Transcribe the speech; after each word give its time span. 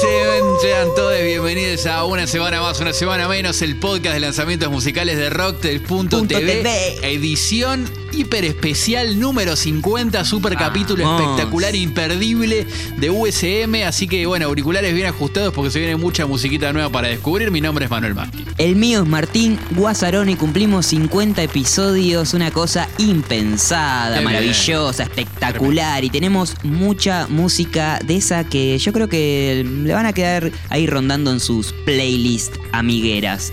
Seven 0.00 0.57
Sean 0.60 0.88
todos 0.96 1.22
bienvenidos 1.22 1.86
a 1.86 2.04
una 2.04 2.26
semana 2.26 2.60
más, 2.60 2.80
una 2.80 2.92
semana 2.92 3.28
menos, 3.28 3.62
el 3.62 3.76
podcast 3.76 4.14
de 4.14 4.20
lanzamientos 4.20 4.68
musicales 4.72 5.16
de 5.16 5.30
Rock 5.30 5.60
del 5.60 5.80
Punto, 5.80 6.18
Punto 6.18 6.36
TV, 6.36 6.62
TV. 6.62 7.14
edición 7.14 7.88
hiper 8.12 8.44
especial 8.44 9.20
número 9.20 9.54
50, 9.54 10.24
super 10.24 10.56
capítulo 10.56 11.04
Vamos. 11.04 11.22
espectacular, 11.22 11.74
imperdible 11.76 12.66
de 12.96 13.10
USM. 13.10 13.86
Así 13.86 14.08
que 14.08 14.26
bueno, 14.26 14.46
auriculares 14.46 14.94
bien 14.94 15.06
ajustados 15.06 15.54
porque 15.54 15.70
se 15.70 15.78
viene 15.78 15.96
mucha 15.96 16.26
musiquita 16.26 16.72
nueva 16.72 16.90
para 16.90 17.08
descubrir. 17.08 17.50
Mi 17.50 17.60
nombre 17.60 17.84
es 17.84 17.90
Manuel 17.90 18.14
Masti. 18.14 18.44
El 18.56 18.76
mío 18.76 19.02
es 19.02 19.08
Martín 19.08 19.58
Guasarón 19.76 20.28
y 20.28 20.36
cumplimos 20.36 20.86
50 20.86 21.42
episodios, 21.42 22.34
una 22.34 22.50
cosa 22.50 22.88
impensada, 22.98 24.18
Qué 24.18 24.24
maravillosa, 24.24 25.04
espectacular 25.04 26.02
y 26.02 26.10
tenemos 26.10 26.56
mucha 26.64 27.26
música 27.28 28.00
de 28.04 28.16
esa 28.16 28.44
que 28.44 28.78
yo 28.78 28.92
creo 28.92 29.08
que 29.08 29.64
le 29.84 29.94
van 29.94 30.06
a 30.06 30.12
quedar 30.12 30.50
ahí 30.68 30.86
rondando 30.86 31.30
en 31.32 31.40
sus 31.40 31.72
playlists 31.84 32.58
amigueras. 32.72 33.52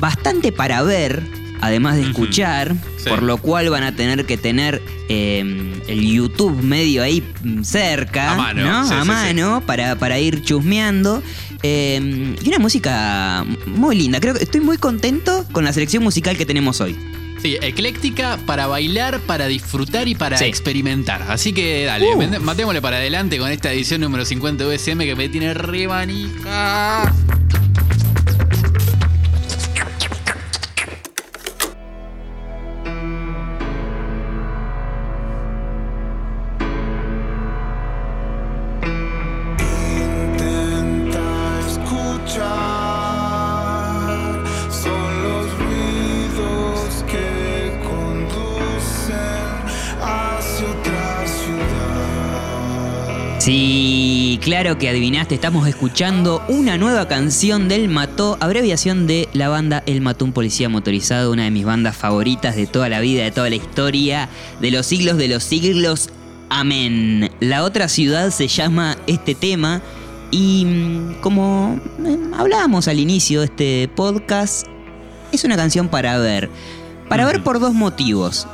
Bastante 0.00 0.50
para 0.52 0.82
ver, 0.82 1.22
además 1.60 1.96
de 1.96 2.02
escuchar, 2.02 2.74
Sí. 2.96 3.08
por 3.08 3.22
lo 3.22 3.36
cual 3.38 3.68
van 3.70 3.82
a 3.82 3.94
tener 3.96 4.24
que 4.26 4.36
tener 4.36 4.80
eh, 5.08 5.74
el 5.88 6.06
YouTube 6.12 6.62
medio 6.62 7.02
ahí 7.02 7.22
mm, 7.42 7.62
cerca, 7.62 8.32
A 8.32 8.36
mano, 8.36 8.64
¿no? 8.64 8.86
sí, 8.88 8.94
a 8.94 9.02
sí. 9.02 9.06
mano, 9.08 9.62
Para, 9.66 9.96
para 9.96 10.18
ir 10.18 10.42
chusmeando. 10.42 11.22
Eh, 11.64 12.34
y 12.42 12.48
una 12.48 12.58
música 12.58 13.44
muy 13.66 13.96
linda. 13.96 14.18
Creo 14.20 14.34
que 14.34 14.42
estoy 14.42 14.60
muy 14.60 14.78
contento 14.78 15.44
con 15.52 15.64
la 15.64 15.72
selección 15.72 16.02
musical 16.02 16.36
que 16.36 16.46
tenemos 16.46 16.80
hoy. 16.80 16.96
Sí, 17.42 17.58
ecléctica 17.60 18.38
para 18.46 18.68
bailar, 18.68 19.18
para 19.20 19.46
disfrutar 19.48 20.06
y 20.06 20.14
para 20.14 20.38
Sí. 20.38 20.44
experimentar. 20.44 21.22
Así 21.28 21.52
que 21.52 21.84
dale, 21.84 22.14
Uh. 22.14 22.40
matémosle 22.40 22.80
para 22.80 22.98
adelante 22.98 23.36
con 23.38 23.50
esta 23.50 23.72
edición 23.72 24.00
número 24.00 24.24
50 24.24 24.64
de 24.64 24.70
USM 24.76 25.00
que 25.04 25.16
me 25.16 25.28
tiene 25.28 25.52
re 25.52 25.88
claro 54.42 54.76
que 54.76 54.88
adivinaste, 54.88 55.36
estamos 55.36 55.68
escuchando 55.68 56.42
una 56.48 56.76
nueva 56.76 57.06
canción 57.06 57.68
del 57.68 57.88
Mató, 57.88 58.36
abreviación 58.40 59.06
de 59.06 59.28
la 59.32 59.48
banda 59.48 59.84
El 59.86 60.00
Mató, 60.00 60.24
un 60.24 60.32
policía 60.32 60.68
motorizado, 60.68 61.30
una 61.30 61.44
de 61.44 61.52
mis 61.52 61.64
bandas 61.64 61.96
favoritas 61.96 62.56
de 62.56 62.66
toda 62.66 62.88
la 62.88 62.98
vida, 63.00 63.22
de 63.22 63.30
toda 63.30 63.48
la 63.48 63.54
historia, 63.54 64.28
de 64.60 64.72
los 64.72 64.84
siglos 64.86 65.16
de 65.16 65.28
los 65.28 65.44
siglos. 65.44 66.10
Amén. 66.50 67.30
La 67.38 67.62
otra 67.62 67.88
ciudad 67.88 68.30
se 68.30 68.48
llama 68.48 68.96
este 69.06 69.36
tema 69.36 69.80
y 70.32 70.64
mm, 70.64 71.20
como 71.20 71.80
mm, 71.98 72.34
hablábamos 72.34 72.88
al 72.88 72.98
inicio 72.98 73.40
de 73.40 73.46
este 73.46 73.90
podcast, 73.94 74.66
es 75.30 75.44
una 75.44 75.56
canción 75.56 75.88
para 75.88 76.18
ver. 76.18 76.50
Para 77.08 77.26
ver 77.26 77.44
por 77.44 77.60
dos 77.60 77.74
motivos. 77.74 78.48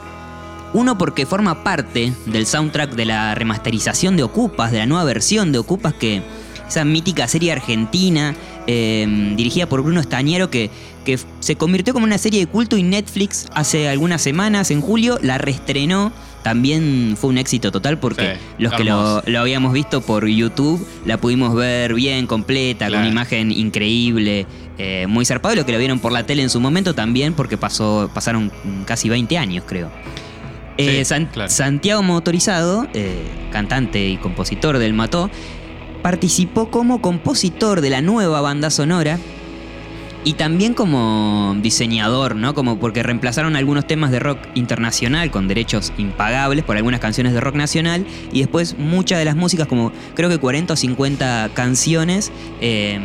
Uno 0.73 0.99
porque 0.99 1.27
forma 1.27 1.65
parte 1.65 2.13
del 2.27 2.47
soundtrack 2.47 2.95
de 2.95 3.07
la 3.07 3.35
remasterización 3.35 4.17
de 4.17 4.23
Ocupas, 4.23 4.71
de 4.71 4.79
la 4.79 4.87
nueva 4.87 5.05
versión 5.05 5.53
de 5.53 5.59
Ocupas, 5.59 5.95
que 5.95 6.23
esa 6.69 6.85
mítica 6.85 7.27
serie 7.27 7.53
argentina 7.53 8.35
eh, 8.67 9.07
dirigida 9.35 9.67
por 9.67 9.83
Bruno 9.83 10.01
Estañero 10.01 10.51
que, 10.51 10.71
que 11.07 11.19
se 11.41 11.57
convirtió 11.57 11.95
como 11.95 12.05
una 12.05 12.19
serie 12.19 12.41
de 12.41 12.47
culto 12.47 12.77
y 12.77 12.83
Netflix 12.83 13.47
hace 13.55 13.89
algunas 13.89 14.21
semanas, 14.21 14.71
en 14.71 14.83
julio, 14.83 15.19
la 15.23 15.39
reestrenó. 15.39 16.13
También 16.43 17.17
fue 17.19 17.31
un 17.31 17.39
éxito 17.39 17.73
total 17.73 17.99
porque 17.99 18.35
Sí, 18.35 18.63
los 18.63 18.73
que 18.75 18.85
lo, 18.85 19.23
habíamos 19.39 19.73
visto 19.73 20.03
por 20.03 20.27
YouTube 20.27 20.87
la 21.05 21.19
pudimos 21.19 21.55
ver 21.55 21.95
bien, 21.95 22.27
completa, 22.27 22.89
con 22.89 22.99
una 22.99 23.09
imagen 23.09 23.51
increíble, 23.51 24.47
eh, 24.79 25.07
muy 25.09 25.25
zarpado. 25.25 25.55
Y 25.55 25.57
Los 25.57 25.65
que 25.65 25.73
lo 25.73 25.79
vieron 25.79 25.99
por 25.99 26.13
la 26.13 26.25
tele 26.25 26.43
en 26.43 26.51
su 26.51 26.61
momento 26.61 26.95
también 26.95 27.35
porque 27.35 27.57
pasó, 27.57 28.11
pasaron 28.15 28.53
casi 28.87 29.09
20 29.09 29.37
años, 29.37 29.65
creo. 29.67 29.91
Eh, 30.79 30.99
Sí, 31.01 31.05
San- 31.05 31.27
claro. 31.27 31.51
Santiago 31.51 32.03
Motorizado, 32.03 32.87
eh, 32.95 33.23
cantante 33.51 34.09
y 34.09 34.17
compositor 34.17 34.79
del 34.79 34.95
Mató, 34.95 35.31
participó 36.03 36.71
como 36.71 37.01
compositor 37.03 37.81
de 37.81 37.91
la 37.91 38.01
nueva 38.01 38.41
banda 38.41 38.71
sonora 38.71 39.19
y 40.25 40.35
también 40.35 40.75
como 40.75 41.57
diseñador, 41.61 42.37
¿no? 42.37 42.55
Como 42.55 42.79
porque 42.79 43.03
reemplazaron 43.03 43.57
algunos 43.57 43.87
temas 43.87 44.11
de 44.11 44.19
rock 44.19 44.39
internacional 44.55 45.31
con 45.31 45.49
derechos 45.49 45.93
impagables 45.99 46.65
por 46.65 46.77
algunas 46.77 47.01
canciones 47.01 47.33
de 47.33 47.41
rock 47.41 47.55
nacional 47.57 48.05
y 48.33 48.41
después 48.41 48.77
muchas 48.79 49.19
de 49.19 49.25
las 49.25 49.37
músicas, 49.37 49.67
como 49.67 49.93
creo 50.15 50.29
que 50.29 50.39
40 50.39 50.75
o 50.75 50.77
50 50.77 51.51
canciones, 51.55 52.31
eh, 52.61 53.01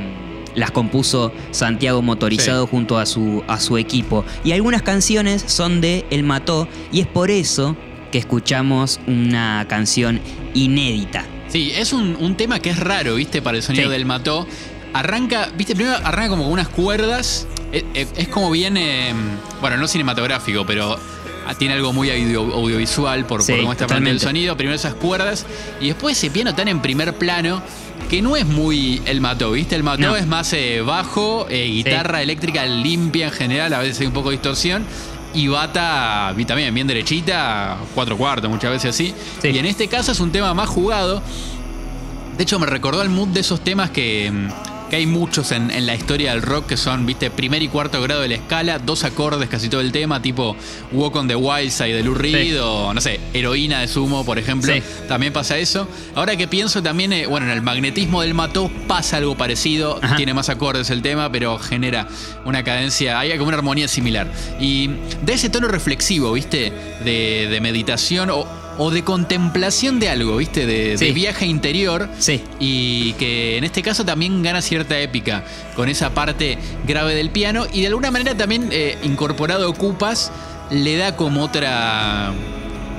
las 0.55 0.71
compuso 0.71 1.31
Santiago 1.51 2.01
Motorizado 2.01 2.67
junto 2.67 2.97
a 2.97 3.05
su, 3.05 3.43
a 3.47 3.59
su 3.59 3.77
equipo. 3.77 4.23
Y 4.43 4.51
algunas 4.51 4.81
canciones 4.81 5.43
son 5.47 5.81
de 5.81 6.05
El 6.09 6.23
Mató 6.23 6.67
y 6.91 7.01
es 7.01 7.07
por 7.07 7.31
eso 7.31 7.75
que 8.11 8.17
escuchamos 8.19 8.99
una 9.07 9.65
canción 9.67 10.19
inédita. 10.53 11.25
Sí, 11.47 11.71
es 11.75 11.93
un, 11.93 12.15
un 12.19 12.35
tema 12.35 12.59
que 12.59 12.69
es 12.69 12.79
raro, 12.79 13.15
¿viste? 13.15 13.41
Para 13.41 13.57
el 13.57 13.63
sonido 13.63 13.85
Sí. 13.85 13.91
del 13.91 14.05
mató. 14.05 14.47
Arranca, 14.93 15.49
¿viste? 15.57 15.75
Primero 15.75 15.97
arranca 16.03 16.29
como 16.29 16.43
con 16.43 16.53
unas 16.53 16.67
cuerdas. 16.69 17.47
Es, 17.71 17.83
es- 17.95 18.07
es 18.15 18.27
como 18.27 18.51
bien, 18.51 18.77
eh, 18.77 19.13
bueno, 19.61 19.77
no 19.77 19.87
cinematográfico, 19.87 20.65
pero 20.65 20.97
tiene 21.57 21.73
algo 21.75 21.93
muy 21.93 22.09
audio- 22.09 22.53
audiovisual 22.53 23.25
por, 23.25 23.43
Sí, 23.43 23.51
por 23.53 23.61
cómo 23.61 23.71
está 23.73 23.87
planteado 23.87 24.13
el 24.15 24.19
sonido. 24.19 24.55
Primero 24.57 24.75
esas 24.75 24.93
cuerdas 24.95 25.45
y 25.81 25.87
después 25.87 26.17
ese 26.17 26.29
piano 26.31 26.55
tan 26.55 26.67
en 26.67 26.81
primer 26.81 27.15
plano 27.17 27.61
que 28.09 28.21
no 28.21 28.35
es 28.35 28.45
muy 28.45 29.01
el 29.05 29.21
mató, 29.21 29.51
¿viste? 29.51 29.75
El 29.75 29.83
mató 29.83 30.01
No. 30.01 30.15
es 30.15 30.27
más 30.27 30.51
eh, 30.53 30.81
bajo, 30.81 31.47
eh, 31.49 31.65
guitarra 31.67 32.21
eléctrica 32.21 32.65
limpia 32.65 33.27
en 33.27 33.31
general, 33.33 33.73
a 33.73 33.79
veces 33.79 33.99
hay 34.01 34.07
un 34.07 34.13
poco 34.13 34.29
de 34.29 34.35
distorsión. 34.35 34.85
Y 35.35 35.47
bata 35.47 36.35
también 36.45 36.71
bien 36.75 36.85
derechita, 36.85 37.77
cuatro 37.95 38.15
cuartos, 38.17 38.51
muchas 38.51 38.69
veces 38.71 38.91
así. 38.91 39.15
Sí. 39.41 39.47
Y 39.47 39.57
en 39.57 39.65
este 39.65 39.87
caso 39.87 40.11
es 40.11 40.19
un 40.19 40.31
tema 40.31 40.53
más 40.53 40.69
jugado. 40.69 41.23
De 42.37 42.43
hecho, 42.43 42.59
me 42.59 42.67
recordó 42.67 43.01
el 43.01 43.09
mood 43.09 43.29
de 43.29 43.39
esos 43.39 43.61
temas 43.63 43.89
que, 43.89 44.29
mm, 44.31 44.47
que 44.93 44.97
hay 44.97 45.07
muchos 45.07 45.51
en, 45.51 45.71
en 45.71 45.87
la 45.87 45.95
historia 45.95 46.33
del 46.33 46.43
rock 46.43 46.67
que 46.67 46.77
son, 46.77 47.07
viste, 47.07 47.31
primer 47.31 47.63
y 47.63 47.67
cuarto 47.67 47.99
grado 47.99 48.21
de 48.21 48.27
la 48.27 48.35
escala, 48.35 48.77
dos 48.77 49.03
acordes 49.03 49.49
casi 49.49 49.67
todo 49.67 49.81
el 49.81 49.91
tema, 49.91 50.21
tipo 50.21 50.55
Walk 50.91 51.15
on 51.15 51.27
the 51.27 51.35
Wild 51.35 51.71
Side 51.71 51.95
de 51.95 52.03
Lou 52.03 52.13
Reed 52.13 52.51
Sí. 52.51 52.57
o, 52.61 52.93
no 52.93 53.01
sé, 53.01 53.19
Heroína 53.33 53.79
de 53.79 53.87
Sumo, 53.87 54.23
por 54.23 54.37
ejemplo. 54.37 54.71
Sí. 54.71 54.83
También 55.07 55.33
pasa 55.33 55.57
eso. 55.57 55.87
Ahora 56.13 56.35
que 56.35 56.47
pienso 56.47 56.83
también, 56.83 57.11
eh, 57.11 57.25
bueno, 57.25 57.47
en 57.47 57.53
el 57.53 57.63
magnetismo 57.63 58.21
del 58.21 58.35
mató 58.35 58.69
pasa 58.87 59.17
algo 59.17 59.35
parecido, 59.35 59.97
Ajá. 59.99 60.15
tiene 60.15 60.35
más 60.35 60.49
acordes 60.49 60.91
el 60.91 61.01
tema, 61.01 61.31
pero 61.31 61.57
genera 61.57 62.07
una 62.45 62.63
cadencia, 62.63 63.17
hay 63.17 63.31
como 63.31 63.47
una 63.47 63.57
armonía 63.57 63.87
similar. 63.87 64.31
Y 64.59 64.91
de 65.23 65.33
ese 65.33 65.49
tono 65.49 65.69
reflexivo, 65.69 66.33
viste, 66.33 66.71
de, 67.03 67.47
de 67.49 67.61
meditación 67.61 68.29
o, 68.29 68.45
o 68.77 68.89
de 68.91 69.03
contemplación 69.03 69.99
de 69.99 70.09
algo, 70.09 70.37
viste, 70.37 70.65
de, 70.65 70.97
Sí. 70.97 71.05
de 71.07 71.11
viaje 71.11 71.45
interior. 71.45 72.09
Sí. 72.19 72.41
Y 72.59 73.13
que 73.13 73.57
en 73.57 73.63
este 73.63 73.81
caso 73.81 74.03
también 74.05 74.41
gana 74.41 74.61
cierta 74.61 74.99
épica 74.99 75.43
con 75.75 75.89
esa 75.89 76.11
parte 76.13 76.57
grave 76.87 77.15
del 77.15 77.29
piano. 77.29 77.65
Y 77.71 77.81
de 77.81 77.87
alguna 77.87 78.11
manera 78.11 78.35
también 78.35 78.69
eh, 78.71 78.97
incorporado 79.03 79.69
Ocupas 79.69 80.31
le 80.71 80.97
da 80.97 81.15
como 81.15 81.43
otra. 81.43 82.31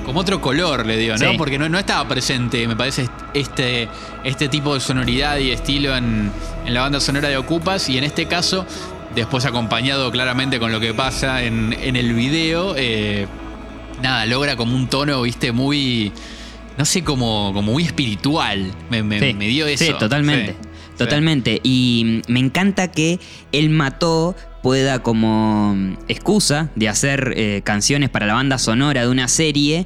Como 0.05 0.19
otro 0.19 0.39
color, 0.39 0.85
le 0.85 0.97
digo, 0.97 1.17
¿no? 1.17 1.31
Sí. 1.31 1.35
Porque 1.37 1.57
no, 1.57 1.67
no 1.67 1.79
estaba 1.79 2.07
presente, 2.07 2.67
me 2.67 2.75
parece, 2.75 3.09
este, 3.33 3.87
este 4.23 4.47
tipo 4.49 4.75
de 4.75 4.79
sonoridad 4.79 5.37
y 5.39 5.49
estilo 5.49 5.97
en, 5.97 6.31
en 6.63 6.73
la 6.75 6.81
banda 6.81 6.99
sonora 6.99 7.27
de 7.27 7.37
Ocupas. 7.37 7.89
Y 7.89 7.97
en 7.97 8.03
este 8.03 8.27
caso, 8.27 8.67
después 9.15 9.45
acompañado 9.45 10.11
claramente 10.11 10.59
con 10.59 10.71
lo 10.71 10.79
que 10.79 10.93
pasa 10.93 11.41
en, 11.41 11.73
en 11.81 11.95
el 11.95 12.13
video, 12.13 12.75
eh, 12.77 13.25
nada, 14.01 14.25
logra 14.25 14.55
como 14.55 14.75
un 14.75 14.87
tono, 14.87 15.21
viste, 15.21 15.51
muy. 15.51 16.11
No 16.77 16.83
sé, 16.85 17.03
como, 17.03 17.51
como 17.53 17.71
muy 17.71 17.83
espiritual. 17.83 18.71
Me, 18.89 19.01
me- 19.01 19.19
Sí, 19.19 19.33
me 19.33 19.47
dio 19.47 19.65
eso. 19.67 19.85
Sí, 19.85 19.93
totalmente. 19.97 20.53
Sí, 20.61 20.97
Totalmente. 20.97 21.59
Y 21.63 22.21
me 22.27 22.39
encanta 22.39 22.89
que 22.91 23.19
él 23.51 23.69
mató 23.69 24.35
pueda 24.63 24.99
como 25.03 25.75
excusa 26.07 26.69
de 26.75 26.87
hacer 26.89 27.33
eh, 27.35 27.61
canciones 27.63 28.09
para 28.09 28.25
la 28.25 28.33
banda 28.33 28.57
sonora 28.57 29.01
de 29.01 29.09
una 29.09 29.27
serie 29.27 29.85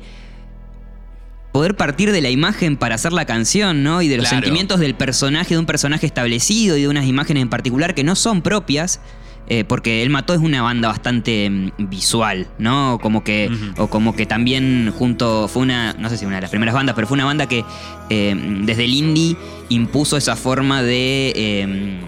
poder 1.51 1.75
partir 1.75 2.11
de 2.11 2.21
la 2.21 2.29
imagen 2.29 2.77
para 2.77 2.95
hacer 2.95 3.11
la 3.11 3.25
canción, 3.25 3.81
¿no? 3.83 4.01
Y 4.03 4.07
de 4.07 4.17
los 4.17 4.27
Claro. 4.27 4.43
sentimientos 4.43 4.79
del 4.79 4.93
personaje, 4.93 5.55
de 5.55 5.59
un 5.59 5.65
personaje 5.65 6.05
establecido 6.05 6.77
y 6.77 6.81
de 6.83 6.87
unas 6.87 7.05
imágenes 7.05 7.41
en 7.41 7.49
particular 7.49 7.95
que 7.95 8.03
no 8.03 8.15
son 8.15 8.41
propias. 8.43 9.01
Eh, 9.49 9.63
porque 9.65 10.01
El 10.03 10.09
Mató 10.09 10.33
es 10.33 10.39
una 10.41 10.61
banda 10.61 10.87
bastante 10.87 11.49
mm, 11.49 11.71
visual, 11.89 12.47
¿no? 12.59 12.99
Como 13.01 13.23
que, 13.23 13.49
o 13.77 13.87
como 13.87 14.15
que 14.15 14.25
también 14.25 14.93
junto, 14.97 15.47
fue 15.47 15.63
una, 15.63 15.93
no 15.93 16.09
sé 16.09 16.17
si 16.17 16.25
una 16.25 16.35
de 16.35 16.41
las 16.41 16.49
primeras 16.51 16.75
bandas, 16.75 16.95
pero 16.95 17.07
fue 17.07 17.15
una 17.15 17.25
banda 17.25 17.47
que 17.47 17.65
eh, 18.09 18.35
desde 18.61 18.85
el 18.85 18.93
indie 18.93 19.35
impuso 19.69 20.17
esa 20.17 20.35
forma 20.35 20.81
de... 20.83 21.33
eh, 21.35 21.99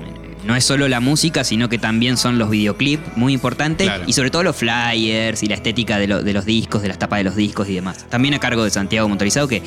no 0.43 0.55
es 0.55 0.63
solo 0.63 0.87
la 0.87 0.99
música, 0.99 1.43
sino 1.43 1.69
que 1.69 1.77
también 1.77 2.17
son 2.17 2.39
los 2.39 2.49
videoclips, 2.49 3.15
muy 3.15 3.31
importantes, 3.31 3.85
Claro. 3.85 4.03
y 4.07 4.13
sobre 4.13 4.31
todo 4.31 4.41
los 4.41 4.55
flyers 4.55 5.43
y 5.43 5.45
la 5.45 5.53
estética 5.53 5.99
de, 5.99 6.07
lo- 6.07 6.23
de 6.23 6.33
los 6.33 6.45
discos, 6.45 6.81
de 6.81 6.87
las 6.87 6.97
tapas 6.97 7.19
de 7.19 7.25
los 7.25 7.35
discos 7.35 7.69
y 7.69 7.75
demás. 7.75 8.07
También 8.09 8.33
a 8.33 8.39
cargo 8.39 8.63
de 8.63 8.71
Santiago 8.71 9.07
Motorizado, 9.07 9.47
que, 9.47 9.61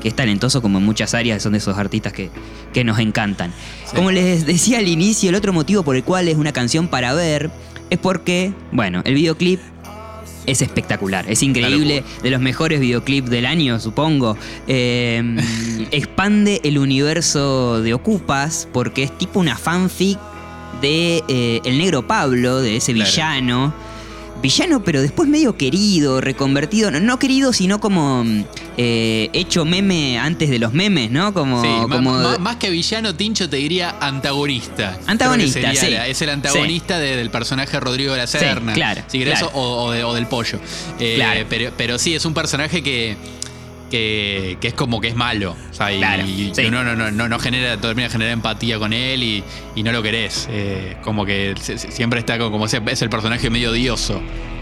que 0.00 0.08
es 0.08 0.14
talentoso 0.16 0.62
como 0.62 0.78
en 0.78 0.84
muchas 0.84 1.14
áreas, 1.14 1.42
son 1.42 1.52
de 1.52 1.58
esos 1.58 1.76
artistas 1.78 2.12
que, 2.12 2.30
que 2.72 2.84
nos 2.84 2.98
encantan. 2.98 3.52
Sí. 3.86 3.96
Como 3.96 4.10
les 4.10 4.46
decía 4.46 4.78
al 4.78 4.88
inicio, 4.88 5.28
el 5.30 5.34
otro 5.36 5.52
motivo 5.52 5.82
por 5.82 5.96
el 5.96 6.04
cual 6.04 6.28
es 6.28 6.36
una 6.36 6.52
canción 6.52 6.88
para 6.88 7.12
ver 7.14 7.50
es 7.90 7.98
porque, 7.98 8.52
bueno, 8.72 9.02
el 9.04 9.14
videoclip 9.14 9.60
es 10.46 10.62
espectacular, 10.62 11.26
es 11.28 11.42
increíble, 11.42 12.04
de 12.22 12.30
los 12.30 12.40
mejores 12.40 12.80
videoclips 12.80 13.28
del 13.28 13.44
año, 13.44 13.78
supongo. 13.80 14.36
Eh, 14.66 15.36
expande 15.90 16.60
el 16.64 16.78
universo 16.78 17.82
de 17.82 17.92
Ocupas 17.94 18.66
porque 18.72 19.02
es 19.02 19.16
tipo 19.18 19.40
una 19.40 19.56
fanfic 19.56 20.18
de 20.80 21.22
eh, 21.28 21.60
El 21.64 21.76
Negro 21.78 22.06
Pablo, 22.06 22.60
de 22.60 22.76
ese 22.76 22.92
Claro. 22.94 23.10
villano. 23.10 23.74
Villano, 24.40 24.84
pero 24.84 25.02
después 25.02 25.28
medio 25.28 25.56
querido, 25.56 26.20
reconvertido, 26.20 26.90
no, 26.92 27.00
no 27.00 27.18
querido, 27.18 27.52
sino 27.52 27.80
como 27.80 28.22
mm, 28.24 28.44
eh, 28.76 29.30
hecho 29.32 29.64
meme 29.64 30.16
antes 30.18 30.48
de 30.48 30.60
los 30.60 30.72
memes, 30.72 31.10
¿no? 31.10 31.34
Como, 31.34 31.60
Sí, 31.60 31.68
como 31.90 32.38
más 32.38 32.56
que 32.56 32.70
villano, 32.70 33.14
Tincho 33.16 33.48
te 33.50 33.56
diría 33.56 33.96
antagonista. 34.00 34.96
Antagonista, 35.06 35.74
sí. 35.74 35.90
la- 35.90 36.06
es 36.06 36.22
el 36.22 36.28
antagonista 36.30 36.98
de- 36.98 37.16
del 37.16 37.30
personaje 37.30 37.80
Rodrigo 37.80 38.12
de 38.12 38.18
la 38.18 38.26
Serna. 38.28 38.74
claro, 38.74 39.02
Si 39.08 39.18
querés, 39.18 39.40
claro. 39.40 39.54
o, 39.56 39.84
o 39.86 39.90
de- 39.90 40.04
o 40.04 40.14
del 40.14 40.26
pollo. 40.26 40.60
Eh, 41.00 41.14
Claro. 41.16 41.46
pero, 41.48 41.72
pero 41.76 41.98
sí, 41.98 42.14
es 42.14 42.24
un 42.24 42.34
personaje 42.34 42.80
que, 42.82 43.16
que, 43.90 44.56
que 44.60 44.68
es 44.68 44.74
como 44.74 45.00
que 45.00 45.08
es 45.08 45.14
malo. 45.16 45.56
O 45.70 45.74
sea, 45.74 45.92
y, 45.92 45.98
Claro, 45.98 46.24
uno 46.68 46.84
no, 46.84 46.94
no, 46.96 47.10
no, 47.10 47.28
no 47.28 47.38
genera, 47.38 47.76
termina 47.78 48.08
empatía 48.30 48.78
con 48.78 48.92
él 48.92 49.22
y, 49.22 49.44
y 49.74 49.82
no 49.82 49.92
lo 49.92 50.02
querés. 50.02 50.48
Eh, 50.50 50.96
como 51.02 51.24
que 51.26 51.54
se- 51.60 51.78
siempre 51.78 52.20
está 52.20 52.38
como, 52.38 52.50
como 52.50 52.66
ese- 52.66 52.80
es 52.86 53.02
el 53.02 53.10
personaje 53.10 53.50
medio 53.50 53.70
odioso. 53.70 54.20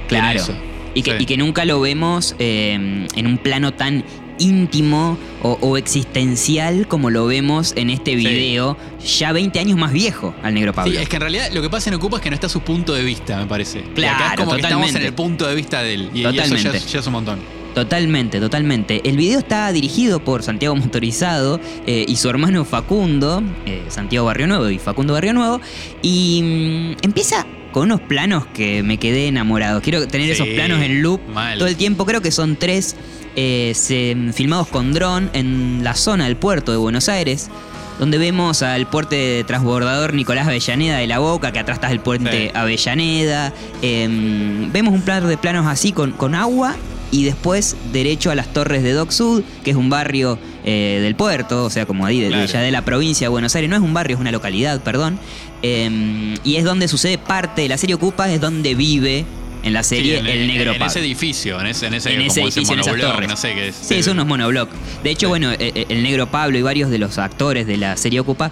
Claro. 0.08 0.38
eso. 0.38 0.54
Y 0.94 1.02
que, 1.02 1.10
Sí. 1.18 1.24
y 1.24 1.26
que 1.26 1.36
nunca 1.36 1.64
lo 1.64 1.80
vemos 1.80 2.34
eh, 2.38 2.72
en 3.14 3.26
un 3.26 3.38
plano 3.38 3.74
tan 3.74 4.04
íntimo 4.38 5.18
o, 5.42 5.58
o 5.60 5.76
existencial 5.76 6.86
como 6.88 7.10
lo 7.10 7.26
vemos 7.26 7.72
en 7.76 7.90
este 7.90 8.14
video, 8.16 8.76
ya 9.18 9.32
20 9.32 9.58
años 9.60 9.78
más 9.78 9.92
viejo 9.92 10.34
al 10.42 10.54
negro 10.54 10.72
Pablo. 10.72 10.92
Sí, 10.92 10.98
es 10.98 11.08
que 11.08 11.16
en 11.16 11.22
realidad 11.22 11.50
lo 11.52 11.62
que 11.62 11.70
pasa 11.70 11.90
en 11.90 11.94
Ocupa 11.96 12.16
es 12.18 12.22
que 12.22 12.30
no 12.30 12.34
está 12.34 12.46
a 12.46 12.50
su 12.50 12.60
punto 12.60 12.92
de 12.94 13.02
vista, 13.02 13.38
me 13.38 13.46
parece. 13.46 13.78
Y 13.78 13.82
acá 13.82 13.88
es 13.90 13.96
Claro, 14.16 14.36
como 14.44 14.52
que 14.52 14.60
estamos 14.62 14.86
en 14.88 14.92
totalmente. 14.94 15.06
el 15.08 15.14
punto 15.14 15.46
de 15.46 15.54
vista 15.54 15.82
de 15.82 15.94
él. 15.94 16.10
Y, 16.14 16.18
y 16.18 16.20
eso 16.22 16.30
ya, 16.32 16.42
Totalmente. 16.44 16.76
es- 16.78 16.92
ya 16.92 17.00
es 17.00 17.06
un 17.06 17.12
montón. 17.14 17.38
Totalmente, 17.76 18.40
totalmente. 18.40 19.02
El 19.06 19.18
video 19.18 19.38
está 19.38 19.70
dirigido 19.70 20.18
por 20.24 20.42
Santiago 20.42 20.74
Motorizado 20.74 21.60
eh, 21.86 22.06
y 22.08 22.16
su 22.16 22.30
hermano 22.30 22.64
Facundo, 22.64 23.42
eh, 23.66 23.84
Santiago 23.88 24.24
Barrio 24.24 24.46
Nuevo 24.46 24.70
y 24.70 24.78
Facundo 24.78 25.12
Barrio 25.12 25.34
Nuevo, 25.34 25.60
y 26.00 26.40
mm, 26.42 27.04
empieza 27.04 27.44
con 27.72 27.82
unos 27.82 28.00
planos 28.00 28.46
que 28.46 28.82
me 28.82 28.96
quedé 28.96 29.28
enamorado. 29.28 29.82
Quiero 29.82 30.08
tener 30.08 30.30
esos 30.30 30.46
planos 30.48 30.80
en 30.82 31.02
loop 31.02 31.20
mal. 31.28 31.58
todo 31.58 31.68
el 31.68 31.76
tiempo. 31.76 32.06
Creo 32.06 32.22
que 32.22 32.30
son 32.30 32.56
tres 32.56 32.96
eh, 33.36 33.72
se- 33.74 34.16
filmados 34.32 34.68
con 34.68 34.94
dron 34.94 35.28
en 35.34 35.84
la 35.84 35.94
zona 35.96 36.24
del 36.24 36.36
puerto 36.36 36.72
de 36.72 36.78
Buenos 36.78 37.10
Aires. 37.10 37.50
Donde 37.98 38.16
vemos 38.16 38.62
al 38.62 38.86
puente 38.86 39.16
de 39.16 39.44
transbordador 39.44 40.14
Nicolás 40.14 40.46
Avellaneda 40.46 40.96
de 40.96 41.06
la 41.06 41.18
Boca, 41.18 41.52
que 41.52 41.58
atrás 41.58 41.76
está 41.76 41.90
el 41.92 42.00
puente 42.00 42.46
Sí. 42.48 42.50
Avellaneda. 42.54 43.52
Em, 43.82 44.72
vemos 44.72 44.94
un 44.94 45.02
par 45.02 45.26
de 45.26 45.36
planos 45.36 45.66
así 45.66 45.92
con, 45.92 46.12
con 46.12 46.34
agua 46.34 46.74
y 47.12 47.24
después 47.24 47.76
derecho 47.92 48.30
a 48.30 48.34
las 48.34 48.52
torres 48.52 48.82
de 48.82 48.92
Dock 48.92 49.10
Sud, 49.10 49.42
que 49.64 49.70
es 49.70 49.76
un 49.76 49.88
barrio 49.90 50.38
eh, 50.64 50.98
del 51.02 51.14
puerto, 51.14 51.64
o 51.64 51.70
sea, 51.70 51.86
como 51.86 52.04
ahí 52.06 52.20
de, 52.20 52.28
Claro. 52.28 52.46
ya 52.46 52.60
de 52.60 52.70
la 52.72 52.84
provincia 52.84 53.26
de 53.26 53.28
Buenos 53.28 53.54
Aires. 53.54 53.70
No 53.70 53.76
es 53.76 53.82
un 53.82 53.94
barrio, 53.94 54.16
es 54.16 54.20
una 54.20 54.32
localidad, 54.32 54.80
perdón. 54.82 55.18
Em, 55.62 56.34
y 56.44 56.56
es 56.56 56.64
donde 56.64 56.88
sucede 56.88 57.18
parte 57.18 57.62
de 57.62 57.68
la 57.68 57.78
serie 57.78 57.94
Ocupa, 57.94 58.30
es 58.30 58.40
donde 58.40 58.74
vive 58.74 59.24
en 59.62 59.72
la 59.72 59.82
Sí, 59.82 59.96
serie 59.96 60.18
en, 60.18 60.26
El 60.26 60.42
en- 60.42 60.48
Negro 60.48 60.72
en 60.72 60.78
Pablo. 60.78 60.90
ese 60.90 61.00
edificio, 61.00 61.60
en 61.60 61.66
ese, 61.68 61.86
en 61.86 61.94
ese, 61.94 62.12
En 62.14 62.20
ese 62.20 62.40
como 62.40 62.48
ese 62.48 62.58
edificio, 62.60 62.74
en 62.74 62.80
esas 62.80 62.92
monobloc, 62.92 63.12
torres. 63.14 63.28
no 63.30 63.36
sé 63.36 63.54
qué 63.54 63.68
es. 63.68 63.74
Sí, 63.76 64.02
son 64.02 64.14
unos 64.14 64.26
monobloc. 64.26 64.70
De 65.02 65.10
hecho, 65.10 65.26
Sí. 65.26 65.30
bueno, 65.30 65.52
eh, 65.52 65.56
eh, 65.60 65.86
el 65.88 66.02
negro 66.02 66.26
Pablo 66.30 66.58
y 66.58 66.62
varios 66.62 66.90
de 66.90 66.98
los 66.98 67.18
actores 67.18 67.66
de 67.66 67.76
la 67.76 67.96
serie 67.96 68.20
Ocupa 68.20 68.50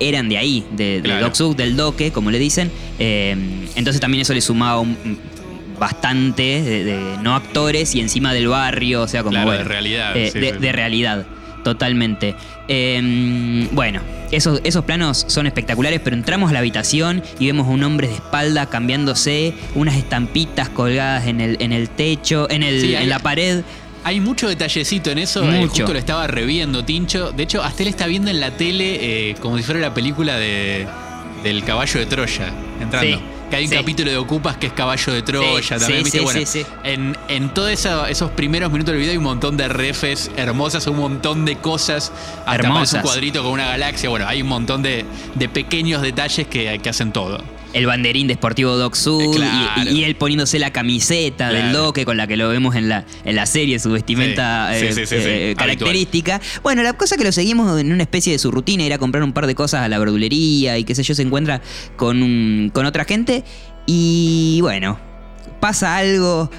eran 0.00 0.28
de 0.28 0.38
ahí, 0.38 0.66
de, 0.76 1.00
Claro. 1.02 1.26
Doc 1.26 1.34
Sud, 1.34 1.56
del 1.56 1.76
Doque, 1.76 2.12
como 2.12 2.30
le 2.30 2.38
dicen. 2.38 2.70
Eh, 2.98 3.36
entonces 3.74 4.00
también 4.00 4.22
eso 4.22 4.34
le 4.34 4.40
sumaba 4.40 4.80
un- 4.80 5.18
bastante 5.78 6.62
de, 6.62 6.84
de 6.84 7.16
no 7.22 7.34
actores 7.34 7.94
y 7.94 8.00
encima 8.00 8.32
del 8.32 8.48
barrio, 8.48 9.02
o 9.02 9.08
sea, 9.08 9.22
como 9.22 9.32
Claro, 9.34 9.52
de 9.52 9.64
realidad, 9.64 10.16
eh, 10.16 10.30
sí, 10.32 10.38
de, 10.40 10.52
sí. 10.52 10.58
de 10.58 10.72
realidad, 10.72 11.26
totalmente. 11.64 12.34
Eh, 12.68 13.68
bueno, 13.72 14.00
esos, 14.30 14.60
esos 14.64 14.84
planos 14.84 15.24
son 15.28 15.46
espectaculares, 15.46 16.00
pero 16.02 16.16
entramos 16.16 16.50
a 16.50 16.52
la 16.52 16.58
habitación 16.60 17.22
y 17.38 17.46
vemos 17.46 17.66
a 17.66 17.70
un 17.70 17.82
hombre 17.84 18.08
de 18.08 18.14
espalda 18.14 18.66
cambiándose, 18.66 19.54
unas 19.74 19.96
estampitas 19.96 20.68
colgadas 20.68 21.26
en 21.26 21.40
el, 21.40 21.56
en 21.60 21.72
el 21.72 21.88
techo, 21.90 22.48
en, 22.50 22.62
el, 22.62 22.80
Sí, 22.80 22.94
en 22.94 23.08
la 23.08 23.18
pared. 23.18 23.62
Hay 24.06 24.20
mucho 24.20 24.48
detallecito 24.48 25.10
en 25.10 25.18
eso. 25.18 25.42
eh, 25.42 25.60
Mucho. 25.60 25.68
justo 25.76 25.92
lo 25.94 25.98
estaba 25.98 26.26
reviendo, 26.26 26.84
Tincho. 26.84 27.32
De 27.32 27.42
hecho, 27.44 27.62
hasta 27.62 27.82
él 27.82 27.88
está 27.88 28.06
viendo 28.06 28.30
en 28.30 28.38
la 28.38 28.50
tele 28.50 29.30
eh, 29.30 29.34
como 29.40 29.56
si 29.56 29.62
fuera 29.62 29.80
la 29.80 29.94
película 29.94 30.36
de, 30.36 30.86
del 31.42 31.64
caballo 31.64 32.00
de 32.00 32.06
Troya. 32.06 32.52
Entrando. 32.82 33.16
Sí, 33.18 33.24
Que 33.50 33.56
hay 33.56 33.64
un 33.64 33.70
sí. 33.70 33.76
capítulo 33.76 34.10
de 34.10 34.16
Ocupas 34.16 34.56
que 34.56 34.66
es 34.68 34.72
caballo 34.72 35.12
de 35.12 35.22
Troya 35.22 35.62
Sí, 35.78 35.84
también. 35.84 36.04
sí, 36.06 36.18
bueno. 36.20 36.40
En, 36.82 37.16
en 37.28 37.48
todos 37.54 37.70
esos 37.70 38.30
primeros 38.32 38.70
minutos 38.72 38.92
del 38.92 38.98
video 39.00 39.12
hay 39.12 39.18
un 39.18 39.24
montón 39.24 39.56
de 39.56 39.68
refes 39.68 40.30
hermosas, 40.36 40.86
un 40.86 40.96
montón 40.96 41.44
de 41.44 41.56
cosas. 41.56 42.10
Hasta 42.46 42.54
Hermosas. 42.54 42.94
un 42.94 43.00
cuadrito 43.02 43.42
con 43.42 43.52
una 43.52 43.66
galaxia. 43.66 44.08
Bueno, 44.08 44.26
hay 44.26 44.42
un 44.42 44.48
montón 44.48 44.82
de, 44.82 45.04
de 45.34 45.48
pequeños 45.48 46.02
detalles 46.02 46.46
que, 46.46 46.78
que 46.82 46.88
hacen 46.88 47.12
todo. 47.12 47.38
El 47.74 47.86
banderín 47.86 48.26
de 48.28 48.34
Sportivo 48.34 48.76
Doc 48.76 48.94
Sud 48.94 49.20
Eh, 49.22 49.26
y- 49.26 49.36
claro. 49.36 49.90
y, 49.90 50.00
y 50.00 50.04
él 50.04 50.16
poniéndose 50.16 50.58
la 50.58 50.72
camiseta 50.72 51.48
del 51.48 51.62
Claro. 51.70 51.78
Doque 51.84 52.04
con 52.06 52.16
la 52.16 52.26
que 52.26 52.36
lo 52.36 52.48
vemos 52.48 52.74
en 52.76 52.88
la, 52.88 53.04
en 53.24 53.36
la 53.36 53.44
serie, 53.46 53.78
su 53.78 53.90
vestimenta 53.90 54.70
Sí, 54.78 54.92
sí, 54.92 55.00
eh, 55.02 55.06
sí, 55.06 55.14
eh, 55.16 55.44
habitual. 55.48 55.56
característica. 55.56 56.40
Bueno, 56.62 56.82
la 56.82 56.92
cosa 56.94 57.16
que 57.16 57.24
lo 57.24 57.32
seguimos 57.32 57.78
en 57.80 57.92
una 57.92 58.02
especie 58.02 58.32
de 58.32 58.38
su 58.38 58.50
rutina, 58.50 58.84
ir 58.84 58.92
a 58.92 58.98
comprar 58.98 59.22
un 59.24 59.32
par 59.32 59.46
de 59.46 59.54
cosas 59.54 59.82
a 59.82 59.88
la 59.88 59.98
verdulería 59.98 60.78
y 60.78 60.84
qué 60.84 60.94
sé 60.94 61.02
yo, 61.02 61.14
se 61.14 61.22
encuentra 61.22 61.60
con, 61.96 62.22
un- 62.22 62.70
con 62.72 62.86
otra 62.86 63.04
gente 63.04 63.44
y 63.86 64.58
bueno, 64.62 64.98
pasa 65.60 65.96
algo 65.96 66.50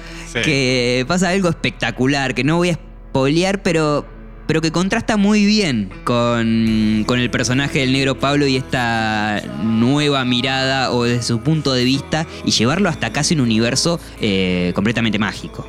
que 0.44 1.04
pasa 1.08 1.30
algo 1.30 1.48
espectacular, 1.48 2.34
que 2.34 2.44
no 2.44 2.56
voy 2.58 2.70
a 2.70 2.74
spoilear, 2.74 3.62
pero, 3.62 4.06
pero 4.46 4.60
que 4.60 4.72
contrasta 4.72 5.16
muy 5.16 5.44
bien 5.44 5.90
con, 6.04 7.04
con 7.06 7.20
el 7.20 7.30
personaje 7.30 7.80
del 7.80 7.92
negro 7.92 8.18
Pablo 8.18 8.46
y 8.46 8.56
esta 8.56 9.42
nueva 9.62 10.24
mirada 10.24 10.90
o 10.92 11.04
desde 11.04 11.22
su 11.22 11.40
punto 11.40 11.72
de 11.72 11.84
vista 11.84 12.26
y 12.44 12.50
llevarlo 12.50 12.88
hasta 12.88 13.12
casi 13.12 13.34
un 13.34 13.40
universo 13.40 14.00
eh, 14.20 14.72
completamente 14.74 15.18
mágico. 15.18 15.66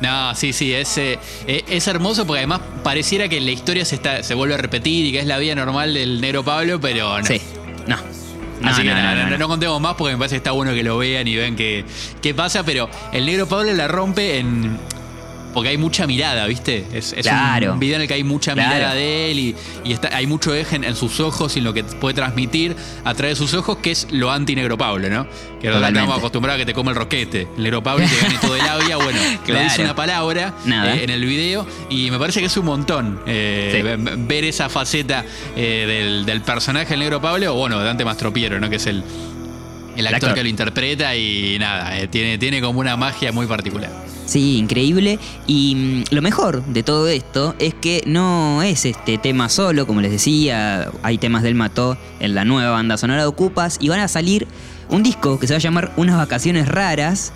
No, 0.00 0.34
sí, 0.34 0.52
sí, 0.52 0.72
es, 0.72 0.96
eh, 0.96 1.18
eh, 1.46 1.62
es 1.68 1.86
hermoso 1.86 2.26
porque 2.26 2.38
además 2.38 2.60
pareciera 2.82 3.28
que 3.28 3.40
la 3.40 3.50
historia 3.50 3.84
se, 3.84 3.96
está, 3.96 4.22
se 4.22 4.34
vuelve 4.34 4.54
a 4.54 4.56
repetir 4.56 5.06
y 5.06 5.12
que 5.12 5.20
es 5.20 5.26
la 5.26 5.38
vida 5.38 5.54
normal 5.54 5.92
del 5.92 6.20
negro 6.20 6.42
Pablo, 6.42 6.80
pero 6.80 7.18
no. 7.18 7.26
Sí, 7.26 7.40
no. 7.86 7.96
No, 8.60 8.68
Así 8.68 8.82
no, 8.82 8.94
que 8.94 9.00
no, 9.00 9.02
no, 9.02 9.14
no, 9.14 9.30
no. 9.30 9.38
no 9.38 9.48
contemos 9.48 9.80
más 9.80 9.94
porque 9.94 10.12
me 10.12 10.18
parece 10.18 10.34
que 10.34 10.38
está 10.38 10.50
bueno 10.50 10.74
que 10.74 10.82
lo 10.82 10.98
vean 10.98 11.26
y 11.26 11.34
vean 11.34 11.56
qué, 11.56 11.84
qué 12.20 12.34
pasa, 12.34 12.62
pero 12.62 12.90
el 13.12 13.24
negro 13.24 13.46
Pablo 13.46 13.72
la 13.72 13.88
rompe 13.88 14.38
en. 14.38 14.78
Porque 15.52 15.70
hay 15.70 15.78
mucha 15.78 16.06
mirada, 16.06 16.46
¿viste? 16.46 16.86
Es, 16.92 17.12
es 17.12 17.22
Claro. 17.26 17.72
un 17.72 17.80
video 17.80 17.96
en 17.96 18.02
el 18.02 18.08
que 18.08 18.14
hay 18.14 18.22
mucha 18.22 18.52
Claro. 18.54 18.72
mirada 18.72 18.94
de 18.94 19.30
él 19.32 19.38
y, 19.40 19.56
y 19.84 19.92
está, 19.92 20.14
hay 20.16 20.26
mucho 20.28 20.54
eje 20.54 20.76
en, 20.76 20.84
en 20.84 20.94
sus 20.94 21.18
ojos 21.18 21.56
y 21.56 21.58
en 21.58 21.64
lo 21.64 21.74
que 21.74 21.82
puede 21.82 22.14
transmitir 22.14 22.76
a 23.04 23.14
través 23.14 23.36
de 23.38 23.44
sus 23.46 23.54
ojos, 23.54 23.78
que 23.78 23.90
es 23.90 24.06
lo 24.12 24.30
anti-negro 24.30 24.78
Pablo, 24.78 25.08
¿no? 25.10 25.26
Que 25.60 25.66
estamos 25.68 26.16
acostumbrados 26.18 26.56
a 26.60 26.64
que 26.64 26.66
te 26.66 26.72
come 26.74 26.90
el 26.90 26.96
roquete. 26.96 27.48
El 27.56 27.64
negro 27.64 27.82
Pablo 27.82 28.06
te 28.08 28.16
gane 28.26 28.38
todo 28.40 28.54
el 28.54 28.64
labia. 28.64 28.96
Bueno, 28.96 29.18
lo 29.32 29.44
Claro. 29.44 29.64
dice 29.64 29.82
una 29.82 29.96
palabra 29.96 30.54
eh, 30.66 31.00
en 31.02 31.10
el 31.10 31.24
video 31.24 31.66
y 31.88 32.10
me 32.12 32.18
parece 32.18 32.38
que 32.40 32.46
es 32.46 32.56
un 32.56 32.66
montón 32.66 33.20
eh, 33.26 33.82
Sí. 33.98 34.14
ver 34.18 34.44
esa 34.44 34.68
faceta 34.68 35.24
eh, 35.56 35.84
del, 35.86 36.26
del 36.26 36.42
personaje 36.42 36.90
del 36.90 37.00
negro 37.00 37.20
Pablo, 37.20 37.52
o 37.54 37.56
bueno, 37.58 37.78
Dante 37.80 38.04
Mastropiero, 38.04 38.60
¿no? 38.60 38.70
Que 38.70 38.76
es 38.76 38.86
el, 38.86 39.02
el 39.96 40.06
actor, 40.06 40.14
actor. 40.30 40.34
que 40.34 40.42
lo 40.44 40.48
interpreta 40.48 41.16
y 41.16 41.56
nada, 41.58 42.06
tiene, 42.06 42.38
tiene 42.38 42.60
como 42.60 42.78
una 42.78 42.96
magia 42.96 43.32
muy 43.32 43.46
particular. 43.46 43.90
Sí, 44.30 44.58
increíble. 44.58 45.18
Y 45.48 45.74
mm, 45.74 46.14
lo 46.14 46.22
mejor 46.22 46.64
de 46.66 46.84
todo 46.84 47.08
esto 47.08 47.56
es 47.58 47.74
que 47.74 48.04
no 48.06 48.62
es 48.62 48.84
este 48.84 49.18
tema 49.18 49.48
solo, 49.48 49.88
como 49.88 50.00
les 50.00 50.12
decía, 50.12 50.88
hay 51.02 51.18
temas 51.18 51.42
del 51.42 51.56
Mató 51.56 51.98
en 52.20 52.36
la 52.36 52.44
nueva 52.44 52.70
banda 52.70 52.96
sonora 52.96 53.22
de 53.22 53.26
Ocupas 53.26 53.78
y 53.80 53.88
van 53.88 53.98
a 53.98 54.06
salir 54.06 54.46
un 54.88 55.02
disco 55.02 55.40
que 55.40 55.48
se 55.48 55.54
va 55.54 55.56
a 55.56 55.60
llamar 55.60 55.92
Unas 55.96 56.16
vacaciones 56.16 56.68
raras. 56.68 57.32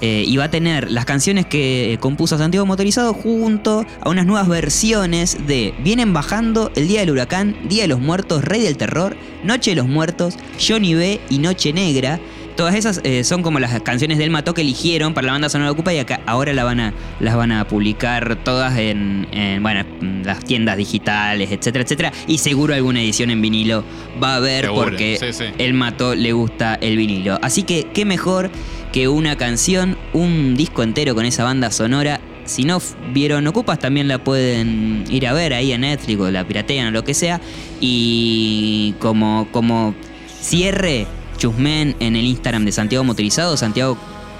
eh, 0.00 0.24
y 0.26 0.36
va 0.36 0.44
a 0.46 0.50
tener 0.50 0.90
las 0.90 1.04
canciones 1.04 1.46
que 1.46 1.92
eh, 1.92 1.98
compuso 1.98 2.36
Santiago 2.36 2.66
Motorizado 2.66 3.14
junto 3.14 3.86
a 4.00 4.10
unas 4.10 4.26
nuevas 4.26 4.48
versiones 4.48 5.46
de 5.46 5.74
Vienen 5.84 6.12
bajando, 6.12 6.72
El 6.74 6.88
Día 6.88 7.00
del 7.02 7.12
Huracán, 7.12 7.54
Día 7.68 7.82
de 7.82 7.88
los 7.88 8.00
Muertos, 8.00 8.44
Rey 8.44 8.62
del 8.62 8.76
Terror, 8.76 9.16
Noche 9.44 9.70
de 9.70 9.76
los 9.76 9.86
Muertos, 9.86 10.34
Johnny 10.58 10.94
B 10.94 11.20
y 11.30 11.38
Noche 11.38 11.72
Negra. 11.72 12.18
Todas 12.56 12.74
esas 12.74 13.00
eh, 13.04 13.24
son 13.24 13.42
como 13.42 13.58
las 13.58 13.80
canciones 13.82 14.18
del 14.18 14.30
Mató 14.30 14.54
que 14.54 14.62
eligieron 14.62 15.14
para 15.14 15.26
la 15.26 15.32
banda 15.32 15.48
sonora 15.48 15.68
de 15.68 15.72
Ocupa 15.72 15.92
y 15.92 15.98
acá 15.98 16.20
ahora 16.26 16.52
la 16.52 16.64
van 16.64 16.80
a, 16.80 16.94
las 17.20 17.36
van 17.36 17.52
a 17.52 17.66
publicar 17.66 18.36
todas 18.44 18.78
en, 18.78 19.28
en, 19.32 19.62
bueno, 19.62 19.84
en 20.00 20.22
las 20.24 20.44
tiendas 20.44 20.76
digitales, 20.76 21.50
etcétera, 21.50 21.84
etcétera. 21.84 22.12
Y 22.26 22.38
seguro 22.38 22.74
alguna 22.74 23.00
edición 23.00 23.30
en 23.30 23.42
vinilo 23.42 23.84
va 24.22 24.34
a 24.34 24.36
haber 24.36 24.66
Seguro, 24.66 24.84
porque 24.84 25.16
sí, 25.18 25.32
sí. 25.32 25.44
el 25.58 25.74
Mató 25.74 26.14
le 26.14 26.32
gusta 26.32 26.78
el 26.80 26.96
vinilo. 26.96 27.38
Así 27.42 27.62
que 27.62 27.88
qué 27.92 28.04
mejor 28.04 28.50
que 28.92 29.08
una 29.08 29.36
canción, 29.36 29.96
un 30.12 30.54
disco 30.54 30.82
entero 30.82 31.14
con 31.14 31.24
esa 31.24 31.44
banda 31.44 31.70
sonora. 31.70 32.20
Si 32.44 32.64
no 32.64 32.80
vieron 33.12 33.46
Ocupas, 33.46 33.78
también 33.78 34.08
la 34.08 34.22
pueden 34.22 35.04
ir 35.08 35.26
a 35.26 35.32
ver 35.32 35.54
ahí 35.54 35.72
en 35.72 35.82
Netflix 35.82 36.20
o 36.20 36.30
la 36.30 36.46
piratean 36.46 36.88
o 36.88 36.90
lo 36.90 37.04
que 37.04 37.14
sea. 37.14 37.40
Y 37.80 38.94
como, 38.98 39.48
como 39.52 39.94
cierre, 40.40 41.06
chusmen 41.42 41.96
en 41.98 42.14
el 42.14 42.24
Instagram 42.24 42.64
de 42.64 42.70
Santiago 42.70 43.02
Motorizado, 43.02 43.56
Santiago 43.56 43.98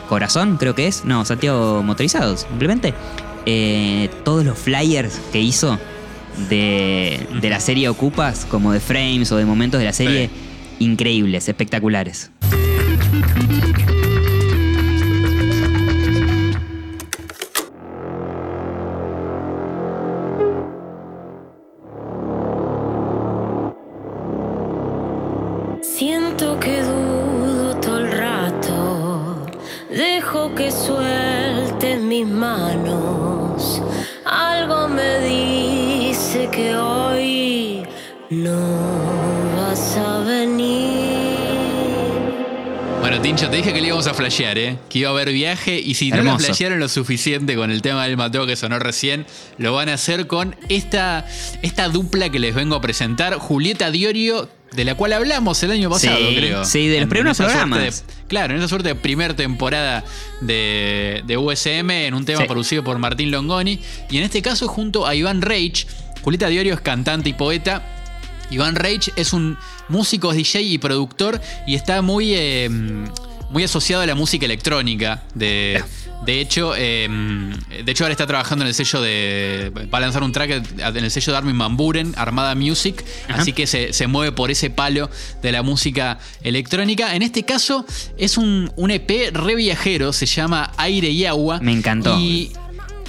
Corazón, 0.08 0.56
creo 0.56 0.76
que 0.76 0.86
es. 0.86 1.04
No, 1.04 1.24
Santiago 1.24 1.82
Motorizado, 1.82 2.36
simplemente. 2.36 2.94
Eh, 3.44 4.08
todos 4.24 4.44
los 4.44 4.56
flyers 4.56 5.20
que 5.32 5.40
hizo 5.40 5.80
de, 6.48 7.26
de 7.40 7.50
la 7.50 7.58
serie 7.58 7.88
Ocupas, 7.88 8.46
como 8.48 8.72
de 8.72 8.78
frames 8.78 9.32
o 9.32 9.36
de 9.36 9.44
momentos 9.44 9.80
de 9.80 9.86
la 9.86 9.92
serie, 9.92 10.30
increíbles, 10.78 11.48
espectaculares. 11.48 12.30
Tincho, 43.34 43.48
te 43.48 43.56
dije 43.56 43.72
que 43.72 43.80
le 43.80 43.86
íbamos 43.86 44.06
a 44.06 44.12
flashear, 44.14 44.58
¿eh? 44.58 44.76
Que 44.90 44.98
iba 45.00 45.08
a 45.08 45.12
haber 45.12 45.32
viaje 45.32 45.78
y 45.80 45.94
si 45.94 46.10
no 46.10 46.22
lo 46.22 46.38
flashearon 46.38 46.78
lo 46.78 46.88
suficiente 46.88 47.56
con 47.56 47.70
el 47.70 47.80
tema 47.80 48.04
del 48.06 48.18
Mateo 48.18 48.46
que 48.46 48.56
sonó 48.56 48.78
recién, 48.78 49.24
lo 49.56 49.72
van 49.72 49.88
a 49.88 49.94
hacer 49.94 50.26
con 50.26 50.54
esta, 50.68 51.26
esta 51.62 51.88
dupla 51.88 52.28
que 52.28 52.38
les 52.38 52.54
vengo 52.54 52.74
a 52.74 52.80
presentar, 52.82 53.34
Julieta 53.36 53.90
Diorio, 53.90 54.50
de 54.72 54.84
la 54.84 54.96
cual 54.96 55.14
hablamos 55.14 55.62
el 55.62 55.70
año 55.70 55.88
pasado, 55.88 56.16
Sí, 56.18 56.36
creo. 56.36 56.64
sí, 56.66 56.88
de 56.88 56.96
los 56.96 57.02
En- 57.04 57.08
primeros 57.08 57.40
en 57.40 57.46
programas. 57.46 58.04
de- 58.06 58.14
claro, 58.28 58.52
en 58.52 58.58
esa 58.60 58.68
suerte 58.68 58.88
de 58.88 58.94
primer 58.96 59.32
temporada 59.34 60.04
de, 60.42 61.22
de 61.26 61.36
USM, 61.38 61.90
en 62.06 62.12
un 62.14 62.26
tema 62.26 62.42
Sí. 62.42 62.46
producido 62.48 62.84
por 62.84 62.98
Martín 62.98 63.30
Longoni, 63.30 63.80
y 64.10 64.18
en 64.18 64.24
este 64.24 64.42
caso 64.42 64.68
junto 64.68 65.06
a 65.06 65.14
Iván 65.14 65.40
Reich. 65.40 65.86
Julieta 66.22 66.48
Diorio 66.48 66.74
es 66.74 66.80
cantante 66.80 67.30
y 67.30 67.32
poeta. 67.32 67.82
Iván 68.50 68.74
Reich 68.74 69.10
es 69.16 69.32
un 69.32 69.56
músico, 69.88 70.30
es 70.30 70.36
DJ 70.36 70.62
y 70.62 70.78
productor 70.78 71.40
y 71.66 71.74
está 71.74 72.02
muy, 72.02 72.34
eh, 72.34 72.68
muy 73.50 73.64
asociado 73.64 74.02
a 74.02 74.06
la 74.06 74.14
música 74.14 74.44
electrónica. 74.44 75.22
De, 75.34 75.82
de 76.24 76.40
hecho, 76.40 76.74
eh, 76.76 77.08
de 77.84 77.90
hecho 77.90 78.04
ahora 78.04 78.12
está 78.12 78.26
trabajando 78.26 78.64
en 78.64 78.68
el 78.68 78.74
sello 78.74 79.00
de. 79.00 79.72
Va 79.92 79.98
a 79.98 80.00
lanzar 80.00 80.22
un 80.22 80.32
track 80.32 80.50
en 80.78 81.04
el 81.04 81.10
sello 81.10 81.32
de 81.32 81.38
Armin 81.38 81.58
Van 81.58 81.76
Buren, 81.76 82.14
Armada 82.16 82.54
Music. 82.54 83.04
Ajá. 83.28 83.42
Así 83.42 83.52
que 83.52 83.66
se, 83.66 83.92
se 83.92 84.06
mueve 84.06 84.32
por 84.32 84.50
ese 84.50 84.70
palo 84.70 85.10
de 85.42 85.52
la 85.52 85.62
música 85.62 86.18
electrónica. 86.42 87.14
En 87.14 87.22
este 87.22 87.44
caso 87.44 87.84
es 88.16 88.38
un, 88.38 88.72
un 88.76 88.90
EP 88.90 89.32
re 89.32 89.54
viajero, 89.56 90.12
se 90.12 90.26
llama 90.26 90.72
Aire 90.76 91.08
y 91.08 91.26
Agua. 91.26 91.58
Me 91.60 91.72
encantó. 91.72 92.18
Y 92.18 92.52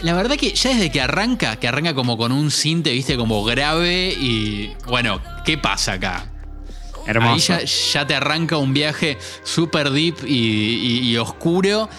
la 0.03 0.13
verdad 0.13 0.36
que 0.36 0.53
ya 0.53 0.69
desde 0.72 0.91
que 0.91 1.01
arranca, 1.01 1.55
que 1.57 1.67
arranca 1.67 1.93
como 1.93 2.17
con 2.17 2.31
un 2.31 2.51
cinte, 2.51 2.91
viste, 2.91 3.17
como 3.17 3.43
grave 3.43 4.10
y. 4.10 4.72
Bueno, 4.88 5.19
¿qué 5.45 5.57
pasa 5.57 5.93
acá? 5.93 6.25
Hermoso. 7.07 7.53
Ahí 7.53 7.65
ya, 7.65 8.01
ya 8.01 8.07
te 8.07 8.15
arranca 8.15 8.57
un 8.57 8.74
viaje 8.74 9.17
súper 9.43 9.89
deep 9.89 10.15
y, 10.25 10.33
y- 10.36 11.00
y 11.12 11.17
oscuro. 11.17 11.89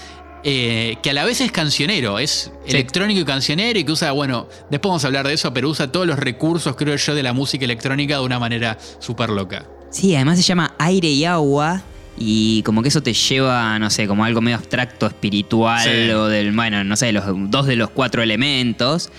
eh, 0.47 0.97
que 1.03 1.09
a 1.09 1.13
la 1.15 1.25
vez 1.25 1.41
es 1.41 1.51
cancionero, 1.51 2.19
es 2.19 2.53
electrónico 2.67 3.19
y 3.21 3.25
cancionero 3.25 3.79
y 3.79 3.85
que 3.85 3.93
usa, 3.93 4.13
bueno, 4.13 4.47
después 4.71 4.91
vamos 4.91 5.03
a 5.05 5.07
hablar 5.07 5.27
de 5.27 5.33
eso, 5.33 5.55
pero 5.55 5.71
usa 5.71 5.91
todos 5.91 6.07
los 6.07 6.19
recursos, 6.19 6.77
creo 6.77 6.97
yo, 6.97 7.15
de 7.15 7.23
la 7.23 7.33
música 7.33 7.65
electrónica 7.65 8.19
de 8.19 8.25
una 8.25 8.39
manera 8.39 8.77
súper 8.99 9.31
loca. 9.31 9.65
Sí, 9.91 10.15
además 10.15 10.37
se 10.37 10.43
llama 10.43 10.75
aire 10.79 11.09
y 11.09 11.25
agua. 11.25 11.81
Y 12.17 12.63
como 12.63 12.83
que 12.83 12.89
eso 12.89 13.03
te 13.03 13.13
lleva, 13.13 13.79
no 13.79 13.91
sé, 13.91 14.07
como 14.07 14.25
algo 14.25 14.41
medio 14.41 14.57
abstracto, 14.57 15.07
espiritual, 15.07 15.83
Sí. 15.83 16.11
o 16.11 16.27
del, 16.27 16.53
bueno, 16.53 16.85
no 16.85 16.97
sé, 16.97 17.11
los 17.13 17.25
dos 17.51 17.67
de 17.67 17.77
los 17.77 17.91
cuatro 17.91 18.23
elementos. 18.23 19.11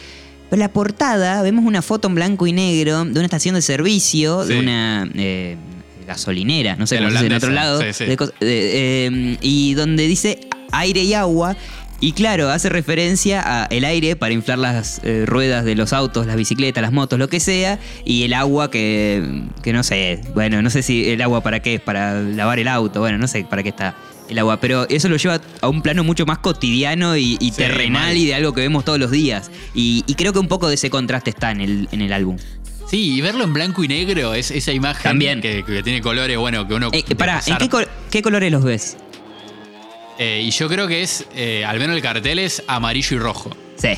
Pero 0.49 0.55
en 0.55 0.59
la 0.59 0.71
portada 0.71 1.41
vemos 1.41 1.65
una 1.65 1.81
foto 1.81 2.07
en 2.07 2.15
blanco 2.15 2.47
y 2.47 2.53
negro 2.53 3.03
de 3.03 3.11
una 3.11 3.23
estación 3.25 3.55
de 3.55 3.61
servicio, 3.61 4.45
de 4.45 4.59
una 4.59 5.09
eh, 5.15 5.57
gasolinera, 6.07 6.75
no 6.75 6.87
sé 6.87 6.97
cómo 6.97 7.09
se 7.09 7.15
dice 7.15 7.25
en 7.27 7.33
otro 7.33 7.49
lado. 7.51 7.81
sí, 7.93 8.05
de- 8.05 8.17
eh, 8.39 9.37
y 9.41 9.73
donde 9.73 10.07
dice 10.07 10.39
aire 10.71 11.03
y 11.03 11.13
agua. 11.13 11.57
Y 12.05 12.11
claro, 12.11 12.51
hace 12.51 12.69
referencia 12.69 13.41
a 13.43 13.65
el 13.65 13.83
aire 13.83 14.15
para 14.15 14.31
inflar 14.31 14.59
las 14.59 15.01
eh, 15.03 15.23
ruedas 15.25 15.65
de 15.65 15.73
los 15.73 15.91
autos, 15.91 16.27
las 16.27 16.35
bicicletas, 16.35 16.83
las 16.83 16.91
motos, 16.91 17.17
lo 17.17 17.29
que 17.29 17.39
sea, 17.39 17.79
y 18.05 18.21
el 18.25 18.33
agua 18.35 18.69
que, 18.69 19.41
que 19.63 19.73
no 19.73 19.81
sé, 19.81 20.21
bueno, 20.35 20.61
no 20.61 20.69
sé 20.69 20.83
si 20.83 21.09
el 21.09 21.19
agua 21.23 21.41
para 21.41 21.61
qué 21.63 21.73
es, 21.75 21.81
para 21.81 22.21
lavar 22.21 22.59
el 22.59 22.67
auto, 22.67 22.99
bueno, 22.99 23.17
no 23.17 23.27
sé 23.27 23.43
para 23.49 23.63
qué 23.63 23.69
está 23.69 23.95
el 24.29 24.37
agua, 24.37 24.59
pero 24.61 24.87
eso 24.87 25.09
lo 25.09 25.17
lleva 25.17 25.41
a 25.61 25.67
un 25.67 25.81
plano 25.81 26.03
mucho 26.03 26.27
más 26.27 26.37
cotidiano 26.37 27.17
y, 27.17 27.37
y 27.39 27.49
Sí, 27.49 27.57
terrenal 27.57 28.03
mal. 28.09 28.17
y 28.17 28.27
de 28.27 28.35
algo 28.35 28.53
que 28.53 28.61
vemos 28.61 28.85
todos 28.85 28.99
los 28.99 29.09
días. 29.09 29.49
Y, 29.73 30.03
y 30.05 30.13
creo 30.13 30.31
que 30.31 30.37
un 30.37 30.47
poco 30.47 30.67
de 30.67 30.75
ese 30.75 30.91
contraste 30.91 31.31
está 31.31 31.49
en 31.49 31.61
el, 31.61 31.89
en 31.91 32.01
el 32.01 32.13
álbum. 32.13 32.37
Sí, 32.87 33.15
y 33.15 33.21
verlo 33.21 33.43
en 33.45 33.53
blanco 33.53 33.83
y 33.83 33.87
negro, 33.87 34.35
es 34.35 34.51
esa 34.51 34.71
imagen 34.71 35.01
También. 35.01 35.41
Que, 35.41 35.63
que 35.63 35.81
tiene 35.81 36.01
colores, 36.01 36.37
bueno, 36.37 36.67
que 36.67 36.75
uno. 36.75 36.89
Eh, 36.93 37.03
pará, 37.15 37.33
¿en 37.37 37.39
pasar- 37.39 37.57
qué, 37.57 37.67
col- 37.69 37.87
qué 38.11 38.21
colores 38.21 38.51
los 38.51 38.63
ves? 38.63 38.95
Eh, 40.17 40.41
y 40.45 40.51
yo 40.51 40.67
creo 40.69 40.87
que 40.87 41.01
es, 41.03 41.25
eh, 41.35 41.63
al 41.65 41.77
menos 41.79 41.95
el 41.95 42.01
cartel 42.01 42.39
es 42.39 42.63
amarillo 42.67 43.15
y 43.17 43.19
rojo. 43.19 43.49
Sí, 43.75 43.89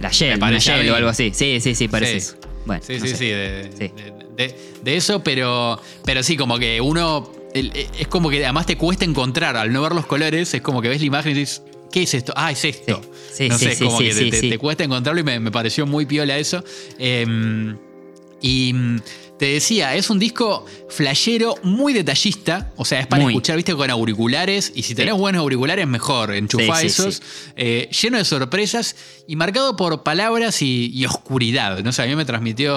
la 0.00 0.10
Shell, 0.10 0.30
Me 0.30 0.34
una 0.36 0.46
parece 0.46 0.72
a 0.72 0.76
Shell 0.78 0.90
o 0.90 0.94
algo 0.96 1.08
así. 1.10 1.30
Sí, 1.34 1.60
sí, 1.60 1.74
sí, 1.74 1.88
parece 1.88 2.12
Sí. 2.12 2.18
eso. 2.18 2.36
Bueno, 2.66 2.82
Sí, 2.86 2.94
no 2.98 3.00
sí, 3.04 3.08
sé. 3.08 3.16
sí, 3.16 3.24
de, 3.28 3.70
Sí. 3.76 3.92
de- 3.94 4.12
de- 4.48 4.54
de 4.82 4.96
eso, 4.96 5.22
pero, 5.22 5.80
pero 6.04 6.22
sí, 6.22 6.36
como 6.36 6.58
que 6.58 6.80
uno, 6.80 7.30
el- 7.54 7.72
es 7.98 8.08
como 8.08 8.30
que 8.30 8.42
además 8.44 8.66
te 8.66 8.76
cuesta 8.76 9.04
encontrar, 9.04 9.56
al 9.56 9.72
no 9.72 9.82
ver 9.82 9.92
los 9.92 10.06
colores, 10.06 10.52
es 10.54 10.60
como 10.62 10.80
que 10.82 10.88
ves 10.88 11.00
la 11.00 11.06
imagen 11.06 11.32
y 11.32 11.34
dices, 11.40 11.62
¿qué 11.90 12.02
es 12.02 12.14
esto? 12.14 12.32
Ah, 12.36 12.52
es 12.52 12.64
esto. 12.64 13.00
Sí, 13.32 13.48
no 13.48 13.58
sí, 13.58 13.64
sé, 13.66 13.74
sí, 13.74 13.84
es 13.84 13.88
como 13.88 13.98
que 13.98 14.14
te, 14.14 14.30
te- 14.30 14.40
sí. 14.40 14.50
te 14.50 14.58
cuesta 14.58 14.84
encontrarlo 14.84 15.20
y 15.20 15.24
me, 15.24 15.40
me 15.40 15.50
pareció 15.50 15.86
muy 15.86 16.06
piola 16.06 16.36
eso. 16.38 16.62
Eh, 16.98 17.74
y 18.40 18.74
te 19.38 19.46
decía, 19.46 19.94
es 19.94 20.10
un 20.10 20.18
disco 20.18 20.66
flashero 20.88 21.54
muy 21.62 21.92
detallista, 21.92 22.72
o 22.76 22.84
sea, 22.84 23.00
es 23.00 23.06
para 23.06 23.22
Muy. 23.22 23.32
escuchar, 23.34 23.56
viste, 23.56 23.74
con 23.74 23.88
auriculares, 23.90 24.72
y 24.74 24.82
si 24.82 24.94
tenés 24.94 25.14
buenos 25.14 25.40
auriculares, 25.40 25.86
mejor, 25.86 26.34
enchufá 26.34 26.80
Sí, 26.80 26.88
sí, 26.90 27.02
esos, 27.02 27.22
eh, 27.56 27.88
lleno 28.02 28.18
de 28.18 28.24
sorpresas 28.24 28.96
y 29.26 29.36
marcado 29.36 29.76
por 29.76 30.02
palabras 30.02 30.60
y, 30.62 30.90
y 30.92 31.04
oscuridad. 31.06 31.78
No 31.84 31.92
sé, 31.92 32.02
a 32.02 32.06
mí 32.06 32.16
me 32.16 32.24
transmitió, 32.24 32.76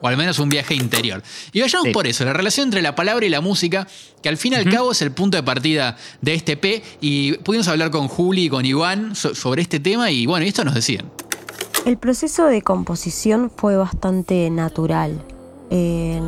o 0.00 0.06
al 0.08 0.16
menos 0.16 0.38
un 0.38 0.48
viaje 0.48 0.74
interior. 0.74 1.22
Y 1.52 1.60
vayamos 1.60 1.86
Sí. 1.88 1.92
por 1.92 2.06
eso, 2.06 2.24
la 2.24 2.32
relación 2.32 2.66
entre 2.66 2.82
la 2.82 2.94
palabra 2.94 3.24
y 3.24 3.28
la 3.30 3.40
música, 3.40 3.86
que 4.22 4.28
al 4.28 4.36
fin 4.36 4.52
y 4.52 4.56
al 4.56 4.70
cabo 4.70 4.92
es 4.92 5.00
el 5.02 5.12
punto 5.12 5.36
de 5.36 5.42
partida 5.42 5.96
de 6.20 6.34
este 6.34 6.56
P. 6.56 6.82
Y 7.00 7.32
pudimos 7.38 7.68
hablar 7.68 7.90
con 7.90 8.08
Juli 8.08 8.44
y 8.44 8.48
con 8.48 8.64
Iván 8.66 9.16
so- 9.16 9.34
sobre 9.34 9.62
este 9.62 9.80
tema, 9.80 10.10
y 10.10 10.26
bueno, 10.26 10.44
y 10.44 10.48
esto 10.48 10.64
nos 10.64 10.74
decían. 10.74 11.10
El 11.86 11.96
proceso 11.98 12.46
de 12.46 12.62
composición 12.62 13.50
fue 13.56 13.76
bastante 13.76 14.48
natural. 14.50 15.24
Eh, 15.74 16.20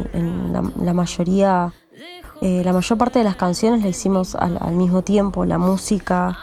la, 0.81 0.95
mayoría, 0.95 1.71
eh, 2.41 2.63
la 2.65 2.73
mayor 2.73 2.97
parte 2.97 3.19
de 3.19 3.27
las 3.27 3.37
canciones 3.37 3.83
la 3.83 3.89
hicimos 3.89 4.35
al, 4.35 4.59
mismo 4.73 5.03
tiempo, 5.03 5.45
la 5.45 5.59
música 5.59 6.35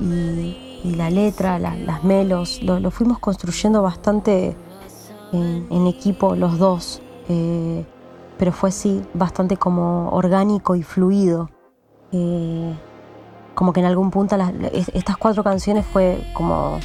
y, 0.00 0.94
la 0.96 1.10
letra, 1.10 1.58
la- 1.58 1.74
las 1.76 2.02
melos, 2.02 2.62
lo, 2.62 2.90
fuimos 2.90 3.18
construyendo 3.18 3.82
bastante 3.82 4.56
en, 5.32 5.86
equipo 5.86 6.34
los 6.34 6.58
dos, 6.58 7.02
Eh, 7.28 7.84
pero 8.38 8.52
fue 8.52 8.70
sí, 8.70 9.02
bastante 9.12 9.56
como 9.56 10.08
orgánico 10.10 10.76
y 10.76 10.82
fluido. 10.82 11.50
Como 13.54 13.72
que 13.72 13.80
en 13.80 13.86
algún 13.86 14.10
punto 14.10 14.36
estas 14.94 15.16
cuatro 15.18 15.42
canciones 15.42 15.84
fue 15.84 16.24
como 16.32 16.78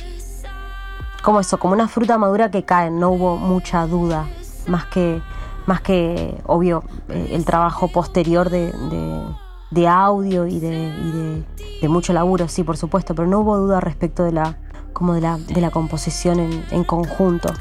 como 1.21 1.39
eso, 1.39 1.59
como 1.59 1.73
una 1.73 1.87
fruta 1.87 2.17
madura 2.17 2.49
que 2.49 2.63
cae, 2.63 2.89
no 2.89 3.11
hubo 3.11 3.37
mucha 3.37 3.85
duda, 3.85 4.25
más 4.67 4.85
que, 4.85 5.21
más 5.65 5.81
que 5.81 6.35
obvio, 6.45 6.83
eh, 7.09 7.29
el 7.33 7.45
trabajo 7.45 7.87
posterior 7.89 8.49
de, 8.49 8.71
de- 8.71 9.21
de 9.71 9.87
audio 9.87 10.47
y, 10.47 10.59
de, 10.59 10.67
y 10.69 11.11
de, 11.11 11.43
de 11.81 11.87
mucho 11.87 12.11
laburo, 12.11 12.49
sí, 12.49 12.63
por 12.63 12.75
supuesto, 12.75 13.15
pero 13.15 13.27
no 13.27 13.39
hubo 13.39 13.57
duda 13.57 13.79
respecto 13.79 14.25
de 14.25 14.33
la, 14.33 14.57
como 14.91 15.13
de 15.13 15.21
la, 15.21 15.37
de 15.37 15.61
la 15.61 15.69
composición 15.71 16.41
en, 16.41 16.65
en 16.71 16.83
conjunto. 16.83 17.53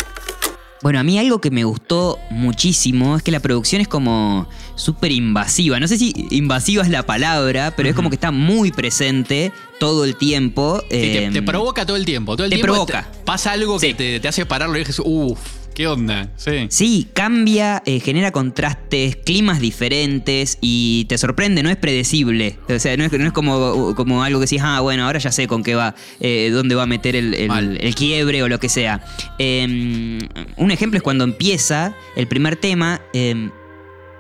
Bueno, 0.83 0.99
a 0.99 1.03
mí 1.05 1.19
algo 1.19 1.41
que 1.43 1.51
me 1.53 1.63
gustó 1.63 2.19
muchísimo 2.31 3.15
es 3.17 3.23
que 3.23 3.31
la 3.31 3.39
producción 3.41 3.81
es 3.83 3.87
como 3.87 4.49
súper 4.77 5.13
invasiva. 5.13 5.79
No 5.79 5.87
sé 5.87 5.99
si 5.99 6.13
invasiva 6.31 6.83
es 6.83 6.89
la 6.89 7.05
palabra, 7.05 7.75
pero 7.77 7.89
es 7.91 7.95
como 7.95 8.09
que 8.09 8.17
está 8.17 8.31
muy 8.33 8.73
presente 8.73 9.53
todo 9.79 10.05
el 10.07 10.17
tiempo. 10.17 10.81
Sí, 10.85 10.87
te, 10.89 11.27
eh, 11.27 11.31
te 11.31 11.43
provoca 11.43 11.85
todo 11.87 11.97
el 11.99 12.07
tiempo. 12.07 12.35
Todo 12.35 12.47
el 12.47 12.51
te 12.51 12.57
tiempo 12.57 12.73
provoca. 12.73 13.03
te- 13.13 13.19
pasa 13.25 13.53
algo 13.53 13.79
que 13.79 13.89
Sí. 13.89 13.95
te, 13.95 14.21
te 14.21 14.27
hace 14.27 14.47
pararlo 14.47 14.75
y 14.77 14.81
dices, 14.81 15.01
uff, 15.05 15.39
¿qué 15.81 15.87
onda? 15.87 16.29
Sí. 16.37 16.67
Sí, 16.69 17.09
cambia, 17.15 17.83
eh, 17.87 18.01
genera 18.01 18.33
contrastes, 18.33 19.17
climas 19.17 19.61
diferentes 19.61 20.59
y 20.61 21.07
te 21.07 21.17
sorprende, 21.17 21.63
no 21.63 21.71
es 21.71 21.77
predecible. 21.79 22.59
O 22.69 22.79
sea, 22.79 22.95
no 22.99 23.05
es, 23.05 23.13
no 23.13 23.25
es 23.27 23.33
como, 23.33 23.95
como 23.95 24.23
algo 24.23 24.41
que 24.41 24.45
decís, 24.45 24.61
ah, 24.63 24.81
bueno, 24.81 25.07
ahora 25.07 25.19
ya 25.21 25.33
sé 25.33 25.47
con 25.47 25.63
qué 25.63 25.75
va, 25.75 25.95
eh, 26.21 26.51
dónde 26.53 26.75
va 26.75 26.83
a 26.83 26.87
meter 26.87 27.17
el, 27.17 27.33
el- 27.33 27.49
Mal. 27.49 27.79
el 27.81 27.95
quiebre 27.95 28.43
o 28.43 28.49
lo 28.49 28.61
que 28.61 28.69
sea. 28.69 29.03
Eh, 29.39 30.19
un 30.59 30.71
ejemplo 30.71 30.99
es 30.99 31.03
cuando 31.03 31.25
empieza 31.25 31.95
el 32.15 32.27
primer 32.27 32.57
tema. 32.57 33.01
eh, 33.15 33.31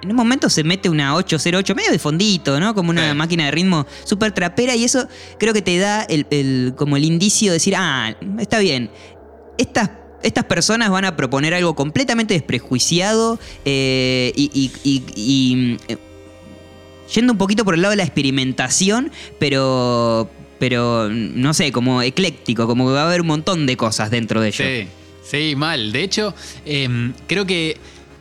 en 0.03 0.09
un 0.09 0.17
momento 0.17 0.49
se 0.49 0.65
mete 0.65 0.89
una 0.89 1.15
808 1.15 1.75
medio 1.75 1.91
de 1.93 1.99
fondito, 1.99 2.59
¿no? 2.59 2.75
Como 2.75 2.89
una 2.89 3.11
Sí. 3.11 3.15
máquina 3.19 3.45
de 3.45 3.51
ritmo 3.51 3.87
súper 4.05 4.33
trapera 4.33 4.75
y 4.75 4.85
eso 4.85 5.07
creo 5.39 5.53
que 5.53 5.61
te 5.61 5.77
da 5.77 6.05
el, 6.05 6.27
el- 6.31 6.73
como 6.75 6.97
el 6.97 7.05
indicio 7.05 7.49
de 7.53 7.57
decir, 7.57 7.75
ah, 7.77 8.17
está 8.39 8.61
bien, 8.61 8.91
estas, 9.59 9.91
estas 10.23 10.45
personas 10.45 10.91
van 10.91 11.05
a 11.05 11.17
proponer 11.17 11.55
algo 11.55 11.75
completamente 11.75 12.35
desprejuiciado 12.35 13.39
eh, 13.65 14.33
y, 14.37 14.51
y- 14.53 14.73
y- 14.85 15.03
y, 15.15 15.77
eh, 15.89 15.97
yendo 17.15 17.33
un 17.33 17.39
poquito 17.39 17.65
por 17.65 17.75
el 17.75 17.83
lado 17.83 17.91
de 17.91 17.97
la 17.97 18.05
experimentación, 18.05 19.11
pero, 19.39 20.31
pero 20.59 21.09
no 21.11 21.55
sé, 21.55 21.73
como 21.73 22.03
ecléctico, 22.03 22.67
como 22.67 22.87
que 22.87 22.93
va 22.93 23.03
a 23.03 23.07
haber 23.07 23.21
un 23.23 23.27
montón 23.29 23.67
de 23.67 23.77
cosas 23.77 24.11
dentro 24.11 24.41
de 24.41 24.49
ello. 24.49 24.65
Sí, 24.65 24.89
sí, 25.29 25.57
mal. 25.57 25.93
De 25.93 26.03
hecho, 26.03 26.35
em, 26.65 27.13
creo 27.27 27.47
que 27.47 27.79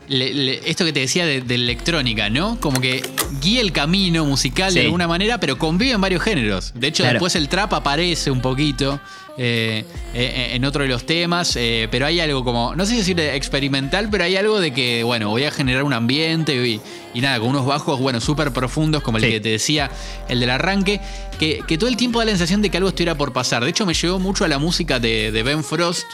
le- 0.08 0.34
le- 0.34 0.70
esto 0.70 0.86
que 0.86 0.94
te 0.94 1.01
decía 1.01 1.25
de, 1.27 1.41
de 1.41 1.53
electrónica, 1.56 2.32
¿no? 2.32 2.60
Como 2.60 2.82
que 2.82 3.03
guía 3.41 3.62
el 3.62 3.72
camino 3.72 4.25
musical 4.25 4.74
de 4.74 4.82
alguna 4.86 5.08
manera, 5.08 5.39
pero 5.39 5.60
convive 5.60 5.91
en 5.91 6.01
varios 6.01 6.24
géneros. 6.24 6.72
De 6.74 6.88
hecho, 6.88 7.03
Claro. 7.03 7.13
después 7.15 7.36
el 7.36 7.48
trap 7.48 7.74
aparece 7.74 8.32
un 8.32 8.41
poquito 8.41 9.00
eh, 9.41 9.86
eh, 10.13 10.50
en 10.53 10.65
otro 10.65 10.84
de 10.84 10.89
los 10.89 11.05
temas, 11.05 11.55
eh, 11.55 11.88
pero 11.89 12.05
hay 12.05 12.19
algo 12.19 12.43
como, 12.43 12.75
no 12.75 12.86
sé 12.86 12.91
si 12.91 12.98
decir 12.98 13.19
experimental, 13.22 14.10
pero 14.12 14.25
hay 14.25 14.36
algo 14.36 14.60
de 14.60 14.74
que, 14.74 15.03
bueno, 15.03 15.29
voy 15.29 15.46
a 15.46 15.51
generar 15.51 15.84
un 15.84 15.93
ambiente 15.93 16.53
y, 16.67 16.81
y 17.13 17.22
nada, 17.22 17.39
con 17.39 17.48
unos 17.50 17.65
bajos, 17.65 18.00
bueno, 18.00 18.19
súper 18.19 18.51
profundos, 18.51 19.01
como 19.01 19.17
el 19.17 19.24
Sí. 19.24 19.29
que 19.31 19.39
te 19.39 19.50
decía, 19.50 19.89
el 20.27 20.41
del 20.41 20.50
arranque, 20.50 21.00
que, 21.39 21.62
que 21.65 21.77
todo 21.77 21.89
el 21.89 21.96
tiempo 21.96 22.19
da 22.19 22.25
la 22.25 22.31
sensación 22.31 22.62
de 22.62 22.69
que 22.69 22.77
algo 22.77 22.89
estuviera 22.89 23.15
por 23.15 23.31
pasar. 23.31 23.63
De 23.63 23.69
hecho, 23.69 23.86
me 23.86 23.93
llevó 23.93 24.19
mucho 24.19 24.43
a 24.43 24.50
la 24.50 24.58
música 24.60 25.00
de, 25.00 25.31
de 25.31 25.43
Ben 25.43 25.63
Frost, 25.63 26.05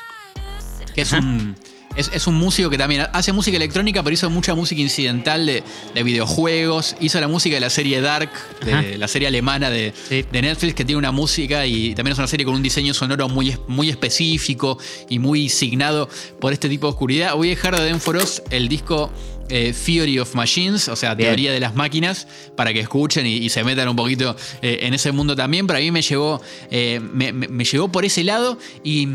que 0.93 1.01
es 1.01 1.11
un, 1.11 1.55
es, 1.95 2.09
es 2.13 2.27
un 2.27 2.35
músico 2.35 2.69
que 2.69 2.77
también 2.77 3.05
hace 3.13 3.31
música 3.31 3.57
electrónica, 3.57 4.03
pero 4.03 4.13
hizo 4.13 4.29
mucha 4.29 4.53
música 4.55 4.81
incidental 4.81 5.45
de, 5.45 5.63
de 5.93 6.03
videojuegos. 6.03 6.95
Hizo 6.99 7.19
la 7.19 7.27
música 7.27 7.55
de 7.55 7.61
la 7.61 7.69
serie 7.69 8.01
Dark, 8.01 8.29
de 8.65 8.73
Ajá. 8.73 8.83
la 8.97 9.07
serie 9.07 9.27
alemana 9.27 9.69
de, 9.69 9.93
Sí. 10.09 10.25
de 10.31 10.41
Netflix, 10.41 10.73
que 10.75 10.85
tiene 10.85 10.97
una 10.99 11.11
música 11.11 11.65
y 11.65 11.95
también 11.95 12.13
es 12.13 12.17
una 12.17 12.27
serie 12.27 12.45
con 12.45 12.55
un 12.55 12.63
diseño 12.63 12.93
sonoro 12.93 13.29
muy, 13.29 13.49
es- 13.51 13.59
muy 13.67 13.89
específico 13.89 14.77
y 15.09 15.19
muy 15.19 15.49
signado 15.49 16.09
por 16.39 16.53
este 16.53 16.69
tipo 16.69 16.87
de 16.87 16.91
oscuridad. 16.91 17.35
Voy 17.35 17.47
a 17.47 17.51
dejar 17.51 17.79
de 17.79 17.85
Dan 17.89 18.01
Frost 18.01 18.39
el 18.51 18.67
disco 18.67 19.11
eh, 19.49 19.73
Theory 19.85 20.17
of 20.17 20.33
Machines, 20.33 20.87
o 20.89 20.95
sea, 20.95 21.13
Bien. 21.13 21.29
teoría 21.29 21.51
de 21.51 21.59
las 21.59 21.75
máquinas, 21.75 22.27
para 22.57 22.73
que 22.73 22.79
escuchen 22.79 23.27
y, 23.27 23.33
y 23.35 23.49
se 23.49 23.63
metan 23.63 23.87
un 23.87 23.95
poquito 23.95 24.35
eh, 24.63 24.79
en 24.81 24.93
ese 24.95 25.11
mundo 25.11 25.35
también. 25.35 25.67
Pero 25.67 25.77
a 25.77 25.81
mí 25.83 25.91
me 25.91 26.01
llevó, 26.01 26.41
eh, 26.71 26.99
me, 27.13 27.31
me- 27.31 27.47
me 27.47 27.63
llevó 27.63 27.91
por 27.91 28.05
ese 28.05 28.23
lado 28.23 28.57
y 28.83 29.07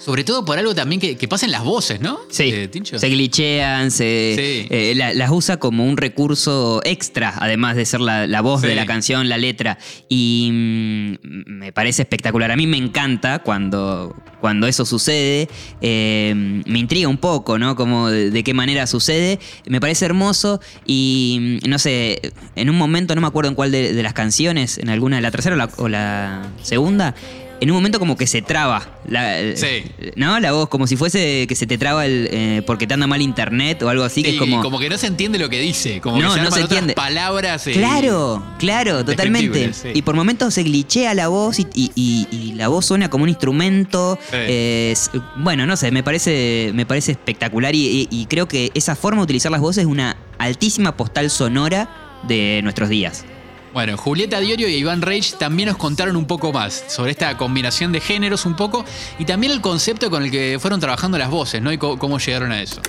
sobre 0.00 0.24
todo 0.24 0.44
por 0.44 0.58
algo 0.58 0.74
también 0.74 1.00
que, 1.00 1.16
que 1.16 1.28
pasa 1.28 1.46
en 1.46 1.52
las 1.52 1.64
voces, 1.64 2.00
¿no? 2.00 2.18
Sí, 2.30 2.44
Eh, 2.52 2.70
se 2.96 3.08
glitchean, 3.08 3.90
se, 3.90 4.34
Sí. 4.36 4.66
eh, 4.70 4.92
la- 4.96 5.12
las 5.14 5.30
usa 5.30 5.58
como 5.58 5.84
un 5.84 5.96
recurso 5.96 6.80
extra, 6.84 7.34
además 7.38 7.76
de 7.76 7.84
ser 7.84 8.00
la, 8.00 8.26
la 8.26 8.40
voz 8.40 8.60
Sí. 8.62 8.68
de 8.68 8.74
la 8.74 8.86
canción, 8.86 9.28
la 9.28 9.38
letra. 9.38 9.78
Y 10.08 10.50
mm, 10.52 11.14
me 11.46 11.72
parece 11.72 12.02
espectacular. 12.02 12.50
A 12.50 12.56
mí 12.56 12.66
me 12.66 12.76
encanta 12.76 13.40
cuando, 13.40 14.14
cuando 14.40 14.66
eso 14.66 14.84
sucede. 14.84 15.48
Eh, 15.80 16.32
me 16.66 16.78
intriga 16.78 17.08
un 17.08 17.18
poco, 17.18 17.58
¿no? 17.58 17.76
Como 17.76 18.08
de, 18.10 18.30
de 18.30 18.44
qué 18.44 18.54
manera 18.54 18.86
sucede. 18.86 19.38
Me 19.66 19.80
parece 19.80 20.04
hermoso 20.04 20.60
y 20.86 21.58
mm, 21.64 21.68
no 21.68 21.78
sé, 21.78 22.20
en 22.56 22.70
un 22.70 22.76
momento, 22.76 23.14
no 23.14 23.20
me 23.20 23.26
acuerdo 23.26 23.48
en 23.50 23.54
cuál 23.54 23.72
de, 23.72 23.92
de 23.92 24.02
las 24.02 24.12
canciones, 24.14 24.78
en 24.78 24.88
alguna, 24.88 25.20
la 25.20 25.30
tercera 25.30 25.54
o 25.54 25.58
la, 25.58 25.70
o 25.76 25.88
la 25.88 26.46
segunda. 26.62 27.14
En 27.60 27.70
un 27.70 27.76
momento 27.76 27.98
como 27.98 28.16
que 28.16 28.26
se 28.26 28.40
traba 28.42 29.00
la, 29.08 29.36
Sí. 29.56 29.84
¿No? 30.16 30.38
La 30.38 30.52
voz, 30.52 30.68
como 30.68 30.86
si 30.86 30.96
fuese 30.96 31.46
que 31.48 31.54
se 31.56 31.66
te 31.66 31.76
traba 31.78 32.06
el. 32.06 32.28
eh, 32.30 32.62
porque 32.66 32.86
te 32.86 32.94
anda 32.94 33.06
mal 33.06 33.20
internet 33.20 33.82
o 33.82 33.88
algo 33.88 34.04
así, 34.04 34.22
que 34.22 34.30
Sí, 34.30 34.34
es 34.36 34.40
como. 34.40 34.78
que 34.78 34.88
no 34.88 34.96
se 34.98 35.06
entiende 35.08 35.38
lo 35.38 35.48
que 35.48 35.58
dice, 35.60 36.00
como 36.00 36.18
No, 36.20 36.28
que 36.34 36.38
se 36.38 36.44
no 36.44 36.50
se 36.52 36.60
entiende. 36.60 36.94
palabras. 36.94 37.66
eh, 37.66 37.72
Claro, 37.72 38.44
claro, 38.58 39.04
totalmente. 39.04 39.72
Sí. 39.72 39.88
Y 39.94 40.02
por 40.02 40.14
momentos 40.14 40.54
se 40.54 40.62
glitchea 40.62 41.14
la 41.14 41.28
voz 41.28 41.58
y, 41.58 41.66
y- 41.74 41.90
y- 41.96 42.28
y 42.30 42.52
la 42.54 42.68
voz 42.68 42.86
suena 42.86 43.10
como 43.10 43.24
un 43.24 43.30
instrumento. 43.30 44.18
Sí. 44.30 44.36
Eh, 44.36 44.94
bueno, 45.36 45.66
no 45.66 45.76
sé, 45.76 45.90
me 45.90 46.02
parece, 46.02 46.70
me 46.74 46.86
parece 46.86 47.12
espectacular 47.12 47.74
y 47.74 48.26
creo 48.30 48.46
que 48.46 48.70
esa 48.74 48.94
forma 48.94 49.20
de 49.20 49.24
utilizar 49.24 49.50
las 49.50 49.60
voces 49.60 49.82
es 49.84 49.90
una 49.90 50.16
altísima 50.38 50.96
postal 50.96 51.28
sonora 51.30 51.88
de 52.28 52.60
nuestros 52.62 52.88
días. 52.88 53.24
Bueno, 53.72 53.96
Julieta 53.96 54.40
Diorio 54.40 54.68
y 54.68 54.74
Iván 54.74 55.02
Reich 55.02 55.34
también 55.34 55.68
nos 55.68 55.78
contaron 55.78 56.16
un 56.16 56.26
poco 56.26 56.52
más 56.52 56.84
sobre 56.88 57.12
esta 57.12 57.36
combinación 57.36 57.92
de 57.92 58.00
géneros 58.00 58.46
un 58.46 58.56
poco 58.56 58.84
y 59.18 59.24
también 59.24 59.52
el 59.52 59.60
concepto 59.60 60.10
con 60.10 60.22
el 60.24 60.30
que 60.30 60.58
fueron 60.58 60.80
trabajando 60.80 61.18
las 61.18 61.30
voces, 61.30 61.60
¿no? 61.62 61.72
Y 61.72 61.78
cómo 61.78 62.18
llegaron 62.18 62.52
a 62.52 62.62
eso. 62.62 62.80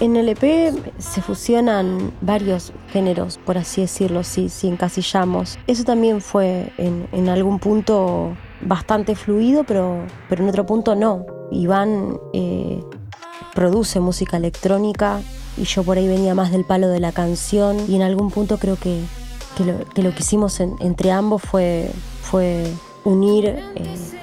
En 0.00 0.16
el 0.16 0.28
EP 0.30 0.74
se 0.98 1.22
fusionan 1.22 2.12
varios 2.22 2.72
géneros, 2.92 3.38
por 3.44 3.56
así 3.56 3.82
decirlo, 3.82 4.24
si, 4.24 4.48
si 4.48 4.66
encasillamos. 4.66 5.58
Eso 5.68 5.84
también 5.84 6.20
fue 6.20 6.72
en, 6.76 7.06
en 7.12 7.28
algún 7.28 7.60
punto 7.60 8.36
bastante 8.62 9.14
fluido, 9.14 9.64
pero, 9.64 10.04
pero 10.28 10.42
en 10.42 10.48
otro 10.48 10.66
punto 10.66 10.96
no. 10.96 11.24
Iván 11.52 12.18
eh, 12.32 12.82
produce 13.54 14.00
música 14.00 14.38
electrónica 14.38 15.20
y 15.56 15.64
yo 15.64 15.84
por 15.84 15.98
ahí 15.98 16.08
venía 16.08 16.34
más 16.34 16.50
del 16.50 16.64
palo 16.64 16.88
de 16.88 16.98
la 16.98 17.12
canción 17.12 17.78
y 17.88 17.94
en 17.94 18.02
algún 18.02 18.30
punto 18.30 18.58
creo 18.58 18.76
que, 18.76 19.02
que, 19.56 19.64
lo, 19.64 19.78
que 19.94 20.02
lo 20.02 20.10
que 20.14 20.20
hicimos 20.20 20.60
en- 20.60 20.76
entre 20.80 21.10
ambos 21.12 21.42
fue, 21.42 21.90
unir 23.04 23.46
eh, 23.46 23.60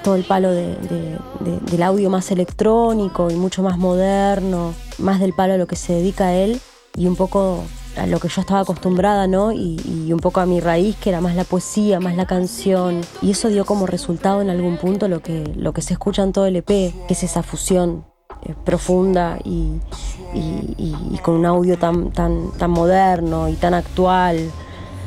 todo 0.02 0.14
el 0.14 0.24
palo 0.24 0.50
de- 0.50 0.74
de- 0.76 1.18
de- 1.40 1.60
del 1.70 1.82
audio 1.82 2.08
más 2.10 2.30
electrónico 2.30 3.30
y 3.30 3.34
mucho 3.36 3.62
más 3.62 3.76
moderno, 3.78 4.72
más 4.98 5.20
del 5.20 5.32
palo 5.34 5.54
a 5.54 5.56
lo 5.58 5.66
que 5.66 5.76
se 5.76 5.92
dedica 5.92 6.28
a 6.28 6.34
él 6.34 6.60
y 6.96 7.06
un 7.06 7.14
poco 7.16 7.60
a 7.96 8.06
lo 8.06 8.18
que 8.20 8.28
yo 8.28 8.40
estaba 8.40 8.60
acostumbrada, 8.60 9.26
¿no? 9.26 9.52
Y, 9.52 9.78
un 10.12 10.18
poco 10.20 10.40
a 10.40 10.46
mi 10.46 10.60
raíz, 10.60 10.96
que 10.96 11.10
era 11.10 11.20
más 11.20 11.34
la 11.36 11.44
poesía, 11.44 12.00
más 12.00 12.16
la 12.16 12.24
canción. 12.26 13.00
Y 13.22 13.30
eso 13.32 13.48
dio 13.48 13.64
como 13.64 13.86
resultado 13.86 14.40
en 14.42 14.48
algún 14.50 14.76
punto 14.76 15.06
lo 15.08 15.20
que, 15.20 15.44
se 15.82 15.92
escucha 15.92 16.22
en 16.22 16.32
todo 16.32 16.46
el 16.46 16.56
EP, 16.56 16.66
que 17.06 17.14
es 17.14 17.22
esa 17.22 17.42
fusión 17.42 18.04
eh, 18.46 18.54
profunda 18.64 19.38
y- 19.44 19.80
y 20.32 21.18
con 21.22 21.34
un 21.34 21.44
audio 21.46 21.78
tan, 21.78 22.10
tan, 22.12 22.52
tan 22.52 22.70
moderno 22.70 23.48
y 23.48 23.54
tan 23.54 23.74
actual, 23.74 24.50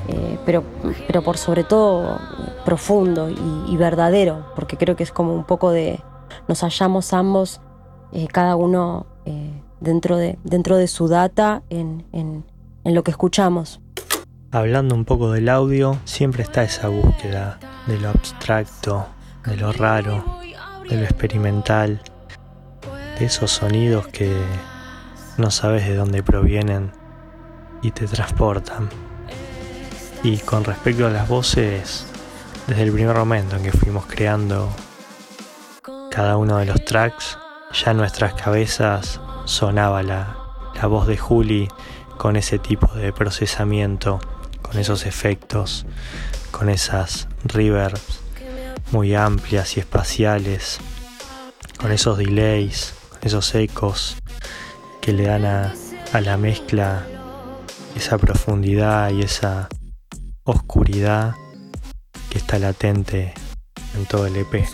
eh, 0.07 0.37
pero, 0.45 0.63
pero 1.07 1.21
por 1.21 1.37
sobre 1.37 1.63
todo 1.63 2.19
profundo 2.65 3.29
y, 3.29 3.75
verdadero, 3.77 4.45
porque 4.55 4.77
creo 4.77 4.95
que 4.95 5.03
es 5.03 5.11
como 5.11 5.33
un 5.33 5.43
poco 5.45 5.71
de 5.71 5.99
nos 6.47 6.61
hallamos 6.61 7.13
ambos, 7.13 7.61
eh, 8.11 8.27
cada 8.31 8.55
uno 8.55 9.05
eh, 9.25 9.51
dentro, 9.79 10.17
de, 10.17 10.37
dentro 10.43 10.77
de 10.77 10.87
su 10.87 11.07
data 11.07 11.61
en- 11.69 12.05
en 12.11 12.43
lo 12.95 13.03
que 13.03 13.11
escuchamos. 13.11 13.79
Hablando 14.51 14.93
un 14.93 15.05
poco 15.05 15.31
del 15.31 15.49
audio, 15.49 15.97
siempre 16.05 16.43
está 16.43 16.63
esa 16.63 16.87
búsqueda 16.89 17.57
de 17.87 17.99
lo 17.99 18.09
abstracto, 18.09 19.05
de 19.45 19.55
lo 19.57 19.71
raro, 19.71 20.23
de 20.89 20.95
lo 20.97 21.03
experimental, 21.03 22.01
de 23.17 23.25
esos 23.25 23.51
sonidos 23.51 24.07
que 24.07 24.31
no 25.37 25.49
sabes 25.49 25.87
de 25.87 25.95
dónde 25.95 26.21
provienen 26.23 26.91
y 27.81 27.91
te 27.91 28.05
transportan. 28.05 28.89
Y 30.23 30.37
con 30.37 30.63
respecto 30.63 31.05
a 31.05 31.09
las 31.09 31.27
voces, 31.27 32.05
desde 32.67 32.83
el 32.83 32.93
primer 32.93 33.15
momento 33.17 33.57
en 33.57 33.63
que 33.63 33.73
fuimos 33.73 34.05
creando 34.05 34.73
cada 36.09 36.37
uno 36.37 36.57
de 36.57 36.65
los 36.65 36.85
tracks, 36.85 37.37
ya 37.73 37.91
en 37.91 37.97
nuestras 37.97 38.33
cabezas 38.33 39.19
sonaba 39.43 40.01
la, 40.01 40.37
la 40.75 40.87
voz 40.87 41.07
de 41.07 41.17
Juli 41.17 41.67
con 42.17 42.37
ese 42.37 42.57
tipo 42.57 42.87
de 42.93 43.11
procesamiento, 43.11 44.21
con 44.61 44.79
esos 44.79 45.05
efectos, 45.05 45.85
con 46.51 46.69
esas 46.69 47.27
reverbs 47.43 48.21
muy 48.93 49.15
amplias 49.15 49.75
y 49.75 49.81
espaciales, 49.81 50.79
con 51.77 51.91
esos 51.91 52.17
delays, 52.17 52.93
con 53.09 53.19
esos 53.23 53.53
ecos 53.55 54.15
que 55.01 55.11
le 55.11 55.23
dan 55.23 55.45
a, 55.45 55.73
a 56.13 56.21
la 56.21 56.37
mezcla 56.37 57.03
esa 57.95 58.17
profundidad 58.17 59.09
y 59.09 59.23
esa 59.23 59.67
oscuridad 60.45 61.35
que 62.29 62.37
está 62.37 62.59
latente 62.59 63.33
en 63.95 64.05
todo 64.05 64.27
el 64.27 64.35
EP. 64.35 64.65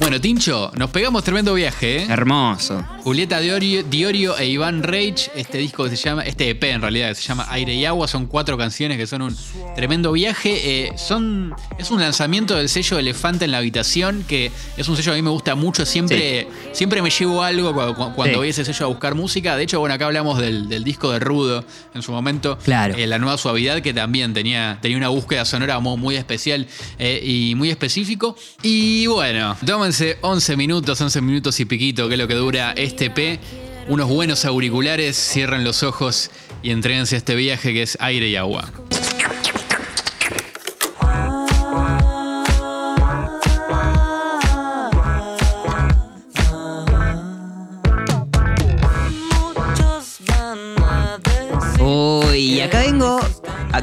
Bueno, 0.00 0.18
Tincho, 0.18 0.72
nos 0.76 0.88
pegamos 0.90 1.22
tremendo 1.24 1.52
viaje, 1.52 1.98
¿eh? 1.98 2.06
Hermoso. 2.08 2.82
Julieta 3.04 3.38
Diorio, 3.38 3.82
Diorio 3.82 4.36
e 4.38 4.46
Iván 4.46 4.82
Reich, 4.82 5.28
este 5.36 5.58
disco 5.58 5.84
que 5.84 5.90
se 5.90 5.96
llama, 5.96 6.22
este 6.22 6.48
EP 6.48 6.64
en 6.64 6.80
realidad, 6.80 7.10
que 7.10 7.16
se 7.16 7.22
llama 7.28 7.46
Aire 7.50 7.74
y 7.74 7.84
Agua, 7.84 8.08
son 8.08 8.24
cuatro 8.26 8.56
canciones 8.56 8.96
que 8.96 9.06
son 9.06 9.20
un 9.20 9.36
tremendo 9.76 10.10
viaje. 10.12 10.86
eh, 10.86 10.92
son, 10.96 11.54
es 11.78 11.90
un 11.90 12.00
lanzamiento 12.00 12.56
del 12.56 12.70
sello 12.70 12.98
Elefante 12.98 13.44
en 13.44 13.50
la 13.50 13.58
Habitación, 13.58 14.24
que 14.26 14.50
es 14.78 14.88
un 14.88 14.96
sello 14.96 15.12
que 15.12 15.18
a 15.18 15.20
mí 15.20 15.22
me 15.22 15.30
gusta 15.30 15.54
mucho, 15.54 15.84
siempre, 15.84 16.48
siempre 16.72 17.02
me 17.02 17.10
llevo 17.10 17.42
algo 17.42 17.74
cu- 17.74 17.94
cu- 17.94 18.14
cuando, 18.14 18.32
Sí. 18.34 18.38
voy 18.38 18.46
a 18.48 18.50
ese 18.50 18.64
sello 18.64 18.86
a 18.86 18.88
buscar 18.88 19.14
música. 19.14 19.54
De 19.54 19.64
hecho, 19.64 19.80
bueno, 19.80 19.94
acá 19.94 20.06
hablamos 20.06 20.38
del, 20.38 20.66
del 20.70 20.82
disco 20.82 21.12
de 21.12 21.18
Rudo 21.18 21.62
en 21.94 22.00
su 22.00 22.10
momento, 22.10 22.56
Claro. 22.64 22.94
eh, 22.96 23.06
La 23.06 23.18
Nueva 23.18 23.36
Suavidad, 23.36 23.82
que 23.82 23.92
también 23.92 24.32
tenía, 24.32 24.78
tenía 24.80 24.96
una 24.96 25.08
búsqueda 25.08 25.44
sonora 25.44 25.78
muy, 25.78 25.98
muy 25.98 26.16
especial 26.16 26.66
eh, 26.98 27.20
y 27.22 27.54
muy 27.54 27.68
específico. 27.68 28.34
Y 28.62 29.06
bueno, 29.06 29.56
tómense 29.66 29.89
11 30.20 30.56
minutos, 30.56 31.00
11 31.00 31.20
minutos 31.20 31.58
y 31.58 31.64
piquito, 31.64 32.06
que 32.06 32.14
es 32.14 32.20
lo 32.20 32.28
que 32.28 32.34
dura 32.34 32.72
este 32.76 33.10
P. 33.10 33.40
Unos 33.88 34.08
buenos 34.08 34.44
auriculares, 34.44 35.16
cierren 35.16 35.64
los 35.64 35.82
ojos 35.82 36.30
y 36.62 36.70
entréguense 36.70 37.16
a 37.16 37.18
este 37.18 37.34
viaje 37.34 37.72
que 37.72 37.82
es 37.82 37.98
aire 38.00 38.28
y 38.28 38.36
agua. 38.36 38.70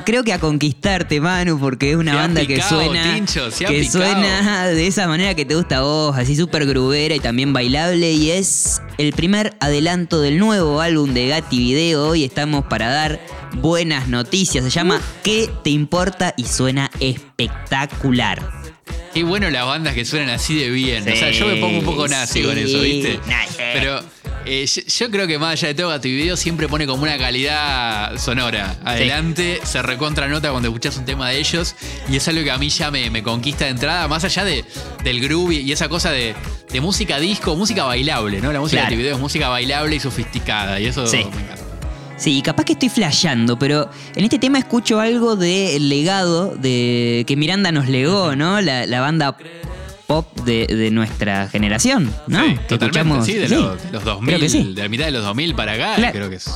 Creo 0.08 0.24
que 0.24 0.32
a 0.32 0.40
conquistarte, 0.40 1.20
Manu, 1.20 1.60
porque 1.60 1.92
es 1.92 1.98
una 1.98 2.12
Se 2.14 2.18
banda 2.18 2.46
que 2.46 2.62
suena. 2.62 3.14
Tincho, 3.14 3.50
que 3.50 3.82
picado. 3.82 4.06
suena 4.06 4.68
de 4.68 4.88
esa 4.88 5.06
manera 5.06 5.36
que 5.36 5.44
te 5.44 5.54
gusta 5.54 5.80
a 5.80 5.82
vos, 5.82 6.16
así 6.16 6.34
súper 6.38 6.66
grubera 6.66 7.14
y 7.14 7.20
también 7.20 7.52
bailable. 7.52 8.14
Y 8.14 8.32
es 8.32 8.82
el 8.98 9.12
primer 9.12 9.58
adelanto 9.60 10.22
del 10.22 10.40
nuevo 10.40 10.80
álbum 10.80 11.14
de 11.14 11.28
Gatti 11.28 11.58
Video. 11.58 12.08
Hoy 12.08 12.24
estamos 12.24 12.64
para 12.68 12.88
dar 12.88 13.20
buenas 13.56 14.08
noticias. 14.08 14.64
Se 14.64 14.70
llama 14.70 15.02
¿Qué 15.24 15.50
te 15.66 15.72
importa? 15.72 16.34
y 16.38 16.46
suena 16.46 16.90
espectacular. 17.02 18.57
Qué 19.18 19.24
bueno 19.24 19.50
las 19.50 19.66
bandas 19.66 19.96
que 19.96 20.06
suenan 20.06 20.30
así 20.30 20.60
de 20.60 20.70
bien. 20.70 21.02
o 21.10 21.16
sea, 21.16 21.32
yo 21.32 21.48
me 21.48 21.56
pongo 21.56 21.80
un 21.80 21.86
poco 21.86 22.08
nazi 22.08 22.42
Sí, 22.42 22.46
con 22.46 22.56
eso, 22.56 22.80
¿viste? 22.82 23.20
nazi. 23.28 23.56
Pero 23.58 24.00
eh, 24.46 24.66
yo, 24.68 24.82
yo 24.86 25.10
creo 25.12 25.26
que 25.26 25.40
más 25.40 25.54
allá 25.54 25.70
de 25.70 25.74
todo, 25.74 25.90
Gatti 25.90 26.10
Video 26.16 26.38
siempre 26.38 26.68
pone 26.68 26.86
como 26.86 27.02
una 27.02 27.18
calidad 27.18 28.16
sonora. 28.20 28.76
Adelante, 28.86 29.60
se 29.64 29.82
recontra 29.82 30.28
nota 30.28 30.52
cuando 30.52 30.70
escuchás 30.70 30.98
un 30.98 31.06
tema 31.06 31.30
de 31.32 31.40
ellos. 31.40 31.76
Y 32.10 32.16
es 32.18 32.28
algo 32.28 32.44
que 32.44 32.52
a 32.52 32.60
mí 32.60 32.70
ya 32.70 32.92
me, 32.92 33.10
me 33.10 33.24
conquista 33.24 33.66
de 33.66 33.72
entrada, 33.72 34.08
más 34.08 34.24
allá 34.24 34.44
de, 34.46 34.64
del 35.04 35.20
groove 35.20 35.56
y 35.56 35.72
esa 35.72 35.90
cosa 35.90 36.12
de, 36.12 36.36
de 36.72 36.80
música 36.82 37.20
disco, 37.20 37.56
música 37.56 37.86
bailable, 37.86 38.40
¿no? 38.40 38.54
La 38.54 38.60
música 38.60 38.82
de 38.84 38.88
Claro. 38.88 38.92
Gatti 38.92 39.02
Video 39.02 39.16
es 39.16 39.20
música 39.20 39.50
bailable 39.50 39.96
y 39.96 40.00
sofisticada. 40.00 40.80
Y 40.80 40.86
eso 40.86 41.06
me 41.12 41.22
encanta. 41.22 41.57
Sí, 42.18 42.42
capaz 42.42 42.64
que 42.66 42.74
estoy 42.74 42.90
flasheando, 42.90 43.60
pero 43.60 43.90
en 44.16 44.24
este 44.24 44.40
tema 44.40 44.58
escucho 44.58 45.00
algo 45.00 45.36
del 45.36 45.88
legado 45.90 46.56
de 46.56 47.24
que 47.28 47.36
Miranda 47.36 47.72
nos 47.72 47.88
legó, 47.88 48.36
¿no? 48.36 48.60
La, 48.62 48.86
la 48.88 49.02
banda 49.02 49.38
pop 50.08 50.26
de, 50.46 50.66
de 50.68 50.90
nuestra 50.90 51.48
generación, 51.50 52.12
¿no? 52.28 52.44
Sí, 52.44 52.56
Que 52.70 52.78
totalmente, 52.78 53.26
sí, 53.26 53.34
de, 53.34 53.50
sí, 53.50 53.56
los, 53.56 53.84
de 53.84 53.92
los 53.92 54.04
2000, 54.06 54.28
creo 54.30 54.40
que 54.40 54.50
sí. 54.50 54.74
de 54.74 54.82
la 54.84 54.90
mitad 54.90 55.06
de 55.06 55.12
los 55.12 55.24
2000 55.24 55.54
para 55.54 55.74
acá, 55.74 55.96
Claro. 55.96 56.14
creo 56.14 56.30
que 56.30 56.36
es. 56.38 56.50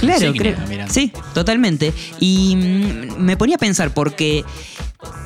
Claro, 0.00 0.32
creo. 0.32 0.56
Sí, 0.88 1.12
totalmente. 1.34 1.92
Y 2.18 2.56
mm, 2.56 3.18
me 3.18 3.36
ponía 3.36 3.56
a 3.56 3.58
pensar 3.58 3.92
porque 3.94 4.44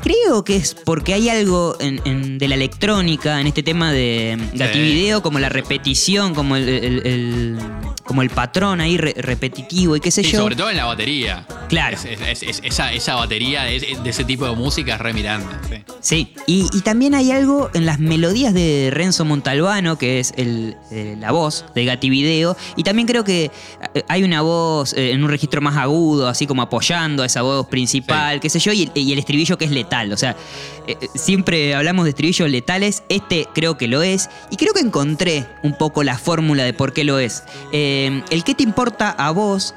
creo 0.03 0.44
que 0.44 0.57
es 0.57 0.74
porque 0.74 1.14
hay 1.14 1.29
algo 1.29 1.77
en- 1.81 2.01
en- 2.05 2.38
de 2.38 2.48
la 2.48 2.57
electrónica 2.57 3.40
en 3.40 3.46
este 3.46 3.62
tema 3.62 3.92
de 3.92 4.37
Gativideo, 4.55 5.22
como 5.22 5.38
la 5.38 5.48
repetición, 5.48 6.35
como 6.35 6.57
el, 6.57 6.68
el- 6.68 7.07
el- 7.07 7.59
como 8.09 8.23
el 8.23 8.31
patrón 8.31 8.81
ahí 8.81 8.97
re- 8.97 9.14
repetitivo 9.16 9.94
y 9.94 10.01
qué 10.01 10.11
sé 10.11 10.25
Sí, 10.25 10.33
yo. 10.33 10.38
sobre 10.40 10.57
todo 10.57 10.71
en 10.71 10.77
la 10.79 10.87
batería. 10.87 11.47
Claro. 11.68 11.94
Es- 11.97 12.07
es- 12.07 12.21
es- 12.21 12.42
es- 12.42 12.61
esa, 12.64 12.92
esa 12.92 13.14
batería 13.14 13.62
de 13.64 13.77
ese 14.05 14.25
tipo 14.25 14.47
de 14.49 14.57
música 14.57 14.94
es 14.94 15.01
re 15.01 15.12
Miranda. 15.12 15.61
sí. 15.68 15.77
Sí, 16.01 16.33
y, 16.47 16.66
y 16.73 16.81
también 16.81 17.14
hay 17.14 17.31
algo 17.33 17.71
en 17.75 17.85
las 17.85 17.99
melodías 17.99 18.55
de 18.55 18.88
Renzo 18.92 19.25
Montalbano, 19.25 19.99
que 19.99 20.21
es 20.21 20.33
el, 20.37 20.77
eh, 20.90 21.16
la 21.18 21.33
voz 21.33 21.64
de 21.75 21.85
Gativideo, 21.85 22.57
y 22.77 22.83
también 22.85 23.07
creo 23.07 23.25
que 23.25 23.51
eh, 23.94 24.05
hay 24.09 24.23
una 24.23 24.40
voz 24.40 24.92
eh, 24.94 25.11
en 25.12 25.23
un 25.25 25.29
registro 25.29 25.61
más 25.61 25.77
agudo, 25.77 26.29
así 26.29 26.47
como 26.47 26.62
apoyando 26.62 27.25
a 27.25 27.27
esa 27.27 27.42
voz 27.42 27.66
principal, 27.66 28.40
qué 28.40 28.49
sé 28.49 28.59
yo, 28.61 28.73
y 28.73 28.90
el 29.12 29.18
estribillo 29.18 29.59
que 29.59 29.64
es 29.66 29.71
letal. 29.71 30.12
O 30.12 30.16
sea, 30.16 30.35
eh, 30.88 30.96
eh, 31.01 31.09
siempre 31.14 31.74
hablamos 31.74 32.05
de 32.05 32.11
estribillos 32.11 32.51
letales, 32.51 33.03
este 33.09 33.46
creo 33.55 33.77
que 33.77 33.88
lo 33.88 34.03
es, 34.03 34.31
y 34.51 34.57
creo 34.57 34.72
que 34.72 34.81
encontré 34.81 35.46
un 35.62 35.77
poco 35.77 36.03
la 36.03 36.18
fórmula 36.18 36.64
de 36.64 36.72
por 36.72 36.92
qué 36.92 37.05
lo 37.05 37.18
es. 37.18 37.44
Eh, 37.72 38.22
el 38.31 38.42
qué 38.42 38.55
te 38.55 38.62
importa 38.62 39.11
a 39.11 39.31
vos, 39.31 39.74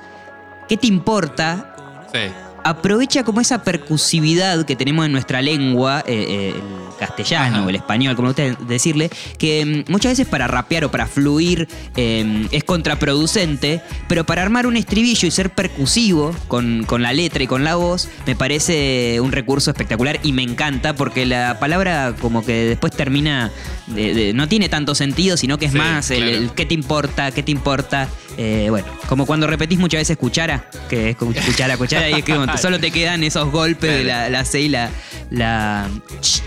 qué 0.67 0.77
te 0.77 0.87
importa 0.87 1.67
Sí. 2.13 2.19
Aprovecha 2.63 3.23
como 3.23 3.41
esa 3.41 3.63
percusividad 3.63 4.65
que 4.65 4.75
tenemos 4.75 5.05
en 5.05 5.11
nuestra 5.11 5.41
lengua, 5.41 6.03
eh, 6.07 6.25
eh, 6.29 6.53
el 6.55 6.97
castellano 6.97 7.65
o 7.65 7.69
el 7.69 7.75
español, 7.75 8.15
como 8.15 8.29
usted 8.29 8.57
decirle, 8.59 9.09
que 9.37 9.85
mm, 9.87 9.91
muchas 9.91 10.13
veces 10.13 10.27
para 10.27 10.47
rapear 10.47 10.85
o 10.85 10.91
para 10.91 11.07
fluir 11.07 11.67
eh, 11.95 12.47
es 12.51 12.63
contraproducente, 12.63 13.81
pero 14.07 14.23
para 14.25 14.41
armar 14.41 14.67
un 14.67 14.77
estribillo 14.77 15.27
y 15.27 15.31
ser 15.31 15.49
percusivo 15.51 16.35
con, 16.47 16.83
con 16.85 17.01
la 17.01 17.13
letra 17.13 17.43
y 17.43 17.47
con 17.47 17.63
la 17.63 17.75
voz, 17.75 18.09
me 18.25 18.35
parece 18.35 19.19
un 19.21 19.31
recurso 19.31 19.71
espectacular 19.71 20.19
y 20.23 20.33
me 20.33 20.43
encanta 20.43 20.95
porque 20.95 21.25
la 21.25 21.59
palabra 21.59 22.15
como 22.19 22.45
que 22.45 22.65
después 22.65 22.93
termina, 22.93 23.51
de- 23.93 24.13
de- 24.13 24.33
no 24.33 24.47
tiene 24.47 24.69
tanto 24.69 24.95
sentido, 24.95 25.37
sino 25.37 25.57
que 25.57 25.65
es 25.65 25.71
Sí, 25.71 25.77
más 25.77 26.09
el, 26.11 26.17
claro. 26.23 26.37
el 26.37 26.51
qué 26.51 26.65
te 26.65 26.73
importa, 26.73 27.31
qué 27.31 27.43
te 27.43 27.51
importa. 27.51 28.07
Eh, 28.37 28.67
bueno, 28.69 28.87
como 29.07 29.25
cuando 29.25 29.47
repetís 29.47 29.77
muchas 29.79 29.99
veces 30.01 30.17
cuchara, 30.17 30.69
que 30.89 31.11
es 31.11 31.15
como 31.17 31.33
cuchara, 31.33 31.77
cuchara, 31.77 32.09
y 32.09 32.13
es 32.13 32.23
que 32.23 32.35
solo 32.61 32.79
te 32.79 32.91
quedan 32.91 33.23
esos 33.23 33.51
golpes 33.51 33.91
de 33.97 34.03
la, 34.03 34.29
la 34.29 34.45
C 34.45 34.61
y 34.61 34.69
la. 34.69 34.89
la 35.29 35.89
ch. 36.21 36.41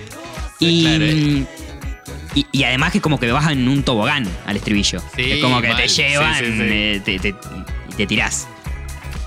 y, 0.61 0.83
Claro, 0.85 1.05
eh. 1.05 1.47
y, 2.35 2.47
y 2.53 2.65
además 2.65 2.93
que 2.93 3.01
como 3.01 3.19
que 3.21 3.31
vas 3.31 3.51
en 3.51 3.69
un 3.69 3.83
tobogán 3.83 4.27
al 4.47 4.57
estribillo. 4.57 5.01
Sí, 5.15 5.33
es 5.33 5.43
como 5.43 5.61
que 5.61 5.69
mal. 5.69 5.77
te 5.77 5.89
llevan 5.89 6.39
sí, 6.39 6.45
eh, 6.51 7.01
te- 7.05 7.19
te- 7.19 7.35
y 7.91 7.95
te 7.97 8.07
tirás. 8.07 8.49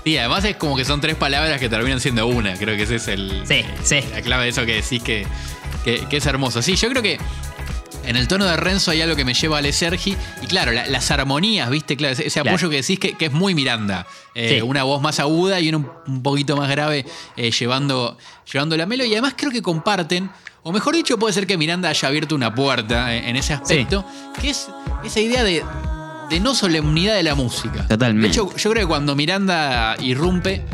Sí, 0.04 0.16
además 0.16 0.42
es 0.44 0.56
como 0.56 0.74
que 0.76 0.84
son 0.86 1.00
tres 1.00 1.16
palabras 1.16 1.60
que 1.60 1.68
terminan 1.68 2.00
siendo 2.00 2.26
una. 2.26 2.54
Creo 2.54 2.76
que 2.76 2.82
ese 2.84 2.96
es 2.96 3.08
el, 3.08 3.42
Sí, 3.46 3.62
sí. 3.84 4.00
la 4.10 4.22
clave 4.22 4.44
de 4.44 4.48
eso 4.50 4.64
que 4.64 4.74
decís 4.74 5.02
que, 5.02 5.26
que, 5.84 6.00
que 6.08 6.16
es 6.16 6.26
hermoso. 6.26 6.62
Sí, 6.62 6.76
yo 6.76 6.88
creo 6.88 7.02
que 7.02 7.18
en 8.08 8.16
el 8.16 8.26
tono 8.28 8.44
de 8.46 8.56
Renzo 8.56 8.90
hay 8.90 9.02
algo 9.02 9.14
que 9.16 9.24
me 9.24 9.34
lleva 9.34 9.58
a 9.58 9.72
Sergi. 9.72 10.16
Y 10.42 10.46
claro, 10.46 10.72
la- 10.72 10.86
las 10.86 11.10
armonías, 11.10 11.68
¿viste? 11.70 11.96
Claro, 11.96 12.12
ese, 12.14 12.26
ese 12.26 12.40
Claro. 12.40 12.56
apoyo 12.56 12.70
que 12.70 12.76
decís 12.76 12.98
que, 12.98 13.12
que 13.12 13.26
es 13.26 13.32
muy 13.32 13.54
Miranda. 13.54 14.06
Eh, 14.34 14.56
Sí. 14.56 14.62
Una 14.62 14.82
voz 14.84 15.00
más 15.02 15.20
aguda 15.20 15.60
y 15.60 15.68
una 15.68 15.78
un, 15.78 15.90
un 16.06 16.22
poquito 16.22 16.56
más 16.56 16.68
grave 16.70 17.04
eh, 17.36 17.50
llevando, 17.50 18.16
llevando 18.52 18.76
la 18.76 18.86
melo. 18.86 19.04
Y 19.04 19.12
además 19.12 19.34
creo 19.36 19.50
que 19.50 19.62
comparten. 19.62 20.30
O 20.62 20.72
mejor 20.72 20.94
dicho, 20.94 21.18
puede 21.18 21.32
ser 21.32 21.46
que 21.46 21.56
Miranda 21.56 21.88
haya 21.88 22.08
abierto 22.08 22.34
una 22.34 22.54
puerta 22.54 23.14
eh, 23.14 23.28
en 23.28 23.36
ese 23.36 23.52
aspecto, 23.54 24.04
que 24.40 24.50
es 24.50 24.68
esa 25.04 25.20
idea 25.20 25.42
de, 25.44 25.64
de 26.30 26.40
no 26.40 26.54
solemnidad 26.54 27.14
de 27.14 27.22
la 27.22 27.34
música. 27.34 27.86
Totalmente. 27.86 28.26
De 28.28 28.32
hecho, 28.32 28.54
yo 28.56 28.70
creo 28.70 28.82
que 28.82 28.88
cuando 28.88 29.14
Miranda 29.16 29.96
irrumpe, 30.00 30.64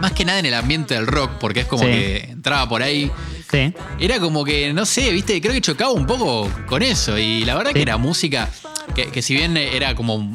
más 0.00 0.12
que 0.12 0.24
nada 0.24 0.38
en 0.38 0.46
el 0.46 0.54
ambiente 0.54 0.94
del 0.94 1.06
rock, 1.06 1.32
porque 1.40 1.60
es 1.60 1.66
como 1.66 1.82
Sí. 1.84 1.90
que 1.90 2.16
entraba 2.30 2.68
por 2.68 2.82
ahí, 2.82 3.10
Sí. 3.50 3.72
era 3.98 4.20
como 4.20 4.44
que, 4.44 4.72
no 4.72 4.86
sé, 4.86 5.10
viste, 5.10 5.40
creo 5.40 5.52
que 5.52 5.60
chocaba 5.60 5.90
un 5.92 6.06
poco 6.06 6.48
con 6.66 6.82
eso. 6.82 7.18
Y 7.18 7.44
la 7.44 7.54
verdad 7.54 7.70
Sí. 7.70 7.74
que 7.76 7.82
era 7.82 7.96
música 7.96 8.48
que, 8.94 9.06
que 9.06 9.22
si 9.22 9.34
bien 9.34 9.56
era 9.56 9.94
como 9.94 10.32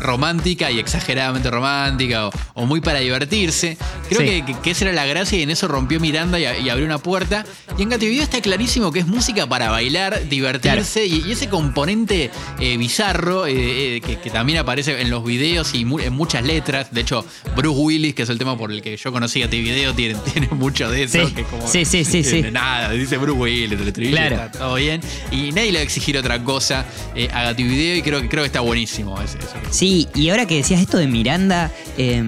romántica 0.00 0.70
y 0.70 0.78
exageradamente 0.78 1.50
romántica 1.50 2.28
o, 2.28 2.32
o 2.54 2.66
muy 2.66 2.80
para 2.80 2.98
divertirse, 3.00 3.76
creo 4.08 4.20
Sí. 4.20 4.42
que, 4.42 4.54
que- 4.62 4.70
esa 4.70 4.84
era 4.84 4.92
la 4.94 5.06
gracia 5.06 5.38
y 5.38 5.42
en 5.42 5.50
eso 5.50 5.68
rompió 5.68 5.98
Miranda 6.00 6.38
y, 6.38 6.68
abrió 6.68 6.84
una 6.86 6.98
puerta. 6.98 7.44
Y 7.78 7.82
en 7.82 7.88
Gatividad 7.88 8.24
está 8.24 8.40
clarísimo 8.40 8.92
que 8.92 9.00
es 9.00 9.06
música 9.06 9.46
para 9.48 9.70
bailar, 9.70 10.28
divertirse 10.28 11.06
y, 11.06 11.24
y 11.26 11.32
ese 11.32 11.48
componente 11.48 12.30
eh, 12.60 12.76
bizarro 12.76 13.46
eh, 13.46 13.96
eh, 13.96 14.00
que, 14.00 14.18
que 14.18 14.30
también 14.30 14.58
aparece 14.58 15.00
en 15.00 15.10
los 15.10 15.24
videos 15.24 15.74
y 15.74 15.84
mu- 15.84 15.98
en 16.00 16.12
muchas 16.12 16.44
letras. 16.44 16.92
De 16.92 17.00
hecho, 17.02 17.24
Bruce 17.56 17.78
Willis, 17.80 18.14
que 18.14 18.22
es 18.22 18.28
el 18.28 18.38
tema 18.38 18.56
por 18.58 18.70
el 18.72 18.82
que 18.82 18.96
yo 18.96 19.12
conocí 19.12 19.40
Gativideo, 19.40 19.94
tiene, 19.94 20.16
tiene 20.32 20.48
mucho 20.48 20.90
de 20.90 21.04
eso. 21.04 21.26
Sí. 21.26 21.32
que 21.34 21.40
es 21.42 21.46
como- 21.46 21.66
Sí, 21.66 21.84
sí, 21.84 22.04
sí, 22.04 22.22
eh, 22.46 22.50
Nada, 22.50 22.90
dice 22.92 23.16
Bruce 23.18 23.38
Willis, 23.38 23.72
el 23.72 23.88
estribillo, 23.88 24.16
Claro. 24.16 24.36
está 24.36 24.50
todo 24.58 24.74
bien. 24.76 25.00
Y 25.30 25.52
nadie 25.52 25.72
le 25.72 25.78
va 25.78 25.80
a 25.80 25.84
exigir 25.84 26.16
otra 26.18 26.42
cosa 26.42 26.84
eh, 27.14 27.28
a 27.32 27.42
Gativideo 27.44 27.96
y 27.96 28.02
creo, 28.02 28.20
que 28.20 28.28
creo 28.28 28.42
que 28.42 28.46
está 28.48 28.60
buenísimo 28.60 29.20
eso. 29.20 29.38
Sí, 29.70 30.08
y 30.14 30.28
ahora 30.30 30.46
que 30.46 30.56
decías 30.56 30.80
esto 30.80 30.98
de 30.98 31.06
Miranda, 31.06 31.70
eh, 31.98 32.22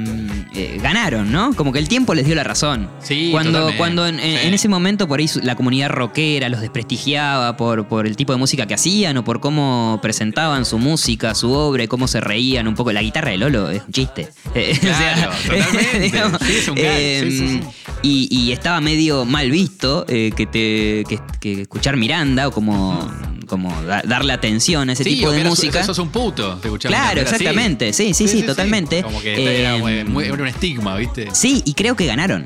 eh, 0.54 0.78
ganaron, 0.82 1.30
¿no? 1.32 1.54
Como 1.54 1.72
que 1.72 1.78
el 1.78 1.88
tiempo 1.88 2.14
les 2.14 2.26
dio 2.26 2.34
la 2.34 2.44
razón. 2.44 2.88
Sí, 3.02 3.28
cuando, 3.32 3.50
totalmente. 3.52 3.78
cuando 3.78 4.06
en, 4.06 4.20
en- 4.20 4.38
Sí. 4.40 4.46
en 4.46 4.54
ese 4.54 4.68
momento 4.68 5.08
por 5.08 5.20
ahí 5.20 5.28
la 5.42 5.54
comunidad 5.56 5.88
rockera 5.90 6.48
los 6.48 6.60
desprestigiaba 6.60 7.56
por, 7.56 7.86
por 7.88 8.06
el 8.06 8.16
tipo 8.16 8.32
de 8.32 8.38
música 8.38 8.66
que 8.66 8.74
hacían 8.74 9.16
o 9.16 9.24
por 9.24 9.40
cómo 9.40 9.98
presentaban 10.02 10.64
su 10.64 10.78
música, 10.78 11.34
su 11.34 11.50
obra, 11.52 11.82
y 11.84 11.88
cómo 11.88 12.08
se 12.08 12.20
reían 12.20 12.66
un 12.68 12.74
poco. 12.74 12.92
La 12.92 13.02
guitarra 13.02 13.30
de 13.30 13.38
Lolo 13.38 13.70
es 13.70 13.82
un 13.86 13.92
chiste. 13.92 14.28
Eh, 14.54 14.72
o 14.76 14.80
Claro, 14.80 15.30
totalmente. 15.46 16.00
digamos, 16.00 16.40
Sí, 16.46 16.52
es 16.56 16.68
un 16.68 16.74
gag. 16.74 16.96
Sí, 16.98 17.30
sí, 17.30 17.48
sí. 17.48 17.60
Y, 18.02 18.28
y 18.30 18.52
estaba 18.52 18.80
medio 18.80 19.24
mal 19.24 19.50
visto 19.50 20.06
eh, 20.08 20.32
que, 20.36 20.46
te, 20.46 21.04
que, 21.08 21.20
que 21.40 21.62
escuchar 21.62 21.96
Miranda 21.96 22.48
o 22.48 22.50
como, 22.50 22.98
como 23.46 23.70
da- 23.82 24.02
darle 24.06 24.32
atención 24.32 24.88
a 24.90 24.92
ese 24.94 25.04
Sí, 25.04 25.16
tipo 25.16 25.28
o 25.28 25.32
de 25.32 25.44
música. 25.44 25.84
Sos 25.84 25.98
un 25.98 26.08
puto, 26.08 26.56
te 26.58 26.68
Claro, 26.88 27.20
exactamente. 27.20 27.92
Sí, 27.92 28.14
sí, 28.14 28.26
sí, 28.28 28.42
totalmente. 28.42 29.02
Como 29.02 29.20
que 29.20 29.60
era, 29.60 29.76
Eh, 29.76 30.04
muy- 30.04 30.24
era 30.24 30.34
un 30.34 30.46
estigma, 30.48 30.96
¿viste? 30.96 31.28
Sí, 31.34 31.62
y 31.64 31.74
creo 31.74 31.94
que 31.96 32.06
ganaron. 32.06 32.44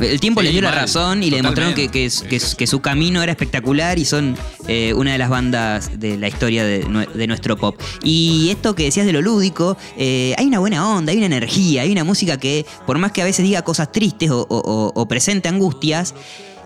El 0.00 0.20
tiempo 0.20 0.40
Sí, 0.42 0.44
les 0.44 0.52
dio 0.52 0.62
la 0.62 0.70
razón 0.70 1.24
y 1.24 1.30
le 1.30 1.38
demostraron 1.38 1.74
que, 1.74 1.88
que, 1.88 2.66
su 2.68 2.80
camino 2.80 3.20
era 3.20 3.32
espectacular 3.32 3.98
y 3.98 4.04
son 4.04 4.36
eh, 4.68 4.94
una 4.94 5.10
de 5.10 5.18
las 5.18 5.28
bandas 5.28 5.98
de 5.98 6.16
la 6.16 6.28
historia 6.28 6.62
de, 6.64 6.86
de 7.14 7.26
nuestro 7.26 7.56
pop. 7.56 7.80
Y 8.04 8.48
esto 8.50 8.76
que 8.76 8.84
decías 8.84 9.06
de 9.06 9.12
lo 9.12 9.22
lúdico, 9.22 9.76
eh, 9.96 10.36
hay 10.38 10.46
una 10.46 10.60
buena 10.60 10.88
onda, 10.88 11.10
hay 11.10 11.16
una 11.18 11.26
energía, 11.26 11.82
hay 11.82 11.90
una 11.90 12.04
música 12.04 12.38
que, 12.38 12.64
por 12.86 12.98
más 12.98 13.10
que 13.10 13.22
a 13.22 13.24
veces 13.24 13.44
diga 13.44 13.62
cosas 13.62 13.90
tristes 13.90 14.30
o, 14.30 14.42
o- 14.42 14.46
o- 14.48 14.92
o 14.94 15.08
presente 15.08 15.48
angustias, 15.48 16.14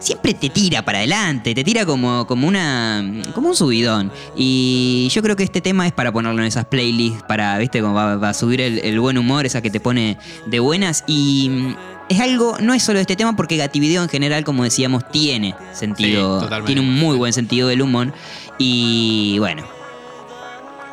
siempre 0.03 0.35
te 0.35 0.51
tira 0.51 0.85
para 0.85 0.99
adelante, 0.99 1.55
te 1.55 1.65
tira 1.65 1.87
como, 1.87 2.27
como 2.27 2.49
una. 2.49 3.05
como 3.35 3.49
un 3.49 3.57
subidón. 3.57 4.11
Y 4.37 5.09
yo 5.13 5.23
creo 5.23 5.37
que 5.37 5.45
este 5.45 5.61
tema 5.61 5.87
es 5.87 5.93
para 5.93 6.13
ponerlo 6.13 6.41
en 6.41 6.49
esas 6.49 6.67
playlists, 6.67 7.23
para, 7.25 7.57
viste, 7.59 7.81
como 7.81 7.95
va, 7.95 8.17
va 8.17 8.31
a 8.31 8.35
subir 8.35 8.61
el, 8.61 8.79
el 8.81 9.01
buen 9.01 9.17
humor, 9.19 9.47
esa 9.47 9.63
que 9.63 9.71
te 9.71 9.81
pone 9.81 10.19
de 10.47 10.61
buenas. 10.61 11.05
Y 11.07 11.49
mm, 11.51 11.77
es 12.09 12.21
algo, 12.21 12.59
no 12.61 12.75
es 12.75 12.83
solo 12.83 12.99
este 12.99 13.17
tema, 13.17 13.37
porque 13.37 13.57
Gativideo 13.57 14.03
en 14.03 14.09
general, 14.09 14.45
como 14.45 14.65
decíamos, 14.65 15.09
tiene 15.11 15.55
sentido. 15.73 16.41
Sí, 16.41 16.55
tiene 16.67 16.81
un 16.81 16.95
muy 16.95 17.17
buen 17.17 17.33
sentido 17.33 17.69
del 17.69 17.83
humor. 17.83 18.13
Y 18.59 19.39
bueno. 19.39 19.65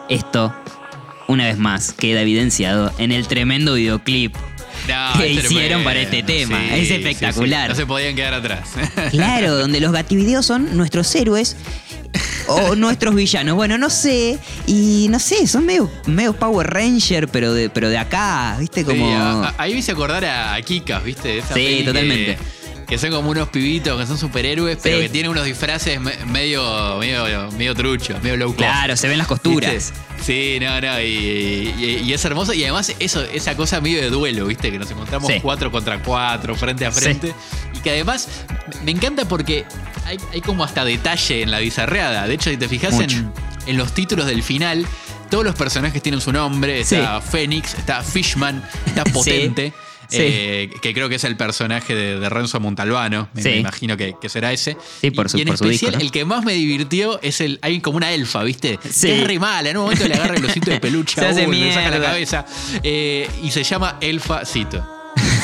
Esto. 0.07 0.53
Una 1.27 1.45
vez 1.45 1.59
más, 1.59 1.91
queda 1.91 2.21
evidenciado 2.21 2.91
en 2.97 3.11
el 3.11 3.27
tremendo 3.27 3.75
videoclip 3.75 4.35
No, 4.89 5.13
que 5.19 5.29
hicieron 5.33 5.83
para 5.83 5.99
este 6.01 6.23
tema. 6.23 6.59
sí, 6.73 6.79
Es 6.81 6.91
espectacular. 6.91 7.67
sí. 7.67 7.69
No 7.69 7.75
se 7.75 7.85
podían 7.85 8.15
quedar 8.15 8.33
atrás. 8.33 8.67
Claro, 9.11 9.55
donde 9.57 9.79
los 9.79 9.91
gativideos 9.91 10.45
son 10.45 10.75
nuestros 10.77 11.13
héroes 11.15 11.55
o 12.47 12.75
nuestros 12.75 13.15
villanos. 13.15 13.55
Bueno, 13.55 13.77
no 13.77 13.89
sé. 13.89 14.37
Y 14.67 15.07
no 15.09 15.19
sé, 15.19 15.47
son 15.47 15.65
medio, 15.65 15.89
medio 16.07 16.33
Power 16.33 16.67
Ranger, 16.67 17.27
pero 17.27 17.53
de, 17.53 17.69
pero 17.69 17.89
de 17.89 17.97
acá, 17.97 18.57
¿viste? 18.59 18.83
Como. 18.83 19.05
Sí, 19.05 19.13
a- 19.13 19.41
a- 19.49 19.55
ahí 19.57 19.73
me 19.73 19.79
hice 19.79 19.91
acordar 19.91 20.25
a, 20.25 20.53
a 20.55 20.61
Kikas, 20.61 21.03
¿viste? 21.03 21.37
Esa 21.39 21.53
Sí, 21.53 21.77
que- 21.79 21.83
totalmente. 21.85 22.37
Que, 22.89 22.97
son 22.97 23.11
como 23.11 23.29
unos 23.29 23.49
pibitos 23.49 23.99
que 23.99 24.07
son 24.07 24.17
superhéroes, 24.17 24.79
pero 24.81 24.97
Sí. 24.97 25.03
que 25.03 25.09
tienen 25.09 25.29
unos 25.29 25.45
disfraces 25.45 26.01
me- 26.01 26.17
medio, 26.25 26.97
medio, 26.97 27.51
medio 27.51 27.75
truchos, 27.75 28.21
medio 28.23 28.35
low 28.37 28.47
cost. 28.49 28.57
claro, 28.59 28.97
se 28.97 29.07
ven 29.07 29.19
las 29.19 29.27
costuras. 29.27 29.71
¿Viste? 29.71 29.93
Sí, 30.23 30.59
no, 30.59 30.81
no, 30.81 30.99
y, 30.99 31.03
y- 31.05 32.01
y 32.05 32.13
es 32.13 32.25
hermoso. 32.25 32.51
Y 32.53 32.63
además, 32.63 32.91
eso, 32.99 33.21
esa 33.23 33.55
cosa 33.55 33.79
medio 33.79 34.01
de 34.01 34.09
duelo, 34.09 34.47
¿viste? 34.47 34.71
Que 34.71 34.79
nos 34.79 34.89
encontramos 34.89 35.31
Sí. 35.31 35.39
cuatro 35.39 35.71
contra 35.71 36.01
cuatro, 36.01 36.55
frente 36.55 36.85
a 36.87 36.91
Sí. 36.91 36.99
frente. 37.01 37.33
Y 37.75 37.79
que 37.79 37.91
además 37.91 38.27
me 38.83 38.91
encanta 38.91 39.25
porque 39.27 39.65
hay, 40.05 40.17
hay 40.33 40.41
como 40.41 40.63
hasta 40.63 40.83
detalle 40.83 41.43
en 41.43 41.51
la 41.51 41.59
bizarreada. 41.59 42.27
De 42.27 42.33
hecho, 42.33 42.49
si 42.49 42.57
te 42.57 42.67
fijas 42.67 42.99
en, 42.99 43.31
en 43.67 43.77
los 43.77 43.93
títulos 43.93 44.25
del 44.25 44.41
final, 44.43 44.85
todos 45.29 45.43
los 45.45 45.53
personajes 45.55 46.01
tienen 46.01 46.21
su 46.21 46.31
nombre. 46.33 46.79
Está 46.81 47.21
Fénix, 47.21 47.75
está 47.75 48.01
Fishman, 48.01 48.63
está 48.87 49.03
Sí. 49.05 49.11
Potente. 49.11 49.73
Sí. 49.77 49.88
Eh, 50.11 50.69
que 50.81 50.93
creo 50.93 51.09
que 51.09 51.15
es 51.15 51.23
el 51.23 51.35
personaje 51.37 51.93
de, 51.95 52.19
de 52.19 52.29
Renzo 52.29 52.59
Montalbano. 52.59 53.29
Me, 53.33 53.41
Sí. 53.43 53.49
me 53.49 53.57
imagino 53.57 53.95
que, 53.97 54.15
que 54.21 54.29
será 54.29 54.51
ese. 54.51 54.77
Sí, 55.01 55.11
por 55.11 55.25
Y- 55.25 55.29
su- 55.29 55.37
y 55.37 55.41
en 55.41 55.47
por 55.47 55.57
su 55.57 55.63
especial, 55.65 55.91
disco, 55.91 55.99
¿no? 55.99 56.05
el 56.05 56.11
que 56.11 56.25
más 56.25 56.43
me 56.45 56.53
divirtió 56.53 57.19
es 57.21 57.41
el. 57.41 57.59
Hay 57.61 57.79
como 57.81 57.97
una 57.97 58.11
elfa, 58.11 58.43
¿viste? 58.43 58.79
Sí. 58.89 59.11
Es 59.11 59.23
re 59.27 59.39
mala. 59.39 59.69
En 59.69 59.77
un 59.77 59.83
momento 59.83 60.07
le 60.07 60.13
agarra 60.15 60.35
el 60.35 60.45
osito 60.45 60.71
de 60.71 60.79
peluche 60.81 61.19
a 61.25 61.29
uno, 61.31 61.51
le 61.51 61.73
saca 61.73 61.89
la 61.91 62.01
cabeza. 62.01 62.45
eh, 62.83 63.29
y 63.43 63.51
se 63.51 63.63
llama 63.63 63.97
Elfa 64.01 64.45
Cito. 64.45 64.98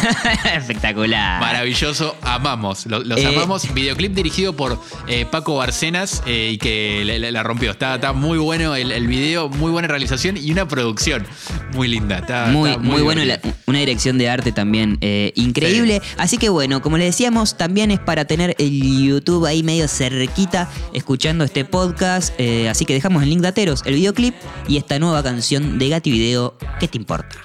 Espectacular. 0.55 1.39
Maravilloso, 1.39 2.15
amamos. 2.21 2.85
lo- 2.85 2.99
Los, 3.03 3.19
Eh. 3.19 3.27
amamos. 3.27 3.73
Videoclip 3.73 4.13
dirigido 4.13 4.55
por 4.55 4.79
eh, 5.07 5.25
Paco 5.29 5.55
Barcenas 5.55 6.21
eh, 6.25 6.51
y 6.53 6.57
que 6.57 7.03
la, 7.05 7.17
la- 7.19 7.31
la 7.31 7.43
rompió. 7.43 7.71
Está, 7.71 7.95
está 7.95 8.13
muy 8.13 8.37
bueno 8.37 8.75
el, 8.75 8.91
el 8.91 9.07
video, 9.07 9.49
muy 9.49 9.71
buena 9.71 9.87
realización 9.87 10.37
y 10.37 10.51
una 10.51 10.67
producción 10.67 11.25
muy 11.73 11.87
linda. 11.87 12.19
Está, 12.19 12.47
Muy, 12.47 12.69
está 12.71 12.81
muy, 12.81 13.01
bueno, 13.01 13.23
la- 13.25 13.39
una 13.65 13.79
dirección 13.79 14.17
de 14.17 14.29
arte 14.29 14.51
también 14.51 14.97
eh, 15.01 15.31
increíble. 15.35 16.01
Así 16.17 16.37
que 16.37 16.49
bueno, 16.49 16.81
como 16.81 16.97
les 16.97 17.07
decíamos, 17.07 17.57
también 17.57 17.91
es 17.91 17.99
para 17.99 18.25
tener 18.25 18.55
el 18.59 19.05
YouTube 19.07 19.45
ahí 19.45 19.63
medio 19.63 19.87
cerquita 19.87 20.69
escuchando 20.93 21.43
este 21.43 21.65
podcast. 21.65 22.33
así 22.69 22.85
que 22.85 22.93
dejamos 22.93 23.23
el 23.23 23.29
link 23.29 23.41
de 23.41 23.47
Ateros, 23.49 23.81
el 23.85 23.95
videoclip 23.95 24.35
y 24.67 24.77
esta 24.77 24.99
nueva 24.99 25.23
canción 25.23 25.77
de 25.79 25.89
Gati 25.89 26.11
Video, 26.11 26.57
¿qué 26.79 26.87
te 26.87 26.97
importa? 26.97 27.35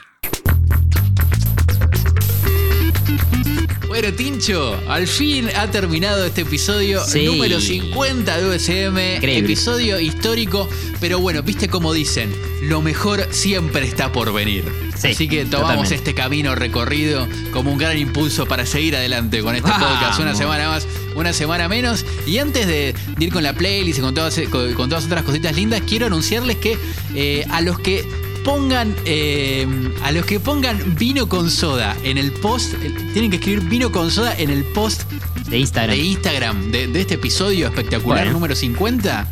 Bueno, 4.01 4.17
Tincho, 4.17 4.81
al 4.89 5.07
fin 5.07 5.51
ha 5.55 5.71
terminado 5.71 6.25
este 6.25 6.41
episodio 6.41 7.05
Sí. 7.05 7.27
número 7.27 7.61
50 7.61 8.39
de 8.39 8.49
USM. 8.49 9.17
Increíble. 9.17 9.37
Episodio 9.45 10.01
histórico, 10.01 10.71
pero 11.01 11.19
bueno, 11.19 11.43
viste 11.43 11.69
como 11.69 11.93
dicen, 11.93 12.35
lo 12.63 12.81
mejor 12.81 13.29
siempre 13.31 13.85
está 13.87 14.11
por 14.11 14.33
venir. 14.33 14.65
Sí, 14.97 15.09
Así 15.09 15.29
que 15.29 15.45
tomamos 15.45 15.61
totalmente. 15.89 15.95
este 15.97 16.15
camino 16.15 16.55
recorrido 16.55 17.29
como 17.53 17.73
un 17.73 17.77
gran 17.77 17.99
impulso 17.99 18.47
para 18.47 18.65
seguir 18.65 18.97
adelante 18.97 19.43
con 19.43 19.55
este 19.55 19.69
Vamos. 19.69 19.87
podcast. 19.91 20.19
Una 20.19 20.35
semana 20.35 20.69
más, 20.71 20.87
una 21.15 21.35
semana 21.35 21.69
menos. 21.69 22.07
Y 22.27 22.39
antes 22.39 22.67
de, 22.67 22.95
de 23.19 23.25
ir 23.27 23.31
con 23.31 23.43
la 23.43 23.53
playlist 23.53 23.99
y 23.99 24.01
con 24.01 24.15
todas, 24.15 24.41
con, 24.51 24.73
con 24.73 24.89
todas 24.89 25.05
otras 25.05 25.25
cositas 25.25 25.55
lindas, 25.55 25.83
quiero 25.87 26.07
anunciarles 26.07 26.57
que 26.57 26.79
eh, 27.15 27.45
a 27.51 27.61
los 27.61 27.79
que 27.79 28.09
pongan 28.44 28.94
eh, 29.05 29.66
a 30.03 30.12
los 30.12 30.24
que 30.26 30.40
pongan 30.40 30.96
vino 30.96 31.29
con 31.29 31.50
soda 31.50 31.96
en 32.03 32.18
el 32.18 32.33
post 32.33 32.74
eh, 32.74 32.92
tienen 33.12 33.31
que 33.31 33.37
escribir 33.37 33.61
vino 33.68 33.90
con 33.92 34.11
soda 34.11 34.35
en 34.37 34.50
el 34.50 34.64
post 34.64 35.03
De 35.48 35.59
Instagram. 35.59 35.96
de 35.96 36.03
Instagram 36.03 36.70
de, 36.70 36.87
de 36.88 37.00
este 37.00 37.14
episodio 37.14 37.66
espectacular 37.68 38.18
Bueno. 38.24 38.33
número 38.33 38.55
50 38.55 39.29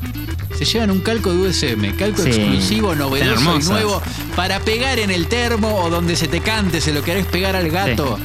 se 0.57 0.65
llevan 0.65 0.91
un 0.91 0.99
calco 1.01 1.33
de 1.33 1.49
USM, 1.49 1.93
calco 1.97 2.21
Sí. 2.23 2.31
exclusivo, 2.31 2.95
novedoso 2.97 3.59
y 3.61 3.65
nuevo 3.65 4.03
para 4.35 4.59
pegar 4.61 4.99
en 4.99 5.11
el 5.13 5.29
termo 5.29 5.77
o 5.83 5.89
donde 5.89 6.17
se 6.17 6.27
te 6.27 6.41
cante, 6.41 6.81
se 6.81 6.93
lo 6.93 7.03
querés 7.03 7.27
pegar 7.27 7.55
al 7.55 7.71
gato. 7.71 8.19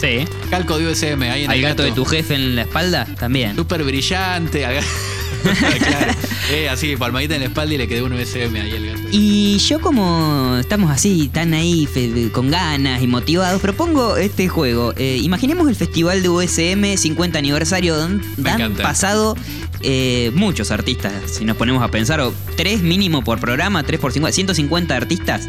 Sí. 0.00 0.24
Calco 0.48 0.78
de 0.78 0.86
USM, 0.92 1.22
ahí 1.22 1.44
en 1.44 1.50
Al 1.50 1.56
el 1.56 1.62
gato 1.62 1.82
de 1.82 1.90
tu 1.90 2.04
jefe 2.04 2.34
en 2.36 2.54
la 2.54 2.62
espalda 2.62 3.04
también. 3.18 3.56
Súper 3.56 3.82
brillante. 3.82 4.64
al 4.64 4.74
gato. 4.76 4.86
claro. 5.78 6.12
Eh, 6.50 6.68
así, 6.68 6.96
palmadita 6.96 7.34
en 7.34 7.40
la 7.40 7.46
espalda 7.48 7.74
y 7.74 7.78
le 7.78 7.88
quedó 7.88 8.06
un 8.06 8.12
USM 8.12 8.54
ahí 8.56 8.72
al 8.76 8.86
gato. 8.86 9.08
Y 9.10 9.58
yo 9.58 9.80
como 9.80 10.56
estamos 10.60 10.90
así, 10.90 11.28
tan 11.32 11.54
ahí, 11.54 11.88
con 12.32 12.50
ganas 12.50 13.02
y 13.02 13.06
motivados, 13.06 13.60
propongo 13.60 14.16
este 14.16 14.48
juego. 14.48 14.92
Eh, 14.96 15.18
imaginemos 15.22 15.68
el 15.68 15.76
festival 15.76 16.22
de 16.22 16.28
USM 16.28 16.96
50 16.96 17.38
aniversario, 17.38 17.96
donde 17.96 18.50
han 18.50 18.74
pasado 18.74 19.36
eh, 19.80 20.30
muchos 20.34 20.70
artistas, 20.70 21.12
si 21.26 21.44
nos 21.44 21.56
ponemos 21.56 21.82
a 21.82 21.88
pensar, 21.88 22.20
o 22.20 22.32
tres 22.56 22.82
mínimo 22.82 23.22
por 23.24 23.40
programa, 23.40 23.82
tres 23.82 23.98
por 24.00 24.12
50, 24.12 24.32
150 24.34 24.96
artistas, 24.96 25.48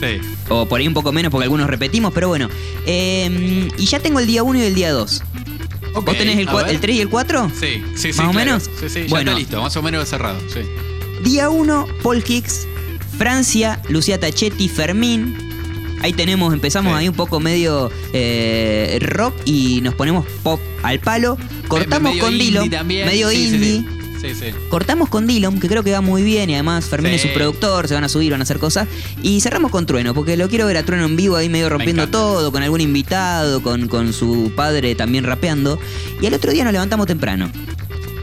Sí. 0.00 0.18
o 0.48 0.66
por 0.66 0.80
ahí 0.80 0.88
un 0.88 0.94
poco 0.94 1.12
menos 1.12 1.30
porque 1.30 1.44
algunos 1.44 1.68
repetimos, 1.68 2.12
pero 2.14 2.28
bueno. 2.28 2.48
Eh, 2.86 3.68
y 3.76 3.84
ya 3.86 4.00
tengo 4.00 4.18
el 4.18 4.26
día 4.26 4.42
1 4.42 4.58
y 4.58 4.62
el 4.62 4.74
día 4.74 4.92
2. 4.92 5.22
Ok, 5.94 6.06
¿Vos 6.06 6.16
tenés 6.18 6.36
el, 6.38 6.48
el 6.68 6.80
3 6.80 6.96
y 6.96 7.00
el 7.00 7.08
4? 7.08 7.50
Sí, 7.58 7.82
sí, 7.94 8.12
sí. 8.12 8.18
¿Más 8.18 8.28
o 8.28 8.30
claro. 8.30 8.32
menos? 8.32 8.70
Sí, 8.80 8.88
sí, 8.88 9.00
ya 9.02 9.08
Bueno. 9.08 9.30
está 9.32 9.38
listo, 9.40 9.60
más 9.62 9.76
o 9.76 9.82
menos 9.82 10.08
cerrado. 10.08 10.38
Sí. 10.52 10.60
Día 11.24 11.50
1, 11.50 11.86
Paul 12.02 12.22
Hicks, 12.26 12.66
Francia, 13.18 13.80
Lucía 13.88 14.18
Tachetti, 14.18 14.68
Fermín. 14.68 15.36
Ahí 16.02 16.12
tenemos, 16.14 16.54
empezamos 16.54 16.92
Sí. 16.92 16.98
ahí 17.00 17.08
un 17.08 17.14
poco 17.14 17.40
medio 17.40 17.90
eh, 18.14 18.98
rock 19.02 19.34
y 19.44 19.80
nos 19.82 19.94
ponemos 19.94 20.24
pop 20.42 20.58
al 20.82 20.98
palo. 21.00 21.36
Cortamos 21.68 22.12
Medio 22.14 22.24
con 22.60 22.70
también. 22.70 23.06
medio 23.06 23.30
indie. 23.30 23.84
Sí, 24.20 24.34
sí. 24.34 24.46
Cortamos 24.68 25.08
con 25.08 25.26
Dillon, 25.26 25.58
que 25.60 25.68
creo 25.68 25.82
que 25.82 25.92
va 25.92 26.00
muy 26.00 26.22
bien 26.22 26.50
y 26.50 26.54
además 26.54 26.84
Fermín 26.86 27.12
Sí. 27.12 27.16
es 27.16 27.22
su 27.22 27.28
productor, 27.32 27.88
se 27.88 27.94
van 27.94 28.04
a 28.04 28.08
subir, 28.08 28.30
van 28.32 28.40
a 28.40 28.44
hacer 28.44 28.58
cosas. 28.58 28.86
Y 29.22 29.40
cerramos 29.40 29.70
con 29.70 29.86
Trueno, 29.86 30.12
porque 30.14 30.36
lo 30.36 30.48
quiero 30.48 30.66
ver 30.66 30.76
a 30.76 30.82
Trueno 30.84 31.06
en 31.06 31.16
vivo 31.16 31.36
ahí 31.36 31.48
medio 31.48 31.68
rompiendo 31.70 32.08
todo, 32.08 32.52
con 32.52 32.62
algún 32.62 32.80
invitado, 32.80 33.62
con, 33.62 33.88
con 33.88 34.12
su 34.12 34.52
padre 34.54 34.94
también 34.94 35.24
rapeando. 35.24 35.78
Y 36.20 36.26
al 36.26 36.34
otro 36.34 36.52
día 36.52 36.64
nos 36.64 36.72
levantamos 36.72 37.06
temprano. 37.06 37.50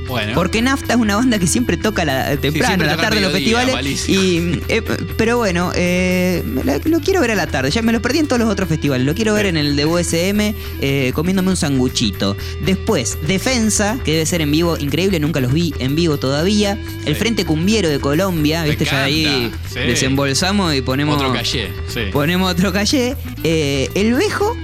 Bueno. 0.08 0.34
Porque 0.36 0.62
Nafta 0.62 0.94
es 0.94 1.00
una 1.00 1.16
banda 1.18 1.38
que 1.40 1.48
siempre 1.48 1.78
toca 1.78 2.06
la, 2.06 2.38
temprano, 2.38 2.84
a 2.84 2.88
la 2.88 2.98
tarde 2.98 3.18
en 3.18 3.24
los 3.24 3.32
festivales. 3.34 3.74
malísimo. 3.76 4.22
Y, 4.22 4.62
eh, 4.70 4.82
pero 5.18 5.38
bueno, 5.38 5.72
eh, 5.76 6.44
lo, 6.86 7.00
quiero 7.02 7.22
ver 7.22 7.32
a 7.32 7.36
la 7.36 7.48
tarde. 7.48 7.72
Ya 7.72 7.82
me 7.82 7.92
lo 7.92 8.02
perdí 8.02 8.20
en 8.20 8.28
todos 8.28 8.40
los 8.40 8.50
otros 8.50 8.70
festivales. 8.70 9.06
Lo 9.06 9.14
quiero 9.14 9.34
ver 9.34 9.46
Sí. 9.46 9.50
en 9.50 9.58
el 9.58 9.76
de 9.76 9.86
USM 9.86 10.54
eh, 10.82 11.12
comiéndome 11.14 11.50
un 11.50 11.58
sanguchito. 11.58 12.36
Después, 12.66 13.18
Defensa, 13.28 14.00
que 14.04 14.14
debe 14.14 14.26
ser 14.26 14.42
en 14.42 14.52
vivo 14.52 14.78
increíble. 14.78 15.20
Nunca 15.20 15.40
los 15.40 15.54
vi 15.54 15.74
en 15.80 15.96
vivo 15.96 16.18
todavía. 16.18 16.78
El 17.06 17.14
Sí. 17.14 17.20
Frente 17.20 17.46
Cumbiero 17.46 17.90
de 17.90 18.00
Colombia. 18.00 18.64
Me 18.64 18.70
¿Viste? 18.70 18.86
Ya 18.86 19.04
ahí 19.04 19.26
encanta, 19.26 19.58
sí. 19.70 19.80
desembolsamos 19.80 20.74
y 20.76 20.82
ponemos. 20.82 21.18
Otro 21.18 21.34
calle. 21.34 21.72
Sí. 21.88 22.02
Ponemos 22.12 22.52
otro 22.52 22.72
calle. 22.72 23.16
El 23.44 24.14
Bejo. 24.14 24.56